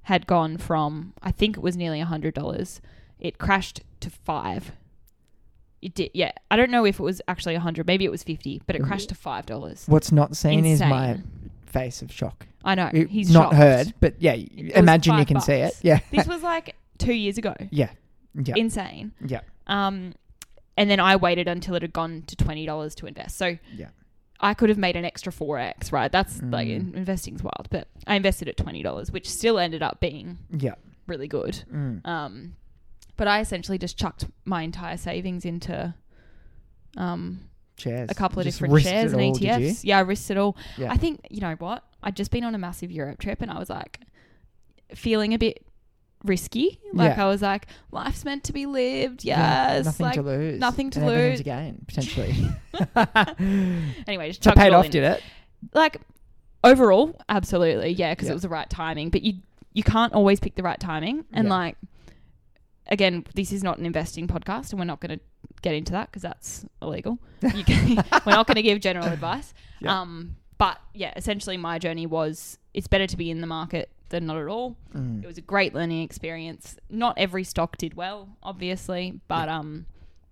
had 0.05 0.27
gone 0.27 0.57
from, 0.59 1.13
I 1.23 1.31
think 1.33 1.57
it 1.57 1.63
was 1.63 1.77
nearly 1.77 2.01
a 2.01 2.07
$100. 2.07 2.81
It 3.19 3.39
crashed 3.39 3.81
to 4.01 4.11
five. 4.11 4.73
It 5.83 5.95
did, 5.95 6.11
yeah. 6.15 6.33
I 6.51 6.57
don't 6.57 6.71
know 6.71 6.85
if 6.87 6.99
it 6.99 7.03
was 7.03 7.21
actually 7.29 7.55
a 7.55 7.59
100, 7.59 7.87
maybe 7.87 8.05
it 8.05 8.11
was 8.11 8.23
50, 8.23 8.63
but 8.67 8.75
it 8.77 8.83
Mhm. 8.83 8.87
crashed 8.87 9.09
to 9.11 9.15
$5. 9.15 9.89
What's 9.89 10.13
not 10.13 10.37
seen 10.37 10.65
is 10.65 10.81
my 10.81 11.21
face 11.67 12.01
of 12.03 12.11
shock. 12.13 12.47
I 12.65 12.75
know. 12.75 12.91
He's 12.95 13.31
not 13.31 13.47
shocked. 13.51 13.55
heard, 13.57 13.95
but 14.01 14.15
yeah, 14.19 14.35
was 14.35 14.49
imagine 14.75 15.15
you 15.15 15.19
five 15.21 15.27
can 15.27 15.41
see 15.41 15.53
it. 15.55 15.65
bucks. 15.73 15.81
Yeah. 15.85 15.99
This 16.11 16.27
was 16.27 16.43
like 16.43 16.75
two 16.99 17.13
years 17.13 17.37
ago. 17.37 17.55
yeah. 17.71 17.91
Yeah. 18.35 18.55
Insane. 18.57 19.13
yeah. 19.25 19.41
Um, 19.67 20.15
and 20.77 20.91
then 20.91 20.99
I 21.01 21.17
waited 21.17 21.47
until 21.47 21.75
it 21.75 21.83
had 21.83 21.93
gone 21.93 22.23
to 22.27 22.37
twenty 22.37 22.65
dollars 22.67 22.95
to 22.97 23.07
invest. 23.07 23.37
So 23.37 23.59
Yeah. 23.77 23.89
I 24.41 24.53
could 24.55 24.69
have 24.69 24.79
made 24.79 24.97
an 24.97 25.05
extra 25.05 25.33
four 25.33 25.59
x, 25.59 25.93
right? 25.93 26.11
That's 26.11 26.43
like 26.43 26.69
Mm. 26.69 26.77
in- 26.77 26.95
investing's 26.97 27.43
wild, 27.43 27.69
but 27.71 27.89
I 28.07 28.17
invested 28.17 28.49
at 28.49 28.57
twenty 28.57 28.83
dollars, 28.83 29.11
which 29.13 29.29
still 29.31 29.59
ended 29.59 29.83
up 29.83 30.01
being 30.01 30.39
Yeah. 30.51 30.75
really 31.07 31.29
good. 31.29 31.63
Mm. 31.73 32.05
Um, 32.07 32.57
but 33.17 33.29
I 33.29 33.41
essentially 33.41 33.79
just 33.79 33.97
chucked 33.97 34.27
my 34.45 34.63
entire 34.63 34.97
savings 34.97 35.45
into 35.45 35.95
um, 36.97 37.49
Shares. 37.79 38.11
a 38.11 38.15
couple 38.15 38.39
of 38.41 38.45
Just 38.45 38.59
different 38.61 38.83
shares 38.85 39.13
and 39.13 39.23
all. 39.23 39.35
ETFs. 39.37 39.81
Yeah, 39.85 39.99
I 39.99 40.01
risked 40.03 40.31
it 40.31 40.37
all. 40.37 40.57
Yeah. 40.79 40.93
I 40.93 40.97
think 40.97 41.21
you 41.31 41.41
know 41.41 41.55
what? 41.59 41.85
I'd 42.03 42.17
just 42.17 42.31
been 42.31 42.45
on 42.45 42.55
a 42.55 42.59
massive 42.59 42.91
Europe 42.93 43.19
trip, 43.21 43.41
and 43.41 43.51
I 43.51 43.59
was 43.59 43.71
like 43.71 44.01
feeling 44.95 45.33
a 45.33 45.39
bit 45.39 45.65
risky. 46.25 46.81
Like 46.93 47.17
Yeah. 47.17 47.25
I 47.25 47.29
was 47.29 47.43
like, 47.43 47.67
life's 47.93 48.25
meant 48.25 48.45
to 48.45 48.53
be 48.53 48.67
lived. 48.67 49.25
Yeah, 49.25 49.77
Yes, 49.77 49.85
Nothing 49.85 50.07
like 50.07 50.15
to 50.15 50.23
lose. 50.23 50.59
nothing 50.61 50.91
to 50.91 51.01
and 51.01 51.09
everything 51.11 51.31
lose. 51.31 51.39
to 51.39 51.45
gain, 51.45 51.85
potentially. 51.87 52.35
anyway, 54.07 54.29
just 54.31 54.43
so 54.43 54.51
chucked 54.51 54.59
paid 54.59 54.69
it 54.69 54.73
all 54.73 54.81
off, 54.81 54.87
in. 54.87 54.91
did 54.91 55.05
it? 55.05 55.23
Like 55.73 56.01
overall, 56.63 57.19
absolutely, 57.29 57.91
yeah, 57.93 58.13
because 58.13 58.27
Yeah. 58.27 58.33
it 58.33 58.35
was 58.35 58.43
the 58.43 58.49
right 58.49 58.69
timing. 58.69 59.11
But 59.11 59.23
you 59.23 59.35
you 59.73 59.83
can't 59.83 60.13
always 60.13 60.39
pick 60.41 60.55
the 60.55 60.63
right 60.63 60.79
timing, 60.79 61.25
and 61.33 61.49
Yeah. 61.49 61.55
like 61.55 61.77
again, 62.89 63.25
this 63.35 63.51
is 63.53 63.63
not 63.65 63.79
an 63.79 63.87
investing 63.87 64.29
podcast, 64.29 64.71
and 64.71 64.79
we're 64.79 64.85
not 64.85 65.01
going 65.01 65.19
to 65.19 65.25
get 65.63 65.75
into 65.75 65.93
that 65.93 66.11
because 66.11 66.23
that's 66.23 66.65
illegal. 66.83 67.19
You 67.55 67.65
can, 67.65 67.97
we're 68.27 68.33
not 68.33 68.47
going 68.47 68.57
to 68.57 68.63
give 68.63 68.81
general 68.81 69.07
advice. 69.07 69.55
Yeah. 69.81 70.01
Um, 70.01 70.37
but 70.59 70.79
yeah, 70.93 71.13
essentially, 71.17 71.57
my 71.57 71.79
journey 71.79 72.07
was 72.07 72.59
it's 72.75 72.87
better 72.87 73.07
to 73.07 73.17
be 73.17 73.31
in 73.31 73.41
the 73.41 73.47
market 73.47 73.91
than 74.11 74.27
not 74.27 74.37
at 74.37 74.47
all. 74.49 74.77
Mm. 74.95 75.23
It 75.25 75.27
was 75.27 75.39
a 75.39 75.43
great 75.43 75.75
learning 75.75 76.03
experience. 76.03 76.77
Not 76.91 77.17
every 77.19 77.45
stock 77.45 77.77
did 77.77 77.95
well, 77.95 78.37
obviously, 78.43 79.21
but 79.29 79.49
um, 79.49 79.87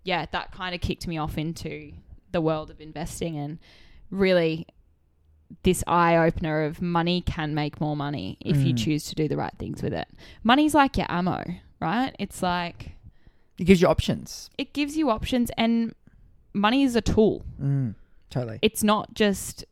yeah, 0.04 0.26
that 0.32 0.52
kind 0.52 0.74
of 0.74 0.80
kicked 0.80 1.06
me 1.06 1.18
off 1.18 1.38
into 1.38 1.92
the 2.30 2.40
world 2.40 2.70
of 2.70 2.80
investing 2.80 3.36
and 3.38 3.58
really 4.10 4.66
this 5.64 5.84
eye 5.86 6.16
opener 6.16 6.62
of 6.64 6.80
money 6.80 7.20
can 7.20 7.54
make 7.54 7.80
more 7.80 7.94
money 7.96 8.38
if 8.40 8.56
you 8.58 8.72
Mm. 8.72 8.78
choose 8.84 9.04
to 9.06 9.14
do 9.14 9.28
the 9.28 9.36
right 9.36 9.52
things 9.58 9.82
with 9.82 9.92
it. 9.92 10.08
Money's 10.42 10.74
like 10.74 10.96
your 10.96 11.06
ammo, 11.10 11.44
right? 11.80 12.14
It's 12.18 12.42
like 12.42 12.92
It 13.58 13.64
gives 13.64 13.82
you 13.82 13.88
options. 13.88 14.48
it 14.56 14.72
gives 14.72 14.96
you 14.96 15.10
options 15.10 15.50
and 15.58 15.94
money 16.54 16.82
is 16.84 16.96
a 16.96 17.02
tool. 17.02 17.44
Mm. 17.60 17.94
Totally. 18.30 18.58
It's 18.62 18.82
not 18.82 19.12
just 19.14 19.64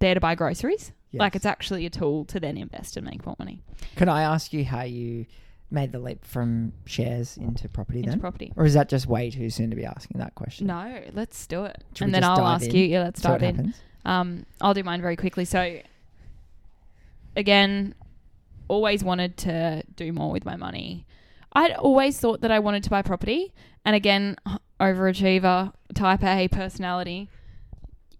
there 0.00 0.14
to 0.14 0.20
buy 0.20 0.34
groceries. 0.34 0.92
Like 1.20 1.36
it's 1.36 1.46
actually 1.46 1.84
a 1.86 1.90
tool 1.90 2.24
to 2.26 2.40
then 2.40 2.56
invest 2.56 2.96
and 2.96 3.04
make 3.06 3.24
more 3.26 3.36
money 3.38 3.60
Can 3.96 4.08
I 4.08 4.22
ask 4.22 4.52
you 4.52 4.64
how 4.64 4.82
you 4.82 5.26
made 5.70 5.92
the 5.92 5.98
leap 5.98 6.24
from 6.24 6.72
shares 6.84 7.36
into 7.36 7.68
property 7.68 8.00
into 8.00 8.10
then? 8.10 8.20
property. 8.20 8.52
Or 8.56 8.64
is 8.64 8.74
that 8.74 8.88
just 8.88 9.06
way 9.06 9.30
too 9.30 9.48
soon 9.50 9.70
to 9.70 9.76
be 9.76 9.84
asking 9.86 10.18
that 10.20 10.34
question? 10.34 10.66
No, 10.66 11.00
let's 11.14 11.46
do 11.46 11.64
it. 11.64 11.82
Should 11.94 12.04
and 12.04 12.14
then 12.14 12.24
I'll 12.24 12.46
ask 12.46 12.66
in? 12.66 12.76
you. 12.76 12.84
Yeah, 12.84 13.02
let's 13.04 13.20
dive 13.22 13.42
in. 13.42 13.54
happens. 13.56 13.76
Um, 14.04 14.46
I'll 14.60 14.74
do 14.74 14.82
mine 14.82 15.00
very 15.00 15.16
quickly. 15.16 15.44
So, 15.46 15.78
again, 17.36 17.94
always 18.68 19.02
wanted 19.04 19.36
to 19.38 19.82
do 19.96 20.12
more 20.12 20.30
with 20.30 20.44
my 20.44 20.56
money. 20.56 21.06
I'd 21.52 21.72
always 21.72 22.18
thought 22.18 22.40
that 22.42 22.50
I 22.50 22.58
wanted 22.58 22.84
to 22.84 22.90
buy 22.90 23.02
property, 23.02 23.52
and 23.84 23.94
again, 23.96 24.36
overachiever, 24.80 25.72
type 25.94 26.22
A 26.24 26.48
personality. 26.48 27.28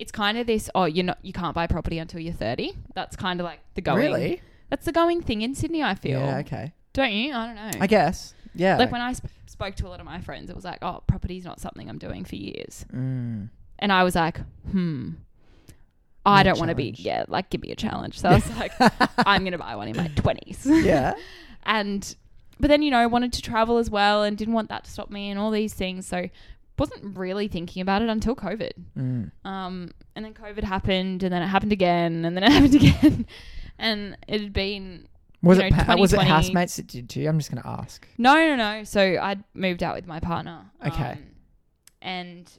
It's 0.02 0.10
kind 0.10 0.36
of 0.36 0.48
this. 0.48 0.68
Oh, 0.74 0.86
you're 0.86 1.04
not. 1.04 1.18
You 1.22 1.32
can't 1.32 1.54
buy 1.54 1.68
property 1.68 1.98
until 1.98 2.18
you're 2.18 2.34
30. 2.34 2.76
That's 2.94 3.14
kind 3.14 3.38
of 3.38 3.44
like 3.44 3.60
the 3.74 3.80
going. 3.80 3.98
Really? 3.98 4.42
That's 4.68 4.84
the 4.84 4.90
going 4.90 5.22
thing 5.22 5.42
in 5.42 5.54
Sydney. 5.54 5.80
I 5.80 5.94
feel. 5.94 6.18
Yeah, 6.18 6.38
okay. 6.38 6.72
Don't 6.92 7.12
you? 7.12 7.32
I 7.32 7.46
don't 7.46 7.54
know. 7.54 7.70
I 7.80 7.86
guess. 7.86 8.34
Yeah. 8.52 8.78
like 8.78 8.90
when 8.90 9.00
I 9.00 9.12
sp- 9.14 9.30
spoke 9.46 9.76
to 9.76 9.86
a 9.86 9.90
lot 9.90 10.00
of 10.00 10.06
my 10.06 10.20
friends, 10.20 10.50
it 10.50 10.56
was 10.56 10.64
like, 10.64 10.78
oh, 10.82 11.04
property's 11.06 11.44
not 11.44 11.60
something 11.60 11.88
I'm 11.88 11.98
doing 11.98 12.24
for 12.24 12.34
years. 12.34 12.84
Mm. 12.92 13.48
And 13.78 13.92
I 13.92 14.02
was 14.02 14.16
like, 14.16 14.40
hmm. 14.70 15.10
I 16.26 16.42
don't 16.42 16.58
want 16.58 16.70
to 16.70 16.74
be, 16.74 16.92
challenge. 16.92 17.00
yeah, 17.00 17.24
like 17.28 17.50
give 17.50 17.62
me 17.62 17.70
a 17.70 17.76
challenge. 17.76 18.18
So 18.18 18.28
I 18.28 18.34
was 18.34 18.50
like, 18.58 18.72
I'm 19.18 19.42
going 19.42 19.52
to 19.52 19.58
buy 19.58 19.76
one 19.76 19.86
in 19.88 19.96
my 19.96 20.08
20s. 20.16 20.84
yeah. 20.84 21.14
and, 21.64 22.14
but 22.60 22.68
then, 22.68 22.82
you 22.82 22.90
know, 22.90 23.06
wanted 23.08 23.32
to 23.34 23.42
travel 23.42 23.78
as 23.78 23.88
well 23.88 24.24
and 24.24 24.36
didn't 24.36 24.54
want 24.54 24.68
that 24.68 24.84
to 24.84 24.90
stop 24.90 25.10
me 25.10 25.30
and 25.30 25.38
all 25.38 25.52
these 25.52 25.74
things. 25.74 26.06
So 26.06 26.28
wasn't 26.78 27.16
really 27.16 27.48
thinking 27.48 27.82
about 27.82 28.02
it 28.02 28.08
until 28.08 28.34
COVID. 28.34 28.72
Mm. 28.98 29.30
Um, 29.44 29.90
and 30.16 30.24
then 30.24 30.34
COVID 30.34 30.64
happened 30.64 31.22
and 31.22 31.32
then 31.32 31.42
it 31.42 31.46
happened 31.46 31.72
again 31.72 32.24
and 32.24 32.36
then 32.36 32.42
it 32.44 32.52
happened 32.52 32.74
again. 32.74 33.26
and 33.78 34.16
it 34.26 34.40
had 34.40 34.52
been, 34.52 35.06
Was 35.42 35.58
it 35.58 35.70
know, 35.70 35.84
pa- 35.84 35.96
was 35.96 36.12
it 36.12 36.20
housemates 36.20 36.76
that 36.76 36.86
did 36.86 37.08
too? 37.08 37.26
I'm 37.26 37.38
just 37.38 37.50
going 37.50 37.62
to 37.62 37.68
ask. 37.68 38.06
no, 38.18 38.34
no, 38.34 38.56
no. 38.56 38.84
So 38.84 39.18
I'd 39.20 39.44
moved 39.54 39.82
out 39.82 39.94
with 39.94 40.06
my 40.06 40.20
partner. 40.20 40.64
Okay. 40.86 41.12
Um, 41.12 41.18
and 42.00 42.50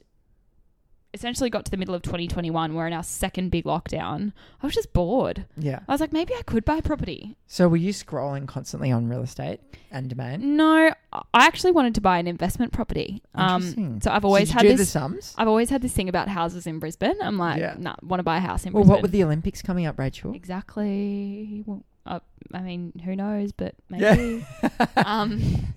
essentially 1.14 1.48
got 1.48 1.64
to 1.64 1.70
the 1.70 1.76
middle 1.78 1.94
of 1.94 2.02
2021. 2.02 2.74
We're 2.74 2.86
in 2.86 2.92
our 2.92 3.02
second 3.02 3.50
big 3.50 3.64
lockdown. 3.64 4.32
I 4.62 4.66
was 4.66 4.74
just 4.74 4.92
bored. 4.92 5.46
Yeah. 5.56 5.78
I 5.88 5.92
was 5.92 6.00
like, 6.00 6.12
maybe 6.12 6.34
I 6.34 6.42
could 6.42 6.64
buy 6.64 6.76
a 6.76 6.82
property. 6.82 7.36
So 7.46 7.68
were 7.68 7.76
you 7.78 7.92
scrolling 7.92 8.46
constantly 8.46 8.90
on 8.92 9.08
real 9.08 9.22
estate 9.22 9.60
and 9.90 10.10
Domain? 10.10 10.56
No, 10.56 10.92
I 11.12 11.22
actually 11.46 11.72
wanted 11.72 11.94
to 11.94 12.00
buy 12.00 12.18
an 12.18 12.26
investment 12.26 12.72
property. 12.72 13.22
Um, 13.34 14.00
so 14.02 14.10
I've 14.10 14.22
So 14.22 14.26
always 14.28 14.48
you 14.48 14.54
had 14.54 14.66
this. 14.76 14.90
sums. 14.90 15.34
I've 15.38 15.48
always 15.48 15.70
had 15.70 15.80
this 15.82 15.92
thing 15.92 16.08
about 16.08 16.28
houses 16.28 16.66
in 16.66 16.80
Brisbane. 16.80 17.16
I'm 17.22 17.38
like, 17.38 17.60
Yeah. 17.60 17.76
nah, 17.78 17.94
want 18.02 18.18
to 18.18 18.24
buy 18.24 18.36
a 18.38 18.40
house 18.40 18.66
in 18.66 18.72
Well, 18.72 18.82
Brisbane. 18.82 18.92
what 18.96 19.02
with 19.02 19.12
the 19.12 19.22
Olympics 19.24 19.62
coming 19.62 19.86
up, 19.86 19.98
Rachel? 19.98 20.34
exactly? 20.34 21.62
Well, 21.64 21.84
uh, 22.06 22.20
I 22.52 22.60
mean, 22.60 22.92
who 23.04 23.14
knows? 23.16 23.52
But 23.52 23.74
Yeah. 23.88 24.14
maybe. 24.14 24.46
um, 24.96 25.74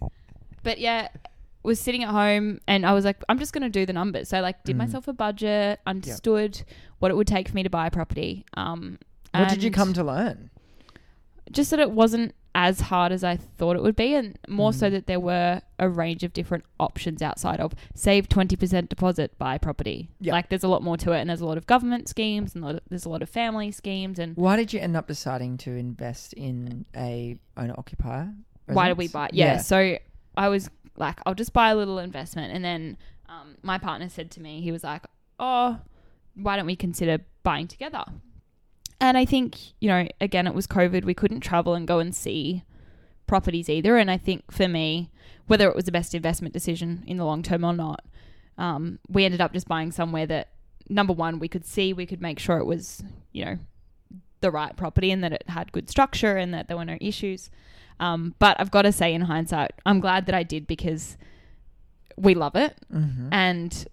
but 0.63 0.79
yeah, 0.79 1.09
was 1.67 1.79
sitting 1.79 2.03
at 2.03 2.09
home 2.09 2.59
and 2.67 2.85
I 2.85 2.93
was 2.93 3.05
like, 3.05 3.23
I'm 3.29 3.37
just 3.39 3.53
going 3.53 3.63
to 3.63 3.69
do 3.69 3.85
the 3.85 3.93
numbers. 3.93 4.29
So 4.29 4.37
I 4.37 4.41
like 4.41 4.63
did 4.63 4.75
Mm. 4.75 4.79
myself 4.79 5.07
a 5.07 5.13
budget, 5.13 5.79
understood 5.85 6.63
what 6.99 7.11
it 7.11 7.15
would 7.15 7.27
take 7.27 7.49
for 7.49 7.55
me 7.55 7.63
to 7.63 7.69
buy 7.69 7.87
a 7.87 7.91
property. 7.91 8.45
Um, 8.55 8.97
What 9.33 9.49
did 9.49 9.61
you 9.61 9.69
come 9.71 9.93
to 9.93 10.03
learn? 10.03 10.49
Just 11.51 11.69
that 11.71 11.79
it 11.79 11.91
wasn't 11.91 12.33
as 12.55 12.81
hard 12.81 13.11
as 13.11 13.23
I 13.23 13.35
thought 13.37 13.75
it 13.75 13.83
would 13.83 13.95
be, 13.95 14.15
and 14.15 14.37
more 14.47 14.73
so 14.73 14.87
Mm. 14.87 14.91
that 14.91 15.05
there 15.07 15.19
were 15.19 15.61
a 15.77 15.87
range 15.87 16.23
of 16.23 16.33
different 16.33 16.63
options 16.79 17.21
outside 17.21 17.59
of 17.59 17.73
save 17.93 18.27
twenty 18.27 18.55
percent 18.55 18.89
deposit 18.89 19.37
buy 19.37 19.57
property. 19.59 20.09
Yeah. 20.19 20.33
Like 20.33 20.49
there's 20.49 20.63
a 20.63 20.67
lot 20.67 20.81
more 20.81 20.97
to 20.97 21.11
it, 21.11 21.19
and 21.19 21.29
there's 21.29 21.41
a 21.41 21.45
lot 21.45 21.57
of 21.59 21.67
government 21.67 22.07
schemes, 22.09 22.55
and 22.55 22.63
a 22.63 22.67
lot 22.67 22.75
of- 22.75 22.81
there's 22.89 23.05
a 23.05 23.09
lot 23.09 23.21
of 23.21 23.29
family 23.29 23.71
schemes, 23.71 24.17
and 24.19 24.35
Why 24.35 24.55
did 24.55 24.73
you 24.73 24.79
end 24.79 24.95
up 24.97 25.07
deciding 25.07 25.57
to 25.59 25.71
invest 25.71 26.33
in 26.33 26.85
a 26.95 27.37
owner 27.55 27.75
occupier? 27.77 28.33
why 28.65 28.87
did 28.87 28.97
we 28.97 29.07
buy? 29.07 29.29
Yeah, 29.31 29.57
So 29.59 29.97
I 30.35 30.49
was 30.49 30.69
like, 30.97 31.19
I'll 31.25 31.35
just 31.35 31.53
buy 31.53 31.69
a 31.69 31.75
little 31.75 31.99
investment, 31.99 32.53
and 32.53 32.63
then 32.63 32.97
um, 33.29 33.57
my 33.61 33.77
partner 33.77 34.09
said 34.09 34.31
to 34.31 34.41
me, 34.41 34.61
he 34.61 34.71
was 34.71 34.83
like, 34.83 35.03
"Oh, 35.39 35.79
why 36.35 36.55
don't 36.55 36.65
we 36.65 36.75
consider 36.75 37.19
buying 37.43 37.67
together?" 37.67 38.03
And 38.99 39.17
I 39.17 39.25
think 39.25 39.57
you 39.79 39.89
know, 39.89 40.07
again, 40.19 40.47
it 40.47 40.53
was 40.53 40.67
COVID. 40.67 41.05
We 41.05 41.13
couldn't 41.13 41.41
travel 41.41 41.73
and 41.73 41.87
go 41.87 41.99
and 41.99 42.15
see 42.15 42.63
properties 43.27 43.69
either. 43.69 43.97
And 43.97 44.09
I 44.09 44.17
think 44.17 44.51
for 44.51 44.67
me, 44.67 45.11
whether 45.47 45.69
it 45.69 45.75
was 45.75 45.85
the 45.85 45.91
best 45.91 46.15
investment 46.15 46.53
decision 46.53 47.03
in 47.05 47.17
the 47.17 47.25
long 47.25 47.43
term 47.43 47.63
or 47.63 47.73
not, 47.73 48.03
um, 48.57 48.99
we 49.07 49.25
ended 49.25 49.41
up 49.41 49.53
just 49.53 49.67
buying 49.67 49.91
somewhere 49.91 50.25
that 50.25 50.49
number 50.89 51.13
one 51.13 51.39
we 51.39 51.47
could 51.49 51.65
see, 51.65 51.93
we 51.93 52.05
could 52.05 52.21
make 52.21 52.39
sure 52.39 52.57
it 52.57 52.65
was 52.65 53.03
you 53.33 53.45
know 53.45 53.59
the 54.39 54.51
right 54.51 54.75
property 54.75 55.11
and 55.11 55.23
that 55.23 55.33
it 55.33 55.43
had 55.47 55.71
good 55.71 55.89
structure 55.89 56.37
and 56.37 56.53
that 56.53 56.67
there 56.67 56.77
were 56.77 56.85
no 56.85 56.97
issues. 57.01 57.49
Um, 57.99 58.35
but 58.39 58.57
I've 58.59 58.71
got 58.71 58.83
to 58.83 58.91
say, 58.91 59.13
in 59.13 59.21
hindsight, 59.21 59.71
I'm 59.85 59.99
glad 59.99 60.25
that 60.27 60.35
I 60.35 60.43
did 60.43 60.67
because 60.67 61.17
we 62.15 62.33
love 62.35 62.55
it. 62.55 62.75
Mhm. 62.93 63.29
And, 63.31 63.85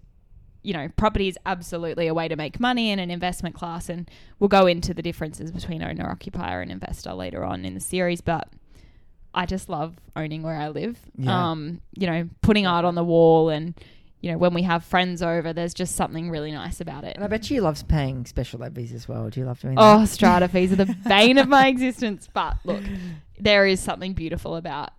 you 0.63 0.73
know, 0.73 0.89
property 0.97 1.27
is 1.27 1.37
absolutely 1.45 2.07
a 2.07 2.13
way 2.13 2.27
to 2.27 2.35
make 2.35 2.59
money 2.59 2.91
in 2.91 2.99
an 2.99 3.09
investment 3.11 3.55
class. 3.55 3.89
And 3.89 4.09
we'll 4.39 4.47
go 4.47 4.65
into 4.67 4.93
the 4.93 5.01
differences 5.01 5.51
between 5.51 5.81
owner, 5.83 6.09
occupier, 6.09 6.61
and 6.61 6.71
investor 6.71 7.13
later 7.13 7.43
on 7.43 7.65
in 7.65 7.73
the 7.73 7.79
series. 7.79 8.21
But 8.21 8.47
I 9.33 9.45
just 9.45 9.69
love 9.69 9.95
owning 10.15 10.43
where 10.43 10.55
I 10.57 10.69
live. 10.69 10.97
Yeah. 11.17 11.51
Um, 11.51 11.81
you 11.97 12.07
know, 12.07 12.29
putting 12.41 12.65
art 12.65 12.85
on 12.85 12.95
the 12.95 13.03
wall 13.03 13.49
and, 13.49 13.73
you 14.25 14.31
know, 14.31 14.39
when 14.39 14.55
we 14.55 14.63
have 14.63 14.83
friends 14.83 15.21
over, 15.21 15.53
there's 15.53 15.75
just 15.75 15.95
something 15.95 16.31
really 16.31 16.51
nice 16.51 16.81
about 16.81 17.03
it. 17.03 17.13
And 17.15 17.23
I 17.23 17.27
bet 17.27 17.51
you 17.51 17.61
loves 17.61 17.83
paying 17.83 18.25
special 18.25 18.59
levies 18.59 18.91
as 18.91 19.07
well. 19.07 19.29
Do 19.29 19.39
you 19.39 19.45
love 19.45 19.59
doing 19.59 19.75
that? 19.75 19.81
Oh, 19.83 20.03
strata 20.05 20.47
fees 20.47 20.71
are 20.73 20.77
the 20.77 20.95
bane 21.07 21.37
of 21.37 21.47
my 21.47 21.67
existence. 21.67 22.27
But 22.33 22.57
look, 22.63 22.81
there 23.39 23.67
is 23.67 23.79
something 23.79 24.13
beautiful 24.13 24.55
about 24.55 24.89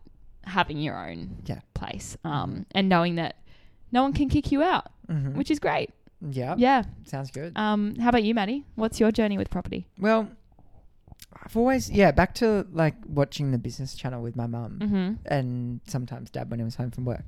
having 0.44 0.78
your 0.78 0.96
own 1.10 1.38
Yeah. 1.44 1.58
place 1.74 2.16
um, 2.22 2.66
and 2.70 2.88
knowing 2.88 3.16
that 3.16 3.34
no 3.90 4.02
one 4.04 4.12
can 4.12 4.28
kick 4.28 4.52
you 4.52 4.62
out, 4.62 4.92
Mhm. 5.10 5.34
which 5.34 5.50
is 5.50 5.58
great. 5.58 5.90
yeah, 6.30 6.54
Yeah. 6.56 6.84
sounds 7.04 7.32
good. 7.32 7.52
Um, 7.58 7.96
how 7.96 8.10
about 8.10 8.22
you, 8.22 8.32
Maddie? 8.32 8.64
What's 8.76 9.00
your 9.00 9.10
journey 9.10 9.36
with 9.38 9.50
property? 9.50 9.88
Well, 9.98 10.28
I've 11.44 11.56
always 11.56 11.90
yeah 11.90 12.12
back 12.12 12.34
to 12.36 12.66
like 12.72 12.94
watching 13.08 13.50
the 13.50 13.58
business 13.58 13.94
channel 13.96 14.22
with 14.22 14.36
my 14.36 14.46
mum 14.46 14.78
Mm-hmm. 14.80 15.12
and 15.26 15.80
sometimes 15.88 16.30
dad 16.30 16.48
when 16.50 16.60
he 16.60 16.64
was 16.64 16.76
home 16.76 16.90
from 16.92 17.04
work. 17.04 17.24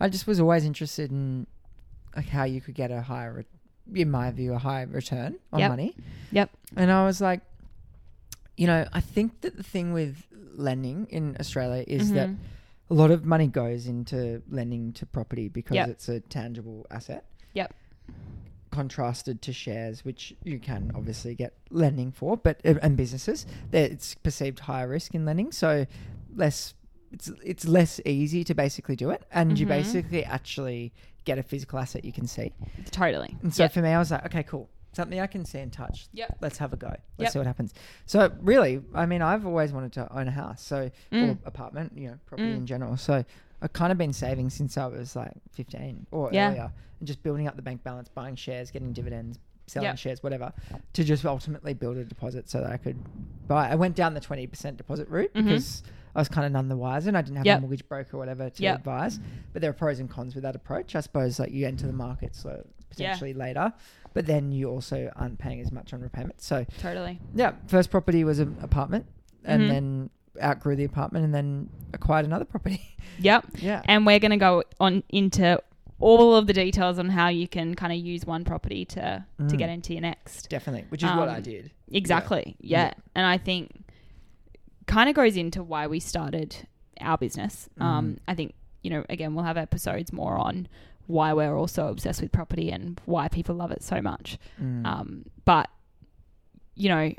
I 0.00 0.08
just 0.08 0.26
was 0.26 0.40
always 0.40 0.64
interested 0.64 1.10
in 1.10 1.46
like 2.16 2.28
how 2.28 2.44
you 2.44 2.60
could 2.60 2.74
get 2.74 2.90
a 2.90 3.02
higher, 3.02 3.32
re- 3.92 4.00
in 4.02 4.10
my 4.10 4.30
view, 4.30 4.54
a 4.54 4.58
higher 4.58 4.86
return 4.86 5.36
on 5.52 5.60
Yep. 5.60 5.70
money. 5.70 5.96
Yep. 6.32 6.50
And 6.76 6.90
I 6.90 7.04
was 7.04 7.20
like, 7.20 7.40
you 8.56 8.66
know, 8.66 8.86
I 8.92 9.00
think 9.00 9.40
that 9.42 9.56
the 9.56 9.62
thing 9.62 9.92
with 9.92 10.24
lending 10.54 11.06
in 11.10 11.36
Australia 11.38 11.84
is 11.86 12.12
that 12.12 12.28
Mhm. 12.30 12.36
a 12.90 12.94
lot 12.94 13.10
of 13.10 13.24
money 13.24 13.46
goes 13.46 13.86
into 13.86 14.42
lending 14.50 14.92
to 14.94 15.06
property 15.06 15.48
because 15.48 15.74
Yep. 15.76 15.88
it's 15.88 16.08
a 16.08 16.20
tangible 16.20 16.86
asset. 16.90 17.24
Yep. 17.54 17.72
Contrasted 18.70 19.42
to 19.42 19.52
shares, 19.52 20.04
which 20.04 20.34
you 20.44 20.58
can 20.60 20.92
obviously 20.94 21.34
get 21.34 21.54
lending 21.70 22.12
for, 22.12 22.36
but 22.36 22.60
uh, 22.64 22.74
and 22.82 22.96
businesses, 22.96 23.44
that 23.72 23.90
it's 23.90 24.14
perceived 24.16 24.60
higher 24.60 24.86
risk 24.88 25.14
in 25.14 25.24
lending, 25.24 25.50
so 25.52 25.86
less. 26.34 26.74
It's 27.12 27.28
it's 27.44 27.66
less 27.66 28.00
easy 28.06 28.44
to 28.44 28.54
basically 28.54 28.96
do 28.96 29.10
it, 29.10 29.24
and 29.32 29.58
you 29.58 29.66
Mhm. 29.66 29.70
basically 29.70 30.24
actually 30.24 30.92
get 31.24 31.38
a 31.38 31.42
physical 31.42 31.78
asset 31.78 32.04
you 32.04 32.12
can 32.12 32.26
see. 32.26 32.52
totally. 32.90 33.36
And 33.42 33.52
so 33.54 33.64
Yep. 33.64 33.72
for 33.72 33.82
me, 33.82 33.90
I 33.90 33.98
was 33.98 34.10
like, 34.10 34.24
okay, 34.26 34.42
cool, 34.42 34.68
something 34.92 35.20
I 35.20 35.26
can 35.26 35.44
see 35.44 35.58
and 35.58 35.72
touch. 35.72 36.08
Yep. 36.14 36.38
Let's 36.40 36.58
have 36.58 36.72
a 36.72 36.76
go. 36.76 36.88
Let's 36.88 37.02
Yep. 37.18 37.32
see 37.32 37.38
what 37.38 37.46
happens. 37.46 37.74
So 38.06 38.32
really, 38.40 38.82
I 38.94 39.06
mean, 39.06 39.22
I've 39.22 39.44
always 39.46 39.72
wanted 39.72 39.92
to 39.94 40.10
own 40.16 40.28
a 40.28 40.30
house, 40.30 40.62
so 40.62 40.84
or 40.84 40.90
Mm. 41.12 41.38
apartment, 41.44 41.92
you 41.96 42.08
know, 42.08 42.18
property 42.26 42.50
Mm. 42.52 42.56
in 42.58 42.66
general. 42.66 42.96
So 42.96 43.24
I've 43.62 43.72
kind 43.72 43.92
of 43.92 43.98
been 43.98 44.12
saving 44.12 44.50
since 44.50 44.78
I 44.78 44.86
was 44.86 45.14
like 45.14 45.32
15 45.52 46.06
or 46.10 46.32
Yeah. 46.32 46.48
earlier 46.50 46.72
and 47.00 47.06
just 47.06 47.22
building 47.22 47.46
up 47.46 47.56
the 47.56 47.62
bank 47.62 47.82
balance, 47.84 48.08
buying 48.08 48.34
shares, 48.36 48.70
getting 48.70 48.92
dividends, 48.92 49.38
selling 49.66 49.88
Yep. 49.88 49.98
shares, 49.98 50.22
whatever, 50.22 50.52
to 50.94 51.04
just 51.04 51.24
ultimately 51.26 51.74
build 51.74 51.96
a 51.98 52.04
deposit 52.04 52.48
so 52.48 52.60
that 52.60 52.72
I 52.72 52.76
could 52.78 52.98
buy. 53.46 53.68
I 53.70 53.74
went 53.74 53.94
down 53.94 54.14
the 54.14 54.20
20% 54.20 54.76
deposit 54.78 55.08
route 55.08 55.32
Mhm. 55.34 55.44
because 55.44 55.82
I 56.14 56.20
was 56.20 56.28
kind 56.28 56.46
of 56.46 56.52
none 56.52 56.68
the 56.68 56.76
wiser 56.76 57.08
and 57.08 57.16
I 57.16 57.22
didn't 57.22 57.36
have 57.36 57.46
Yep. 57.46 57.58
a 57.58 57.60
mortgage 57.60 57.88
broker 57.88 58.16
or 58.16 58.18
whatever 58.20 58.50
to 58.50 58.62
Yep. 58.62 58.78
advise. 58.78 59.18
But 59.52 59.62
there 59.62 59.70
are 59.70 59.74
pros 59.74 60.00
and 60.00 60.10
cons 60.10 60.34
with 60.34 60.42
that 60.42 60.56
approach. 60.56 60.94
I 60.96 61.00
suppose 61.00 61.38
like 61.38 61.52
you 61.52 61.66
enter 61.66 61.86
the 61.86 61.92
market 61.92 62.34
so 62.34 62.66
potentially 62.90 63.32
later, 63.34 63.72
but 64.14 64.26
then 64.26 64.50
you 64.50 64.68
also 64.68 65.10
aren't 65.16 65.38
paying 65.38 65.60
as 65.60 65.70
much 65.70 65.92
on 65.94 66.00
repayment. 66.00 66.40
So 66.42 66.64
Totally. 66.80 67.20
yeah, 67.34 67.52
first 67.68 67.90
property 67.90 68.24
was 68.24 68.40
an 68.40 68.56
apartment, 68.62 69.06
and 69.44 69.62
Mhm. 69.62 69.68
then 69.68 70.10
outgrew 70.42 70.74
the 70.76 70.84
apartment, 70.84 71.24
and 71.24 71.34
then 71.34 71.68
acquired 71.92 72.24
another 72.26 72.44
property. 72.44 72.80
Yep. 73.20 73.46
yeah, 73.58 73.82
And 73.86 74.06
we're 74.06 74.18
going 74.18 74.30
to 74.30 74.36
go 74.36 74.62
on 74.80 75.02
into 75.10 75.60
all 75.98 76.34
of 76.34 76.46
the 76.46 76.52
details 76.54 76.98
on 76.98 77.10
how 77.10 77.28
you 77.28 77.46
can 77.46 77.74
kind 77.74 77.92
of 77.92 77.98
use 77.98 78.24
one 78.24 78.44
property 78.44 78.84
to 78.86 79.24
to 79.38 79.44
Mm. 79.44 79.58
get 79.58 79.68
into 79.68 79.92
your 79.92 80.00
next. 80.02 80.48
definitely, 80.48 80.86
which 80.88 81.02
is 81.02 81.10
what 81.10 81.28
I 81.28 81.36
Um, 81.36 81.42
did. 81.42 81.70
Exactly. 81.92 82.56
Yeah. 82.60 82.84
Yeah. 82.86 82.94
And 83.14 83.26
I 83.26 83.36
think 83.36 83.84
kind 84.90 85.08
of 85.08 85.14
goes 85.14 85.36
into 85.36 85.62
why 85.62 85.86
we 85.86 86.00
started 86.00 86.66
our 87.00 87.16
business. 87.16 87.68
Um, 87.78 88.14
Mhm. 88.14 88.18
I 88.28 88.34
think, 88.34 88.54
you 88.82 88.90
know, 88.90 89.04
again, 89.08 89.34
we'll 89.34 89.44
have 89.44 89.56
episodes 89.56 90.12
more 90.12 90.36
on 90.36 90.68
why 91.06 91.32
we're 91.32 91.56
all 91.56 91.68
so 91.68 91.88
obsessed 91.88 92.20
with 92.22 92.32
property 92.32 92.70
and 92.70 93.00
why 93.04 93.28
people 93.28 93.54
love 93.54 93.70
it 93.70 93.82
so 93.82 94.00
much. 94.02 94.38
Mm. 94.60 94.86
Um, 94.86 95.24
but, 95.44 95.68
you 96.74 96.88
know, 96.88 97.12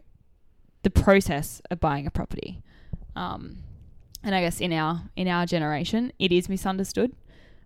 the 0.84 0.90
process 0.90 1.62
of 1.72 1.80
buying 1.80 2.08
a 2.08 2.12
property. 2.12 2.62
Um, 3.16 3.58
and 4.24 4.34
I 4.36 4.42
guess 4.42 4.62
in 4.62 4.72
our 4.74 5.04
in 5.16 5.28
our 5.28 5.46
generation, 5.46 6.12
it 6.20 6.32
is 6.32 6.48
misunderstood. 6.50 7.12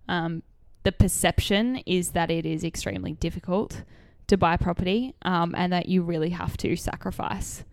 Um, 0.07 0.43
the 0.83 0.91
perception 0.91 1.77
is 1.85 2.11
that 2.11 2.29
it 2.31 2.45
is 2.45 2.63
extremely 2.63 3.13
difficult 3.13 3.83
to 4.27 4.37
buy 4.37 4.57
property, 4.57 5.13
um, 5.23 5.53
and 5.57 5.71
that 5.73 5.87
you 5.87 6.01
really 6.01 6.29
have 6.31 6.57
to 6.57 6.75
sacrifice 6.75 7.63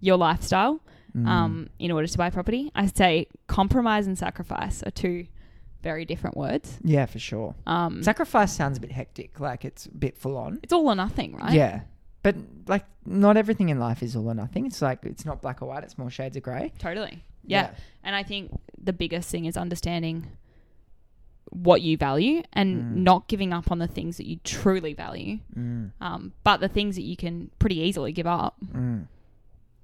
your 0.00 0.16
lifestyle 0.16 0.80
Mm. 1.16 1.26
um, 1.28 1.70
in 1.78 1.90
order 1.92 2.06
to 2.08 2.18
buy 2.18 2.28
property. 2.30 2.72
I 2.74 2.86
say 2.86 3.28
compromise 3.46 4.06
and 4.08 4.18
sacrifice 4.18 4.82
are 4.82 4.90
two 4.90 5.26
very 5.82 6.04
different 6.04 6.36
words. 6.36 6.78
yeah, 6.82 7.06
for 7.06 7.18
sure. 7.18 7.54
Um, 7.66 8.02
Sacrifice 8.02 8.52
sounds 8.52 8.78
a 8.78 8.80
bit 8.80 8.90
hectic, 8.90 9.38
like 9.38 9.64
it's 9.64 9.86
a 9.86 9.90
bit 9.90 10.16
full 10.16 10.36
on. 10.36 10.58
it's 10.62 10.72
all 10.72 10.88
or 10.88 10.94
nothing, 10.96 11.36
right? 11.36 11.52
Yeah, 11.52 11.82
but 12.22 12.34
like 12.66 12.84
not 13.06 13.36
everything 13.36 13.68
in 13.68 13.78
life 13.78 14.02
is 14.02 14.16
all 14.16 14.28
or 14.28 14.34
nothing. 14.34 14.66
It's 14.66 14.80
like 14.82 15.00
it's 15.04 15.24
not 15.24 15.40
black 15.42 15.62
or 15.62 15.68
white. 15.68 15.84
It's 15.84 15.96
more 15.98 16.10
shades 16.10 16.36
of 16.36 16.42
grey. 16.42 16.72
Totally. 16.78 17.22
Yeah. 17.46 17.70
And 18.02 18.16
I 18.16 18.22
think 18.22 18.50
the 18.82 18.94
biggest 18.94 19.28
thing 19.30 19.44
is 19.44 19.56
understanding 19.56 20.26
what 21.50 21.82
you 21.82 21.96
value 21.96 22.42
and 22.54 22.82
Mm. 22.82 22.94
not 23.02 23.28
giving 23.28 23.52
up 23.52 23.70
on 23.70 23.78
the 23.78 23.86
things 23.86 24.16
that 24.16 24.26
you 24.26 24.38
truly 24.42 24.94
value. 24.94 25.38
Mm. 25.56 25.92
Um, 26.00 26.32
but 26.42 26.58
the 26.60 26.68
things 26.68 26.96
that 26.96 27.02
you 27.02 27.16
can 27.16 27.50
pretty 27.58 27.78
easily 27.78 28.12
give 28.12 28.26
up 28.26 28.56
Mm. 28.74 29.06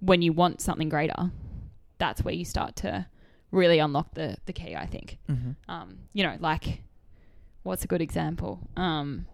When 0.01 0.23
you 0.23 0.33
want 0.33 0.61
something 0.61 0.89
greater, 0.89 1.31
that's 1.99 2.23
where 2.25 2.35
you 2.35 2.45
start 2.45 2.77
to 2.77 3.07
really 3.51 3.79
unlock 3.79 4.15
the, 4.15 4.37
the 4.47 4.53
key, 4.53 4.75
I 4.77 4.87
think. 4.87 5.19
hmm 5.27 5.53
Um, 5.69 5.99
you 6.13 6.23
know, 6.25 6.37
like, 6.41 6.83
what's 7.63 7.85
a 7.85 7.87
good 7.87 8.01
example? 8.01 8.61
Um, 8.77 9.27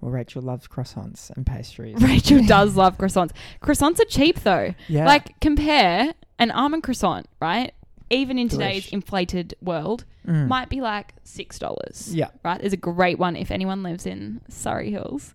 Well, 0.00 0.10
Rachel 0.10 0.42
loves 0.42 0.66
croissants 0.66 1.30
and 1.30 1.46
pastries. 1.46 1.96
Rachel 2.02 2.42
does 2.44 2.76
love 2.82 2.98
croissants. 2.98 3.30
Croissants 3.62 4.00
are 4.00 4.04
cheap 4.06 4.40
though. 4.40 4.74
Yeah, 4.88 5.04
Like, 5.06 5.38
compare 5.40 6.12
an 6.38 6.50
almond 6.50 6.82
croissant, 6.82 7.26
right? 7.40 7.72
Even 8.10 8.38
in 8.38 8.48
today's 8.48 8.88
inflated 8.92 9.54
world, 9.62 10.04
Mm. 10.26 10.46
might 10.46 10.68
be 10.68 10.80
like 10.80 11.14
six 11.24 11.58
dollars. 11.58 12.14
yeah. 12.14 12.28
Right? 12.44 12.60
There's 12.60 12.72
a 12.72 12.76
great 12.76 13.18
one 13.18 13.34
if 13.34 13.50
anyone 13.50 13.82
lives 13.82 14.06
in 14.06 14.40
Surry 14.48 14.92
Hills. 14.92 15.34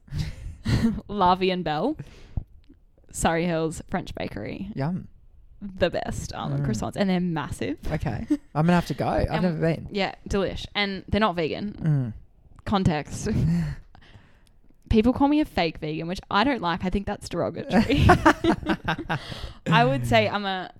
Larvey 1.10 1.52
and 1.52 1.62
Bell. 1.64 1.98
Surry 3.18 3.46
Hills 3.46 3.82
French 3.90 4.14
Bakery. 4.14 4.70
Yum. 4.76 5.08
The 5.60 5.90
best 5.90 6.34
almond 6.34 6.64
Mm. 6.64 6.68
croissants. 6.70 6.96
And 6.96 7.10
they're 7.10 7.20
massive. 7.20 7.78
Okay, 7.92 8.28
I'm 8.56 8.66
gonna 8.68 8.74
have 8.74 8.86
to 8.88 8.94
go. 8.94 9.08
I've 9.08 9.28
And- 9.30 9.42
never 9.44 9.58
been. 9.60 9.88
Yeah, 9.92 10.14
delish. 10.30 10.68
And 10.76 11.04
they're 11.10 11.20
not 11.20 11.36
vegan. 11.36 11.74
Mm. 11.82 12.14
Context. 12.66 13.28
People 14.90 15.14
call 15.14 15.28
me 15.28 15.42
a 15.42 15.46
fake 15.46 15.80
vegan, 15.80 16.08
which 16.08 16.22
I 16.32 16.44
don't 16.44 16.62
like. 16.62 16.86
I 16.86 16.90
think 16.90 17.06
that's 17.08 17.28
derogatory. 17.28 18.06
I 19.68 19.84
would 19.84 20.06
say 20.08 20.30
I'm 20.30 20.46
a 20.46 20.72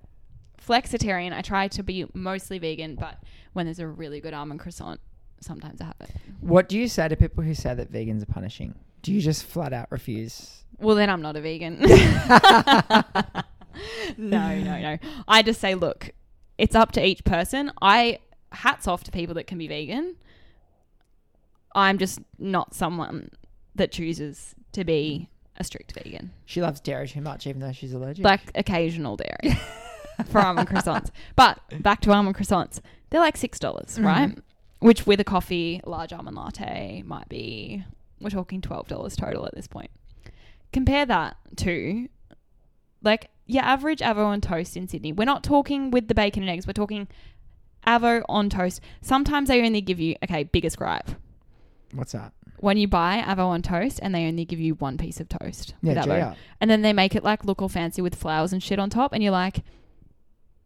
flexitarian. 0.66 1.34
I 1.34 1.42
try 1.42 1.68
to 1.70 1.84
be 1.84 2.06
mostly 2.14 2.58
vegan, 2.60 2.96
but 2.96 3.18
when 3.54 3.66
there's 3.66 3.80
a 3.80 3.88
really 3.88 4.22
good 4.22 4.34
almond 4.34 4.60
croissant, 4.62 5.00
sometimes 5.42 5.82
I 5.82 5.86
have 5.86 5.96
it. 6.02 6.12
What 6.40 6.70
do 6.70 6.78
you 6.78 6.88
say 6.88 7.08
to 7.10 7.16
people 7.18 7.44
who 7.44 7.54
say 7.54 7.74
that 7.74 7.92
vegans 7.92 8.22
are 8.22 8.28
punishing? 8.28 8.76
Do 9.02 9.14
you 9.14 9.22
just 9.22 9.44
flat 9.44 9.74
out 9.74 9.92
refuse? 9.92 10.64
Well, 10.80 10.96
then 10.96 11.10
I'm 11.10 11.22
not 11.22 11.36
a 11.36 11.42
vegan. 11.42 11.80
no, 14.18 14.28
no, 14.60 14.80
no. 14.80 14.98
I 15.28 15.42
just 15.42 15.60
say, 15.60 15.76
look, 15.76 16.12
it's 16.58 16.76
up 16.76 16.92
to 16.94 17.06
each 17.06 17.24
person. 17.24 17.72
I 17.82 18.20
hats 18.52 18.88
off 18.88 19.04
to 19.06 19.12
people 19.12 19.36
that 19.36 19.48
can 19.48 19.58
be 19.58 19.68
vegan. 19.68 20.16
I'm 21.76 21.98
just 21.98 22.20
not 22.40 22.74
someone 22.74 23.32
that 23.76 23.92
chooses 23.92 24.56
to 24.74 24.84
be 24.84 25.30
a 25.58 25.64
strict 25.64 25.94
vegan. 25.94 26.32
She 26.46 26.62
loves 26.62 26.80
dairy 26.80 27.08
too 27.08 27.22
much, 27.22 27.48
even 27.48 27.62
though 27.62 27.72
she's 27.72 27.94
allergic. 27.94 28.26
Like 28.26 28.42
occasional 28.56 29.18
dairy 29.18 29.58
for 30.30 30.42
almond 30.42 30.70
croissants. 30.70 31.10
But 31.36 31.60
back 31.82 32.02
to 32.02 32.12
almond 32.12 32.36
croissants. 32.36 32.80
They're 33.10 33.22
like 33.22 33.38
$6, 33.38 33.60
dollars 33.60 34.00
right? 34.00 34.30
Mhm. 34.30 34.42
Which 34.80 35.08
with 35.08 35.20
a 35.20 35.24
coffee, 35.24 35.82
large 35.86 36.14
almond 36.14 36.36
latte 36.36 37.04
might 37.06 37.30
be, 37.30 37.84
we're 38.20 38.30
talking 38.30 38.62
$12 38.62 39.16
total 39.18 39.46
at 39.46 39.56
this 39.56 39.68
point. 39.68 39.92
Compare 40.74 41.06
that 41.08 41.38
to 41.58 42.08
like 43.04 43.30
your 43.46 43.64
average 43.64 44.00
Avo 44.00 44.26
on 44.26 44.42
toast 44.42 44.76
in 44.76 44.88
Sydney. 44.88 45.12
We're 45.14 45.26
not 45.26 45.44
talking 45.44 45.92
with 45.92 46.08
the 46.08 46.16
bacon 46.16 46.44
and 46.44 46.50
eggs. 46.50 46.68
We're 46.68 46.74
talking 46.74 47.08
Avo 47.86 48.24
on 48.28 48.50
toast. 48.50 48.82
Sometimes 49.02 49.48
they 49.50 49.66
only 49.66 49.82
give 49.82 50.00
you, 50.00 50.16
okay, 50.24 50.44
biggest 50.44 50.78
gripe. 50.78 51.10
What's 51.94 52.12
that? 52.12 52.34
When 52.60 52.76
you 52.78 52.88
buy 52.88 53.24
Avo 53.26 53.46
on 53.48 53.62
toast 53.62 54.00
and 54.02 54.14
they 54.14 54.26
only 54.28 54.44
give 54.44 54.60
you 54.60 54.74
one 54.76 54.98
piece 54.98 55.20
of 55.20 55.30
toast. 55.30 55.76
Yeah, 55.82 55.94
with 55.94 56.06
Avo. 56.06 56.36
And 56.60 56.70
then 56.70 56.82
they 56.82 56.92
make 56.92 57.16
it 57.16 57.24
like 57.24 57.46
look 57.46 57.62
all 57.62 57.70
fancy 57.70 58.02
with 58.02 58.16
flowers 58.16 58.52
and 58.52 58.62
shit 58.62 58.80
on 58.80 58.90
top. 58.90 59.14
And 59.14 59.22
you're 59.24 59.32
like, 59.32 59.64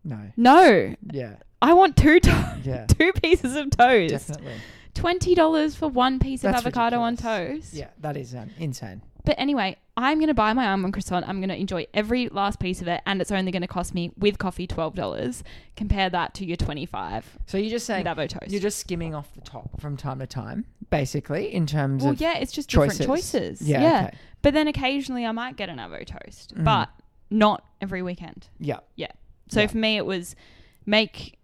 No. 0.04 0.32
no, 0.38 0.95
Yeah. 1.12 1.36
I 1.62 1.74
want 1.74 1.95
two 1.95 2.20
to- 2.22 2.58
Yeah. 2.64 2.86
two 2.88 3.12
pieces 3.14 3.56
of 3.56 3.70
toast. 3.72 4.10
Definitely. 4.12 4.54
Twenty 4.94 5.36
dollars 5.36 5.76
for 5.76 5.88
one 5.88 6.20
piece 6.20 6.42
That's 6.42 6.60
of 6.60 6.66
avocado 6.68 7.00
on 7.00 7.14
ridiculous. 7.14 7.62
toast. 7.70 7.74
Yeah, 7.74 7.88
that 8.00 8.18
is 8.18 8.36
um, 8.36 8.50
insane. 8.60 9.02
But 9.24 9.36
anyway, 9.38 9.78
I'm 9.96 10.20
gonna 10.20 10.34
buy 10.34 10.52
my 10.54 10.68
almond 10.68 10.94
croissant. 10.94 11.28
I'm 11.30 11.39
gonna 11.39 11.54
enjoy 11.54 11.86
every 11.94 12.28
last 12.30 12.60
piece 12.60 12.82
of 12.82 12.88
it, 12.88 13.02
and 13.06 13.22
it's 13.22 13.32
only 13.32 13.52
gonna 13.52 13.68
cost 13.68 13.94
me 13.94 14.12
with 14.18 14.38
coffee 14.38 14.68
twelve 14.68 14.96
dollars. 14.96 15.44
Compare 15.78 16.10
that 16.10 16.34
to 16.36 16.46
your 16.46 16.58
twenty 16.58 16.86
five 16.86 17.26
So 17.46 17.58
you're 17.58 17.70
just 17.70 17.86
saying 17.86 18.04
with 18.06 18.18
avo 18.18 18.28
toast. 18.28 18.52
you're 18.52 18.60
just 18.62 18.80
skimming 18.80 19.14
off 19.16 19.34
the 19.34 19.42
top 19.42 19.80
from 19.80 19.96
time 19.96 20.20
to 20.20 20.28
time, 20.28 20.66
basically, 20.89 21.54
in 21.54 21.66
terms 21.68 22.02
of 22.04 22.06
well, 22.06 22.14
of 22.14 22.22
yeah, 22.22 22.38
it's 22.38 22.52
just 22.52 22.68
choices. 22.70 22.98
different 22.98 23.20
choices. 23.22 23.62
Yeah. 23.62 23.82
yeah. 23.82 24.06
Okay. 24.08 24.18
But 24.42 24.54
then 24.56 24.68
occasionally 24.68 25.26
I 25.26 25.32
might 25.32 25.56
get 25.56 25.70
an 25.70 25.78
avo 25.78 26.06
toast, 26.06 26.56
Mhm. 26.56 26.64
but 26.66 26.89
not 27.30 27.64
every 27.80 28.02
weekend. 28.02 28.48
Yeah. 28.60 28.80
Yeah. 28.96 29.12
So 29.50 29.62
Yeah. 29.62 29.68
for 29.68 29.78
me, 29.78 29.98
it 29.98 30.06
was 30.06 30.36
make, 30.86 31.38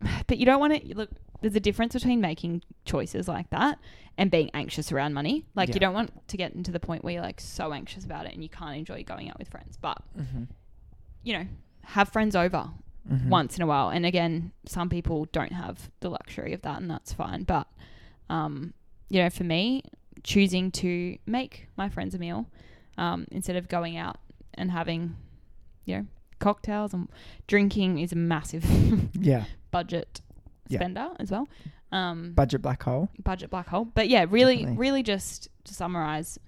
but 0.26 0.38
you 0.38 0.46
don't 0.46 0.58
want 0.58 0.82
to 0.82 0.96
look. 0.96 1.10
There's 1.40 1.56
a 1.56 1.60
difference 1.60 1.94
between 1.94 2.20
making 2.20 2.62
choices 2.84 3.28
like 3.28 3.48
that 3.50 3.78
and 4.18 4.30
being 4.30 4.50
anxious 4.54 4.92
around 4.92 5.14
money. 5.14 5.44
Like 5.54 5.68
Yeah. 5.70 5.74
you 5.76 5.80
don't 5.80 5.94
want 5.94 6.28
to 6.28 6.36
get 6.36 6.52
into 6.52 6.70
the 6.70 6.80
point 6.80 7.02
where 7.04 7.14
you're 7.14 7.22
like 7.22 7.40
so 7.40 7.72
anxious 7.72 8.04
about 8.04 8.26
it 8.26 8.34
and 8.34 8.42
you 8.42 8.48
can't 8.48 8.76
enjoy 8.76 9.02
going 9.04 9.30
out 9.30 9.38
with 9.38 9.48
friends. 9.48 9.76
But 9.80 9.98
hmm 10.16 10.44
you 11.22 11.34
know, 11.34 11.46
have 11.82 12.08
friends 12.08 12.34
over 12.34 12.70
Mhm. 13.10 13.28
once 13.28 13.56
in 13.56 13.62
a 13.62 13.66
while. 13.66 13.90
And 13.90 14.06
again, 14.06 14.52
some 14.66 14.88
people 14.88 15.26
don't 15.32 15.52
have 15.52 15.90
the 16.00 16.08
luxury 16.08 16.54
of 16.54 16.62
that, 16.62 16.80
and 16.80 16.90
that's 16.90 17.12
fine. 17.12 17.42
But, 17.44 17.66
um, 18.30 18.72
you 19.10 19.20
know, 19.22 19.28
for 19.28 19.44
me, 19.44 19.82
choosing 20.22 20.70
to 20.72 21.18
make 21.26 21.68
my 21.76 21.88
friends 21.90 22.14
a 22.14 22.18
meal 22.18 22.46
um, 22.96 23.26
instead 23.30 23.56
of 23.56 23.68
going 23.68 23.96
out 23.98 24.16
and 24.54 24.70
having, 24.70 25.16
you 25.84 25.96
know, 25.96 26.06
cocktails 26.38 26.94
and 26.94 27.08
drinking 27.46 27.98
is 27.98 28.12
a 28.12 28.16
massive 28.16 28.64
Yeah. 29.14 29.44
budget 29.70 30.20
Yeah. 30.70 30.78
spender 30.78 31.08
as 31.18 31.30
well. 31.30 31.48
Um, 31.92 32.32
Budget 32.32 32.62
black 32.62 32.82
hole. 32.82 33.08
budget 33.22 33.50
black 33.50 33.68
hole. 33.68 33.84
But 33.84 34.08
yeah, 34.08 34.24
really, 34.28 34.56
Definitely. 34.58 34.78
really 34.78 35.02
just 35.02 35.48
to 35.64 35.74
summarize, 35.74 36.38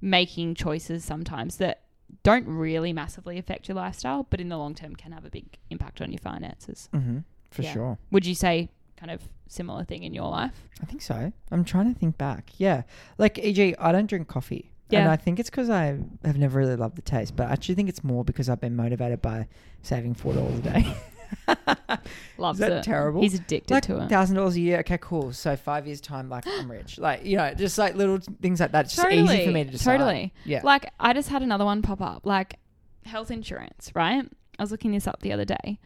making 0.00 0.54
choices 0.54 1.04
sometimes 1.04 1.56
that 1.58 1.82
don't 2.22 2.46
really 2.46 2.92
massively 2.92 3.38
affect 3.38 3.68
your 3.68 3.74
lifestyle, 3.76 4.26
but 4.30 4.40
in 4.40 4.48
the 4.48 4.56
long 4.56 4.74
term 4.74 4.94
can 4.96 5.12
have 5.12 5.24
a 5.24 5.30
big 5.30 5.58
impact 5.70 6.00
on 6.00 6.10
your 6.12 6.18
finances. 6.20 6.88
Mm-hmm. 6.92 7.18
For 7.50 7.62
Yeah. 7.62 7.72
sure. 7.72 7.98
Would 8.10 8.26
you 8.26 8.34
say 8.34 8.70
kind 8.96 9.10
of 9.10 9.22
similar 9.48 9.84
thing 9.84 10.02
in 10.02 10.14
your 10.14 10.28
life? 10.30 10.54
I 10.82 10.86
think 10.86 11.02
so. 11.02 11.32
I'm 11.50 11.64
trying 11.64 11.92
to 11.92 11.98
think 11.98 12.16
back. 12.18 12.50
Yeah. 12.58 12.82
Like, 13.18 13.38
e.g., 13.38 13.74
I 13.78 13.92
don't 13.92 14.06
drink 14.06 14.28
coffee. 14.28 14.72
And 14.90 15.08
I 15.08 15.16
think 15.16 15.40
it's 15.40 15.50
because 15.50 15.68
I 15.68 15.98
have 16.24 16.38
never 16.38 16.58
really 16.60 16.76
loved 16.76 16.96
the 16.96 17.02
taste, 17.02 17.34
but 17.34 17.48
I 17.48 17.52
actually 17.52 17.74
think 17.74 17.88
it's 17.88 18.04
more 18.04 18.24
because 18.24 18.48
I've 18.48 18.60
been 18.60 18.76
motivated 18.76 19.20
by 19.20 19.48
saving 19.82 20.14
$4 20.14 20.58
a 20.58 20.60
day. 20.62 20.94
Loves 22.38 22.58
that 22.58 22.72
it. 22.72 22.82
terrible? 22.84 23.20
He's 23.22 23.34
addicted 23.34 23.72
like 23.72 23.82
to 23.84 24.02
it. 24.02 24.08
thousand 24.08 24.36
dollars 24.36 24.56
a 24.56 24.60
year. 24.60 24.80
Okay, 24.80 24.98
cool. 25.00 25.32
So 25.32 25.56
five 25.56 25.86
years 25.86 26.00
time, 26.00 26.28
like 26.28 26.44
I'm 26.46 26.70
rich. 26.70 26.98
Like 26.98 27.24
you 27.24 27.36
know, 27.36 27.52
just 27.54 27.78
like 27.78 27.94
little 27.94 28.18
things 28.42 28.60
like 28.60 28.72
that. 28.72 28.86
It's 28.86 28.94
just 28.96 29.08
Totally. 29.08 29.34
easy 29.36 29.46
for 29.46 29.52
me 29.52 29.64
to 29.64 29.70
decide. 29.70 29.98
Totally. 29.98 30.32
Yeah. 30.44 30.60
Like 30.62 30.90
I 31.00 31.12
just 31.12 31.28
had 31.28 31.42
another 31.42 31.64
one 31.64 31.82
pop 31.82 32.00
up, 32.00 32.26
like 32.26 32.58
health 33.04 33.30
insurance, 33.30 33.90
right? 33.94 34.24
I 34.58 34.62
was 34.62 34.70
looking 34.70 34.92
this 34.92 35.06
up 35.06 35.20
the 35.22 35.32
other 35.32 35.44
day. 35.44 35.78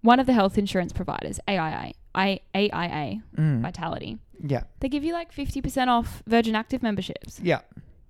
One 0.00 0.20
of 0.20 0.26
the 0.26 0.32
health 0.32 0.56
insurance 0.58 0.92
providers, 0.92 1.40
AIA, 1.48 1.92
I, 2.14 2.40
AIA, 2.54 3.20
Mm. 3.36 3.60
Vitality, 3.62 4.18
Yeah. 4.40 4.62
they 4.80 4.88
give 4.88 5.02
you 5.04 5.12
like 5.12 5.32
50% 5.34 5.88
off 5.88 6.22
Virgin 6.26 6.54
Active 6.54 6.82
memberships. 6.84 7.40
Yeah. 7.42 7.60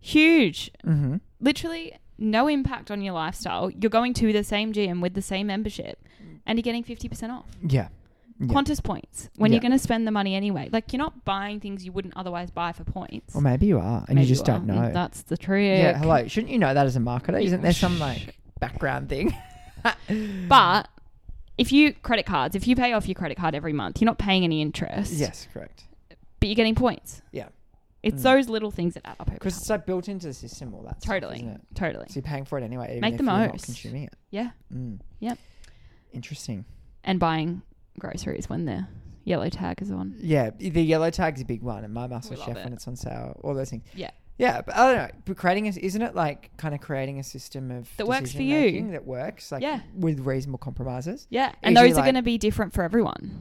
Huge. 0.00 0.70
Mm-hmm. 0.86 1.16
Literally 1.40 1.94
no 2.18 2.46
impact 2.46 2.90
on 2.90 3.00
your 3.00 3.14
lifestyle. 3.14 3.70
You're 3.70 3.90
going 3.90 4.12
to 4.14 4.32
the 4.32 4.44
same 4.44 4.72
gym 4.72 5.00
with 5.00 5.14
the 5.14 5.22
same 5.22 5.46
membership 5.46 5.98
and 6.48 6.58
you're 6.58 6.64
getting 6.64 6.82
50% 6.82 7.30
off. 7.30 7.44
Yeah. 7.62 7.88
Yeah. 8.40 8.46
Qantas 8.48 8.82
points 8.82 9.28
when 9.36 9.50
Yeah. 9.50 9.56
you're 9.56 9.60
going 9.62 9.72
to 9.72 9.78
spend 9.78 10.06
the 10.06 10.10
money 10.12 10.34
anyway. 10.36 10.68
Like 10.72 10.92
you're 10.92 10.98
not 10.98 11.24
buying 11.24 11.58
things 11.60 11.84
you 11.84 11.90
wouldn't 11.92 12.14
otherwise 12.16 12.50
buy 12.50 12.72
for 12.72 12.84
points. 12.84 13.34
Or 13.34 13.40
maybe 13.42 13.66
you 13.66 13.78
are, 13.78 14.04
and 14.08 14.14
Maybe 14.16 14.22
you 14.22 14.34
just 14.34 14.44
don't 14.44 14.68
are. 14.70 14.74
know. 14.86 14.92
That's 14.92 15.22
the 15.22 15.36
trick. 15.36 15.78
Yeah. 15.80 15.98
Hello. 15.98 16.26
Shouldn't 16.28 16.52
you 16.52 16.58
know 16.58 16.72
that 16.74 16.86
as 16.86 16.94
a 16.96 17.00
marketer? 17.00 17.42
Isn't 17.42 17.62
there 17.62 17.72
some 17.72 17.98
like 17.98 18.36
background 18.60 19.08
thing? 19.08 19.34
But 20.48 20.88
if 21.56 21.72
you 21.72 21.92
credit 21.94 22.26
cards, 22.26 22.54
if 22.54 22.66
you 22.66 22.76
pay 22.76 22.92
off 22.92 23.06
your 23.08 23.14
credit 23.14 23.36
card 23.36 23.54
every 23.54 23.72
month, 23.72 24.00
you're 24.00 24.06
not 24.06 24.18
paying 24.18 24.44
any 24.44 24.60
interest. 24.62 25.12
yes, 25.12 25.46
correct. 25.52 25.84
But 26.40 26.48
you're 26.48 26.54
getting 26.56 26.74
points. 26.74 27.22
Yeah. 27.32 27.48
It's 28.02 28.20
Mm. 28.20 28.22
those 28.22 28.48
little 28.48 28.70
things 28.70 28.94
that 28.94 29.04
add 29.06 29.16
up 29.18 29.30
Because 29.32 29.56
it's 29.58 29.68
like 29.68 29.84
built 29.84 30.08
into 30.08 30.28
the 30.28 30.34
system. 30.34 30.72
All 30.74 30.82
that. 30.82 31.02
stuff, 31.02 31.14
Totally. 31.14 31.36
isn't 31.36 31.48
it? 31.48 31.60
Totally. 31.74 32.06
So 32.08 32.14
you're 32.14 32.22
paying 32.22 32.44
for 32.44 32.58
it 32.58 32.62
anyway. 32.62 32.90
Even 32.90 33.00
Make 33.00 33.14
if 33.14 33.18
the 33.18 33.24
you're 33.24 33.32
not 33.32 33.50
most. 33.52 33.64
consuming 33.64 34.04
it. 34.04 34.14
Yeah. 34.30 34.50
Mm. 34.72 35.00
Yep. 35.18 35.38
Interesting. 36.12 36.64
And 37.04 37.18
buying 37.20 37.62
groceries 37.98 38.48
when 38.48 38.64
the 38.64 38.86
yellow 39.24 39.48
tag 39.48 39.80
is 39.82 39.90
on. 39.90 40.14
Yeah, 40.18 40.50
the 40.58 40.82
yellow 40.82 41.10
tag's 41.10 41.40
a 41.40 41.44
big 41.44 41.62
one, 41.62 41.84
and 41.84 41.92
my 41.92 42.06
muscle 42.06 42.36
chef 42.36 42.56
it. 42.56 42.64
when 42.64 42.72
it's 42.72 42.86
on 42.88 42.96
sale, 42.96 43.38
all 43.42 43.54
those 43.54 43.70
things. 43.70 43.84
Yeah. 43.94 44.10
Yeah, 44.38 44.62
but 44.62 44.76
I 44.76 44.92
don't 44.92 44.96
know. 45.08 45.14
But 45.24 45.36
creating, 45.36 45.66
a, 45.66 45.70
isn't 45.70 46.00
it 46.00 46.14
like 46.14 46.56
kind 46.56 46.72
of 46.74 46.80
creating 46.80 47.18
a 47.18 47.24
system 47.24 47.72
of 47.72 47.88
That 47.96 48.06
works 48.06 48.32
for 48.32 48.42
you. 48.42 48.92
that 48.92 49.04
works, 49.04 49.50
like 49.50 49.62
Yeah. 49.62 49.80
with 49.94 50.20
reasonable 50.20 50.58
compromises. 50.58 51.26
Yeah. 51.28 51.52
And 51.62 51.76
those 51.76 51.92
are 51.92 51.94
like- 51.96 52.04
going 52.04 52.14
to 52.14 52.22
be 52.22 52.38
different 52.38 52.72
for 52.72 52.84
everyone. 52.84 53.40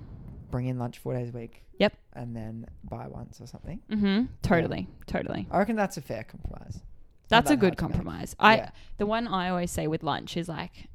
Bring 0.50 0.66
in 0.66 0.80
lunch 0.80 0.98
four 0.98 1.14
days 1.14 1.30
a 1.30 1.34
week. 1.34 1.64
Yep. 1.78 1.94
And 2.14 2.36
then 2.36 2.66
buy 2.84 3.08
once 3.08 3.40
or 3.40 3.46
something. 3.46 3.80
Mm-hmm. 3.92 4.26
Totally. 4.42 4.88
Totally. 5.06 5.48
I 5.52 5.60
reckon 5.60 5.76
that's 5.76 5.98
a 5.98 6.02
fair 6.02 6.24
compromise. 6.24 6.78
It's 6.78 7.30
That's 7.30 7.52
a 7.52 7.58
good 7.58 7.78
compromise. 7.78 8.36
I 8.40 8.56
Yeah. 8.56 8.70
the 8.98 9.06
one 9.06 9.28
I 9.28 9.50
always 9.50 9.70
say 9.70 9.86
with 9.86 10.02
lunch 10.02 10.36
is 10.36 10.50
like 10.50 10.88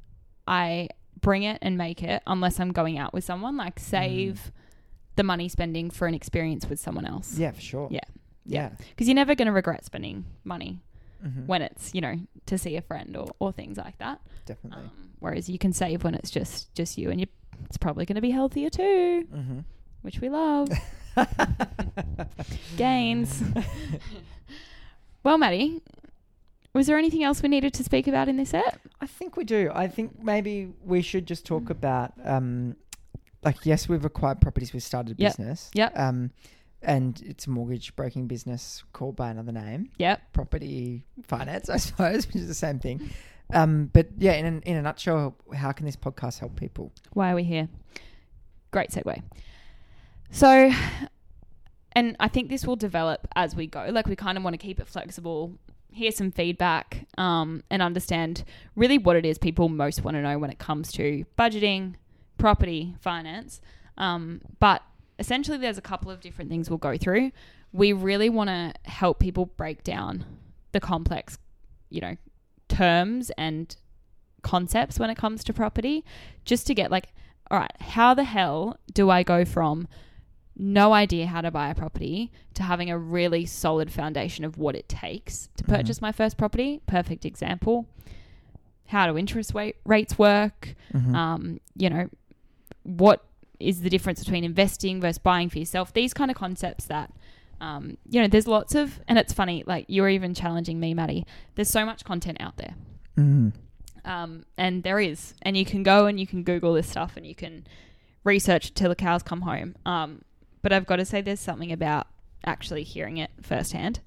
I 0.45 0.89
bring 1.23 1.41
it 1.41 1.57
and 1.63 1.75
make 1.77 2.03
it 2.03 2.21
unless 2.27 2.59
I'm 2.59 2.71
going 2.71 2.99
out 2.99 3.13
with 3.13 3.23
someone. 3.23 3.57
Like 3.57 3.79
save 3.79 4.51
the 5.15 5.23
money 5.23 5.49
spending 5.49 5.89
for 5.89 6.07
an 6.07 6.13
experience 6.13 6.67
with 6.69 6.79
someone 6.79 7.05
else. 7.07 7.37
Yeah, 7.37 7.51
for 7.51 7.61
sure. 7.61 7.87
Yeah. 7.89 8.01
Yeah. 8.45 8.69
Because 8.89 9.07
you're 9.07 9.15
never 9.15 9.33
going 9.33 9.47
to 9.47 9.51
regret 9.51 9.85
spending 9.85 10.25
money 10.43 10.81
Mhm. 11.25 11.45
when 11.45 11.61
it's 11.61 11.95
you 11.95 12.01
know 12.01 12.19
to 12.47 12.57
see 12.57 12.75
a 12.75 12.81
friend 12.81 13.15
or, 13.15 13.29
or 13.39 13.51
things 13.53 13.77
like 13.77 13.97
that. 13.99 14.19
Definitely. 14.45 14.83
Um, 14.83 14.91
whereas 15.19 15.49
you 15.49 15.57
can 15.57 15.71
save 15.71 16.03
when 16.03 16.13
it's 16.15 16.29
just 16.29 16.73
just 16.75 16.97
you 16.97 17.09
and 17.09 17.19
you. 17.21 17.27
It's 17.65 17.77
probably 17.77 18.05
going 18.05 18.15
to 18.15 18.21
be 18.21 18.31
healthier 18.31 18.69
too, 18.69 19.25
mm-hmm. 19.33 19.59
which 20.01 20.19
we 20.19 20.27
love. 20.29 20.69
Gains. 22.77 23.41
well, 25.23 25.37
Maddie, 25.37 25.81
was 26.73 26.87
there 26.87 26.97
anything 26.97 27.23
else 27.23 27.41
we 27.43 27.49
needed 27.49 27.73
to 27.75 27.83
speak 27.83 28.07
about 28.07 28.27
in 28.27 28.37
this 28.37 28.49
set? 28.49 28.79
I 28.99 29.07
think 29.07 29.37
we 29.37 29.43
do. 29.43 29.71
I 29.73 29.87
think 29.87 30.23
maybe 30.23 30.73
we 30.83 31.01
should 31.01 31.27
just 31.27 31.45
talk 31.45 31.69
about, 31.69 32.13
um, 32.23 32.75
like, 33.43 33.65
yes, 33.65 33.87
we've 33.87 34.05
acquired 34.05 34.41
properties. 34.41 34.73
We've 34.73 34.81
started 34.83 35.19
a 35.19 35.21
Yep. 35.21 35.31
business. 35.37 35.69
Yep. 35.75 35.97
Um, 35.99 36.31
and 36.81 37.21
it's 37.25 37.45
a 37.47 37.49
mortgage 37.49 37.95
broking 37.95 38.27
business 38.27 38.83
called 38.91 39.15
by 39.15 39.29
another 39.29 39.51
name, 39.51 39.89
Yep. 39.99 40.33
property 40.33 41.05
finance, 41.23 41.69
I 41.69 41.77
suppose, 41.77 42.25
which 42.27 42.37
is 42.37 42.47
the 42.47 42.53
same 42.53 42.79
thing. 42.79 43.09
Um, 43.53 43.91
but 43.93 44.07
yeah, 44.17 44.33
in, 44.33 44.61
in 44.61 44.75
a 44.77 44.81
nutshell, 44.81 45.35
how 45.53 45.71
can 45.73 45.85
this 45.85 45.95
podcast 45.95 46.39
help 46.39 46.55
people? 46.55 46.91
Why 47.13 47.31
are 47.31 47.35
we 47.35 47.43
here? 47.43 47.69
Great 48.71 48.89
segue. 48.89 49.21
So, 50.31 50.71
and 51.91 52.15
I 52.19 52.27
think 52.27 52.49
this 52.49 52.65
will 52.65 52.75
develop 52.75 53.27
as 53.35 53.55
we 53.55 53.67
go. 53.67 53.87
Like, 53.91 54.07
we 54.07 54.15
kind 54.15 54.37
of 54.37 54.43
want 54.43 54.55
to 54.55 54.57
keep 54.57 54.79
it 54.79 54.87
flexible, 54.87 55.53
hear 55.93 56.11
some 56.11 56.31
feedback, 56.31 57.07
um, 57.17 57.63
and 57.69 57.81
understand 57.81 58.43
really 58.75 58.97
what 58.97 59.15
it 59.15 59.25
is 59.25 59.37
people 59.37 59.69
most 59.69 60.03
want 60.03 60.15
to 60.15 60.21
know 60.21 60.37
when 60.37 60.49
it 60.49 60.59
comes 60.59 60.91
to 60.93 61.25
budgeting, 61.37 61.95
property, 62.37 62.95
finance. 62.99 63.61
Um, 63.97 64.41
but 64.59 64.81
essentially, 65.19 65.57
there's 65.57 65.77
a 65.77 65.81
couple 65.81 66.11
of 66.11 66.19
different 66.19 66.49
things 66.49 66.69
we'll 66.69 66.77
go 66.77 66.97
through. 66.97 67.31
We 67.71 67.93
really 67.93 68.29
want 68.29 68.49
to 68.49 68.73
help 68.89 69.19
people 69.19 69.45
break 69.45 69.83
down 69.83 70.25
the 70.71 70.79
complex, 70.79 71.37
you 71.89 72.01
know, 72.01 72.17
terms 72.67 73.31
and 73.37 73.75
concepts 74.41 74.99
when 74.99 75.09
it 75.09 75.15
comes 75.15 75.43
to 75.45 75.53
property, 75.53 76.03
just 76.45 76.67
to 76.67 76.73
get 76.73 76.91
like, 76.91 77.13
all 77.49 77.59
right, 77.59 77.71
how 77.79 78.13
the 78.13 78.23
hell 78.23 78.77
do 78.93 79.09
I 79.09 79.23
go 79.23 79.45
from 79.45 79.87
no 80.55 80.93
idea 80.93 81.25
how 81.27 81.41
to 81.41 81.49
buy 81.51 81.69
a 81.69 81.75
property 81.75 82.31
to 82.53 82.63
having 82.63 82.89
a 82.89 82.97
really 82.97 83.45
solid 83.45 83.91
foundation 83.91 84.45
of 84.45 84.57
what 84.57 84.75
it 84.75 84.87
takes 84.87 85.49
to 85.57 85.63
Mhm. 85.63 85.75
purchase 85.75 86.01
my 86.01 86.11
first 86.11 86.37
property? 86.37 86.81
Perfect 86.85 87.25
example. 87.25 87.87
How 88.87 89.07
do 89.11 89.17
interest 89.17 89.53
wa- 89.53 89.71
rates 89.85 90.19
work? 90.19 90.75
Mhm. 90.93 91.15
Um, 91.15 91.59
you 91.75 91.89
know, 91.89 92.09
what 92.83 93.25
is 93.59 93.81
the 93.81 93.89
difference 93.89 94.19
between 94.23 94.43
investing 94.43 94.99
versus 95.01 95.17
buying 95.17 95.49
for 95.49 95.57
yourself? 95.59 95.93
These 95.93 96.13
kind 96.13 96.29
of 96.29 96.37
concepts 96.37 96.85
that, 96.85 97.11
um, 97.61 97.97
you 98.09 98.21
know, 98.21 98.27
there's 98.27 98.47
lots 98.47 98.75
of, 98.75 98.99
and 99.07 99.17
it's 99.17 99.33
funny, 99.33 99.63
like 99.65 99.85
you're 99.87 100.09
even 100.09 100.33
challenging 100.33 100.79
me, 100.79 100.93
Maddie. 100.93 101.25
There's 101.55 101.69
so 101.69 101.85
much 101.85 102.03
content 102.03 102.37
out 102.39 102.57
there. 102.57 102.75
Mhm. 103.17 103.53
Um, 104.05 104.43
and 104.57 104.83
there 104.83 104.99
is, 104.99 105.33
and 105.41 105.55
you 105.55 105.63
can 105.65 105.81
go 105.81 106.05
and 106.07 106.19
you 106.19 106.27
can 106.27 106.43
Google 106.43 106.73
this 106.73 106.89
stuff 106.89 107.15
and 107.15 107.25
you 107.25 107.33
can 107.33 107.65
research 108.25 108.73
till 108.73 108.89
the 108.89 108.95
cows 108.95 109.23
come 109.23 109.41
home. 109.41 109.75
Um, 109.85 110.23
but 110.63 110.73
I've 110.73 110.87
got 110.87 110.95
to 110.95 111.05
say, 111.05 111.21
there's 111.21 111.39
something 111.39 111.71
about 111.71 112.07
actually 112.43 112.83
hearing 112.83 113.17
it 113.17 113.29
firsthand. 113.41 113.99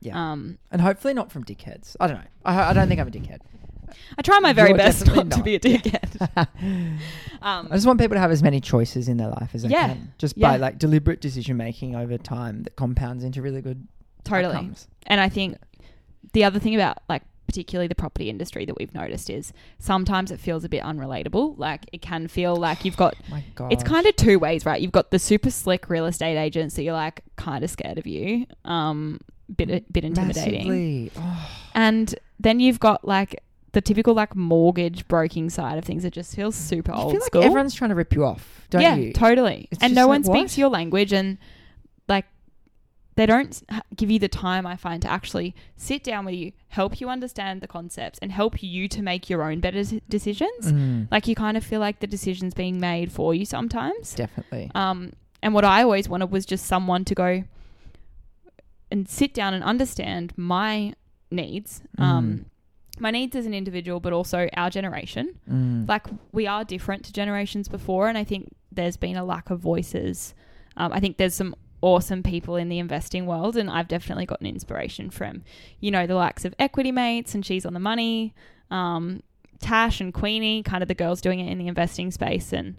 Yeah. 0.00 0.32
Um, 0.32 0.58
and 0.70 0.80
hopefully 0.80 1.12
not 1.12 1.30
from 1.30 1.44
dickheads. 1.44 1.96
I 2.00 2.06
don't 2.06 2.16
know. 2.16 2.26
I, 2.44 2.70
I 2.70 2.72
don't 2.72 2.88
think 2.88 3.00
I'm 3.00 3.08
a 3.08 3.10
dickhead. 3.10 3.40
I 4.18 4.22
try 4.22 4.38
my 4.40 4.52
very 4.52 4.70
You're 4.70 4.78
best 4.78 5.00
definitely 5.04 5.24
not, 5.24 5.30
to 5.32 5.36
not. 5.38 5.44
be 5.44 5.54
a 5.54 5.60
dickhead. 5.60 6.48
I 7.42 7.58
um, 7.58 7.68
just 7.72 7.86
want 7.86 8.00
people 8.00 8.14
to 8.16 8.20
have 8.20 8.30
as 8.30 8.42
many 8.42 8.60
choices 8.60 9.08
in 9.08 9.16
their 9.16 9.28
life 9.28 9.50
as 9.54 9.62
they 9.62 9.68
Yeah. 9.68 9.88
can, 9.88 10.12
just 10.18 10.36
Yeah. 10.36 10.48
by 10.52 10.56
like 10.56 10.78
deliberate 10.78 11.20
decision 11.20 11.56
making 11.56 11.94
over 11.94 12.18
time 12.18 12.62
that 12.64 12.76
compounds 12.76 13.22
into 13.24 13.42
really 13.42 13.60
good 13.62 13.86
totally. 14.24 14.54
outcomes. 14.54 14.88
And 15.06 15.20
I 15.20 15.28
think 15.28 15.56
the 16.32 16.44
other 16.44 16.58
thing 16.58 16.74
about 16.74 16.98
like 17.08 17.22
particularly 17.46 17.86
the 17.88 17.94
property 17.94 18.28
industry 18.28 18.64
that 18.64 18.76
we've 18.78 18.94
noticed 18.94 19.30
is 19.30 19.52
sometimes 19.78 20.30
it 20.30 20.40
feels 20.40 20.64
a 20.64 20.68
bit 20.68 20.82
unrelatable. 20.82 21.58
Like 21.58 21.86
it 21.92 22.02
can 22.02 22.28
feel 22.28 22.56
like 22.56 22.84
you've 22.84 22.96
got 22.96 23.14
My 23.30 23.44
God, 23.54 23.72
it's 23.72 23.82
kind 23.82 24.06
of 24.06 24.16
two 24.16 24.38
ways, 24.38 24.66
right? 24.66 24.80
You've 24.80 24.92
got 24.92 25.10
the 25.10 25.18
super 25.18 25.50
slick 25.50 25.88
real 25.88 26.06
estate 26.06 26.36
agents 26.36 26.74
that 26.76 26.82
you're 26.82 26.92
like 26.94 27.22
kind 27.36 27.62
of 27.64 27.70
scared 27.70 27.98
of 27.98 28.06
you, 28.06 28.46
um, 28.64 29.20
bit 29.54 29.92
bit 29.92 30.04
intimidating, 30.04 31.10
Oh, 31.16 31.48
and 31.74 32.14
then 32.40 32.60
you've 32.60 32.80
got 32.80 33.06
like 33.06 33.42
the 33.72 33.80
typical 33.80 34.14
like 34.14 34.34
mortgage 34.34 35.06
broking 35.06 35.50
side 35.50 35.78
of 35.78 35.84
things. 35.84 36.04
It 36.04 36.12
just 36.12 36.34
feels 36.34 36.54
super 36.54 36.92
I 36.92 36.96
old 36.98 37.12
feel 37.12 37.20
school. 37.20 37.42
everyone's 37.42 37.74
trying 37.74 37.90
to 37.90 37.94
rip 37.94 38.14
you 38.14 38.24
off, 38.24 38.66
don't 38.70 38.80
yeah, 38.82 38.94
you? 38.96 39.12
totally. 39.12 39.68
It's 39.70 39.82
and 39.82 39.94
no 39.94 40.02
like, 40.02 40.08
one 40.08 40.24
speaks 40.24 40.52
what? 40.52 40.58
your 40.58 40.68
language, 40.70 41.12
and 41.12 41.36
like 41.36 41.40
they 43.16 43.26
don't 43.26 43.62
give 43.96 44.10
you 44.10 44.18
the 44.18 44.28
time 44.28 44.66
I 44.66 44.76
find 44.76 45.00
to 45.02 45.10
actually 45.10 45.54
sit 45.76 46.04
down 46.04 46.24
with 46.26 46.34
you, 46.34 46.52
help 46.68 47.00
you 47.00 47.08
understand 47.08 47.60
the 47.62 47.66
concepts, 47.66 48.18
and 48.20 48.30
help 48.30 48.62
you 48.62 48.88
to 48.88 49.02
make 49.02 49.28
your 49.30 49.42
own 49.42 49.60
better 49.60 49.82
decisions. 50.08 50.72
Mm, 50.72 51.08
Like 51.10 51.26
you 51.26 51.34
kind 51.34 51.56
of 51.56 51.64
feel 51.64 51.80
like 51.80 52.00
the 52.00 52.06
decision's 52.06 52.54
being 52.54 52.78
made 52.78 53.10
for 53.10 53.34
you 53.34 53.44
sometimes. 53.44 54.14
definitely. 54.14 54.70
Um, 54.74 55.12
and 55.42 55.54
what 55.54 55.64
I 55.64 55.82
always 55.82 56.08
wanted 56.08 56.30
was 56.30 56.44
just 56.46 56.66
someone 56.66 57.04
to 57.06 57.14
go 57.14 57.44
and 58.90 59.08
sit 59.08 59.34
down 59.34 59.54
and 59.54 59.64
understand 59.64 60.32
my 60.36 60.92
needs, 61.30 61.82
um, 61.98 62.46
my 62.98 63.10
needs 63.10 63.34
as 63.36 63.46
an 63.46 63.54
individual, 63.54 63.98
but 64.00 64.12
also 64.12 64.48
our 64.54 64.70
generation. 64.70 65.38
Mm. 65.50 65.88
Like 65.88 66.06
we 66.32 66.46
are 66.46 66.64
different 66.64 67.04
to 67.06 67.12
generations 67.12 67.68
before, 67.68 68.08
and 68.08 68.16
I 68.16 68.24
think 68.24 68.54
there's 68.70 68.96
been 68.96 69.16
a 69.16 69.24
lack 69.24 69.50
of 69.50 69.58
voices. 69.60 70.34
Um, 70.76 70.92
I 70.92 71.00
think 71.00 71.16
there's 71.16 71.34
some 71.34 71.54
awesome 71.82 72.22
people 72.22 72.56
in 72.56 72.68
the 72.68 72.78
investing 72.78 73.26
world, 73.26 73.56
and 73.56 73.70
I've 73.70 73.88
definitely 73.88 74.26
gotten 74.26 74.46
inspiration 74.46 75.10
from, 75.10 75.42
you 75.80 75.90
know, 75.90 76.06
the 76.06 76.14
likes 76.14 76.44
of 76.44 76.54
Equity 76.58 76.92
Mates 76.92 77.34
and 77.34 77.44
She's 77.44 77.66
on 77.66 77.74
the 77.74 77.80
Money, 77.80 78.34
um, 78.70 79.22
Tash 79.60 80.00
and 80.00 80.12
Queenie, 80.12 80.62
kind 80.62 80.82
of 80.82 80.88
the 80.88 80.94
girls 80.94 81.20
doing 81.20 81.40
it 81.40 81.50
in 81.50 81.58
the 81.58 81.66
investing 81.68 82.10
space, 82.10 82.52
and 82.52 82.76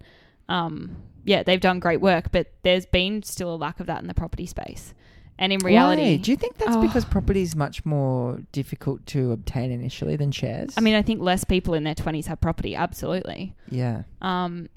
um, 0.49 0.95
yeah, 1.25 1.43
they've 1.43 1.59
done 1.61 1.79
great 1.79 2.01
work, 2.01 2.31
but 2.31 2.51
there's 2.63 2.85
been 2.85 3.21
still 3.23 3.53
a 3.53 3.57
lack 3.57 3.79
of 3.79 3.87
that 3.87 4.01
in 4.01 4.07
the 4.07 4.13
property 4.13 4.45
space. 4.45 4.93
And 5.39 5.53
in 5.53 5.59
reality, 5.59 6.01
Why? 6.01 6.17
do 6.17 6.31
you 6.31 6.37
think 6.37 6.57
that's 6.57 6.75
Oh. 6.75 6.81
because 6.81 7.05
property 7.05 7.43
is 7.43 7.55
much 7.55 7.85
more 7.85 8.39
difficult 8.53 9.05
to 9.07 9.31
obtain 9.33 9.71
initially 9.71 10.15
than 10.15 10.31
shares? 10.31 10.73
I 10.77 10.81
mean, 10.81 10.95
I 10.95 11.03
think 11.03 11.21
less 11.21 11.43
people 11.43 11.75
in 11.75 11.83
their 11.83 11.93
20s 11.93 12.25
have 12.25 12.41
property, 12.41 12.75
absolutely. 12.75 13.53
yeah. 13.69 14.03
Um, 14.21 14.67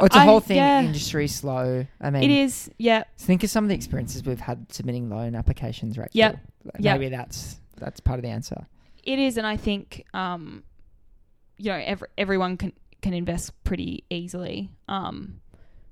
Oh, 0.00 0.04
it's 0.06 0.14
a 0.16 0.20
I- 0.20 0.24
whole 0.24 0.40
thing. 0.40 0.56
yeah. 0.58 0.80
Industry 0.82 1.26
slow. 1.28 1.86
I 2.00 2.10
mean, 2.10 2.22
it 2.22 2.30
is, 2.30 2.70
yeah, 2.78 3.04
Think 3.18 3.42
of 3.42 3.50
some 3.50 3.64
of 3.64 3.68
the 3.68 3.74
experiences 3.74 4.24
we've 4.24 4.40
had 4.40 4.72
submitting 4.72 5.08
loan 5.10 5.34
applications, 5.34 5.98
right? 5.98 6.08
Yep. 6.12 6.38
Yep. 6.78 7.00
Maybe 7.00 7.08
that's 7.10 7.60
that's 7.76 8.00
part 8.00 8.18
of 8.18 8.22
the 8.22 8.28
answer. 8.30 8.66
It 9.02 9.18
is, 9.18 9.36
and 9.38 9.46
I 9.46 9.56
think 9.56 10.04
um, 10.14 10.62
you 11.56 11.70
know 11.72 11.78
every, 11.84 12.08
everyone 12.16 12.56
can 12.56 12.72
can 13.02 13.14
invest 13.14 13.52
pretty 13.64 14.04
easily. 14.10 14.70
Um, 14.88 15.40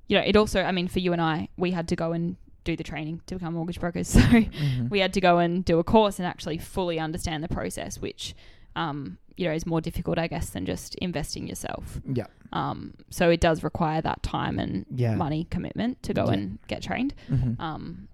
you 0.09 0.17
know, 0.19 0.23
it 0.25 0.37
also, 0.37 0.63
I 0.63 0.71
mean, 0.73 0.87
for 0.89 0.99
you 1.01 1.13
and 1.13 1.21
I, 1.21 1.49
we 1.57 1.71
had 1.73 1.89
to 1.89 1.97
go 1.97 2.13
and 2.13 2.37
do 2.65 2.77
the 2.77 2.85
training 2.85 3.21
to 3.27 3.35
become 3.37 3.55
mortgage 3.55 3.81
brokers, 3.81 4.09
so 4.17 4.21
Mhm. 4.21 4.91
we 4.91 4.99
had 5.01 5.13
to 5.15 5.21
go 5.21 5.39
and 5.39 5.65
do 5.65 5.79
a 5.79 5.85
course 5.85 6.19
and 6.19 6.27
actually 6.27 6.59
fully 6.59 6.99
understand 7.01 7.43
the 7.43 7.49
process, 7.49 7.99
which 8.01 8.35
um, 8.77 9.19
you 9.37 9.47
know 9.47 9.53
is 9.53 9.67
more 9.67 9.81
difficult, 9.81 10.19
I 10.19 10.27
guess, 10.29 10.51
than 10.51 10.65
just 10.67 10.95
investing 10.97 11.47
yourself. 11.49 12.01
yeah. 12.13 12.27
Um, 12.53 12.95
so 13.11 13.29
it 13.31 13.41
does 13.41 13.63
require 13.65 14.01
that 14.03 14.23
time 14.23 14.59
and 14.59 14.87
Yeah. 14.91 15.15
money 15.17 15.45
commitment 15.51 16.03
to 16.05 16.15
go 16.15 16.27
Yeah. 16.27 16.33
and 16.35 16.59
get 16.69 16.83
trained. 16.83 17.13
Mhm. 17.29 17.59
Um, 17.61 18.09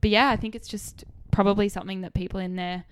but 0.00 0.10
yeah, 0.10 0.30
I 0.30 0.36
think 0.36 0.54
it's 0.54 0.66
just 0.68 1.04
probably 1.30 1.68
something 1.68 2.00
that 2.00 2.14
people 2.14 2.40
in 2.40 2.56
their 2.56 2.84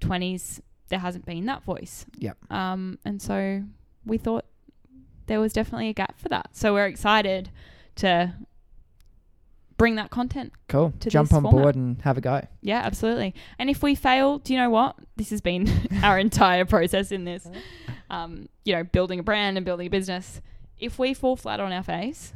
twenties 0.00 0.60
there 0.88 1.00
hasn't 1.00 1.26
been 1.26 1.46
that 1.46 1.64
voice. 1.64 2.06
Yep. 2.18 2.36
Um, 2.52 2.98
and 3.04 3.20
so 3.20 3.64
we 4.04 4.18
thought 4.18 4.44
there 5.26 5.40
was 5.40 5.52
definitely 5.52 5.88
a 5.88 5.92
gap 5.92 6.18
for 6.20 6.28
that. 6.28 6.50
So 6.52 6.72
we're 6.74 6.86
excited 6.86 7.50
to 7.96 8.34
bring 9.76 9.96
that 9.96 10.10
content. 10.10 10.52
Cool. 10.68 10.92
to 11.00 11.10
Jump 11.10 11.32
on 11.32 11.42
format. 11.42 11.62
board 11.62 11.74
and 11.76 12.00
have 12.02 12.16
a 12.16 12.20
go. 12.20 12.46
Yeah, 12.62 12.80
absolutely. 12.84 13.34
And 13.58 13.68
if 13.70 13.82
we 13.82 13.94
fail, 13.94 14.38
do 14.38 14.52
you 14.52 14.58
know 14.58 14.70
what? 14.70 14.96
This 15.16 15.30
has 15.30 15.40
been 15.40 15.70
our 16.02 16.18
entire 16.18 16.64
process 16.64 17.12
in 17.12 17.24
this. 17.24 17.46
Um, 18.08 18.48
you 18.64 18.72
know, 18.72 18.84
building 18.84 19.18
a 19.18 19.22
brand 19.24 19.56
and 19.56 19.66
building 19.66 19.88
a 19.88 19.90
business. 19.90 20.40
If 20.78 20.96
we 20.96 21.12
fall 21.12 21.34
flat 21.34 21.58
on 21.58 21.72
our 21.72 21.82
face, 21.82 22.32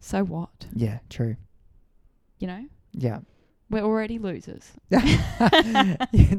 so 0.00 0.24
what? 0.24 0.66
Yeah. 0.74 0.98
True. 1.08 1.36
You 2.40 2.48
know, 2.48 2.64
Yeah. 2.92 3.20
We're 3.70 3.82
already 3.82 4.18
losers. 4.18 4.72
yeah, 4.90 5.96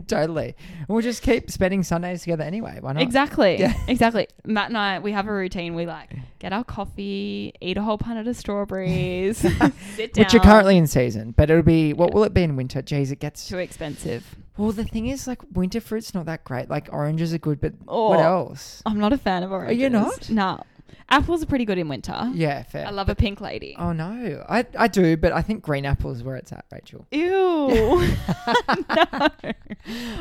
totally. 0.07 0.55
And 0.80 0.88
we'll 0.88 1.01
just 1.01 1.21
keep 1.21 1.51
spending 1.51 1.84
Sundays 1.84 2.21
together 2.21 2.43
anyway. 2.43 2.80
Why 2.82 2.93
not? 2.93 3.01
Exactly. 3.03 3.59
Yeah. 3.59 3.73
Exactly. 3.88 4.27
Matt 4.45 4.69
and 4.69 4.77
I, 4.77 4.99
we 4.99 5.11
have 5.11 5.27
a 5.27 5.34
routine. 5.34 5.73
We 5.75 5.86
like 5.86 6.15
get 6.39 6.53
our 6.53 6.63
coffee, 6.63 7.53
eat 7.59 7.77
a 7.77 7.82
whole 7.82 7.97
punnet 7.97 8.27
of 8.27 8.36
strawberries, 8.36 9.38
sit 9.38 10.13
down. 10.13 10.23
Which 10.23 10.34
are 10.34 10.39
currently 10.39 10.77
in 10.77 10.88
season, 10.88 11.32
but 11.36 11.49
it'll 11.49 11.63
be 11.63 11.93
what 11.93 12.13
will 12.13 12.23
it 12.23 12.34
be 12.34 12.43
in 12.43 12.55
winter? 12.55 12.82
Jeez, 12.82 13.11
it 13.11 13.19
gets. 13.19 13.47
too 13.47 13.57
expensive. 13.57 14.36
Well, 14.57 14.71
the 14.71 14.84
thing 14.84 15.07
is, 15.07 15.25
like 15.27 15.41
winter 15.53 15.82
fruit's 15.82 16.13
not 16.13 16.25
that 16.27 16.43
great. 16.43 16.69
Like 16.69 16.89
oranges 16.91 17.34
are 17.34 17.38
good, 17.39 17.59
but 17.61 17.73
Oh, 17.88 18.09
what 18.09 18.19
else? 18.19 18.84
I'm 18.86 18.99
not 18.99 19.11
a 19.13 19.17
fan 19.17 19.43
of 19.43 19.51
oranges. 19.51 19.77
Are 19.77 19.82
you 19.82 19.89
not? 19.89 20.30
No. 20.30 20.63
Apples 21.10 21.44
are 21.44 21.46
pretty 21.46 21.66
good 21.66 21.78
in 21.78 21.88
winter. 21.88 22.32
Yeah, 22.34 22.64
fair. 22.64 22.88
I 22.88 22.92
love 22.92 23.10
a 23.10 23.16
pink 23.16 23.42
lady. 23.42 23.76
Oh 23.78 23.92
no, 23.92 24.46
I 24.48 24.66
I 24.78 24.88
do, 24.88 25.18
but 25.18 25.32
I 25.32 25.42
think 25.42 25.64
green 25.64 25.86
apple 25.86 26.12
is 26.12 26.24
where 26.24 26.36
it's 26.36 26.52
at, 26.52 26.66
Rachel. 26.72 27.06
Ew. 27.12 27.28
no. 27.30 28.08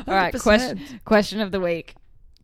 All 0.06 0.14
right. 0.14 0.34
100%. 0.34 0.42
Question 0.42 1.00
question 1.04 1.40
of 1.40 1.52
the 1.52 1.60
week: 1.60 1.94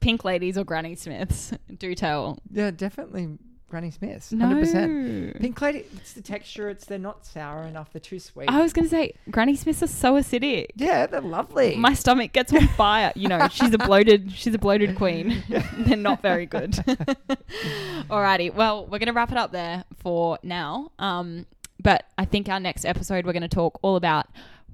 Pink 0.00 0.24
ladies 0.24 0.58
or 0.58 0.64
Granny 0.64 0.94
Smiths? 0.94 1.52
Do 1.78 1.94
tell. 1.94 2.38
Yeah, 2.50 2.70
definitely 2.70 3.38
Granny 3.74 3.90
Smiths. 3.90 4.30
No. 4.30 4.46
Hundred 4.46 4.60
percent. 4.60 5.40
Pink 5.40 5.60
lady. 5.60 5.84
It's 5.96 6.12
the 6.12 6.22
texture. 6.22 6.68
It's 6.70 6.84
they're 6.84 6.96
not 6.96 7.26
sour 7.26 7.64
enough. 7.64 7.92
They're 7.92 7.98
too 7.98 8.20
sweet. 8.20 8.48
I 8.48 8.60
was 8.60 8.72
gonna 8.72 8.88
say 8.88 9.14
Granny 9.32 9.56
Smiths 9.56 9.82
are 9.82 9.88
so 9.88 10.14
acidic. 10.14 10.66
yeah, 10.76 11.06
they're 11.06 11.20
lovely. 11.20 11.74
My 11.74 11.92
stomach 11.92 12.32
gets 12.32 12.52
on 12.52 12.68
fire. 12.68 13.12
You 13.16 13.26
know, 13.26 13.48
she's 13.48 13.74
a 13.74 13.78
bloated. 13.78 14.30
She's 14.30 14.54
a 14.54 14.58
bloated 14.58 14.94
queen. 14.94 15.42
They're 15.76 15.96
not 15.96 16.22
very 16.22 16.46
good. 16.46 16.70
Alrighty. 18.08 18.54
Well, 18.54 18.86
we're 18.86 19.00
gonna 19.00 19.12
wrap 19.12 19.32
it 19.32 19.38
up 19.38 19.50
there 19.50 19.82
for 19.98 20.38
now. 20.44 20.92
Um, 21.00 21.44
but 21.82 22.04
I 22.16 22.26
think 22.26 22.48
our 22.48 22.60
next 22.60 22.84
episode 22.84 23.26
we're 23.26 23.32
gonna 23.32 23.48
talk 23.48 23.80
all 23.82 23.96
about 23.96 24.26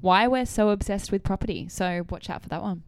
why 0.03 0.29
we're 0.29 0.45
so 0.45 0.69
obsessed 0.69 1.11
with 1.11 1.23
property. 1.23 1.69
So 1.71 2.05
watch 2.11 2.29
out 2.29 2.43
for 2.43 2.51
that 2.51 2.61
one. 2.61 2.83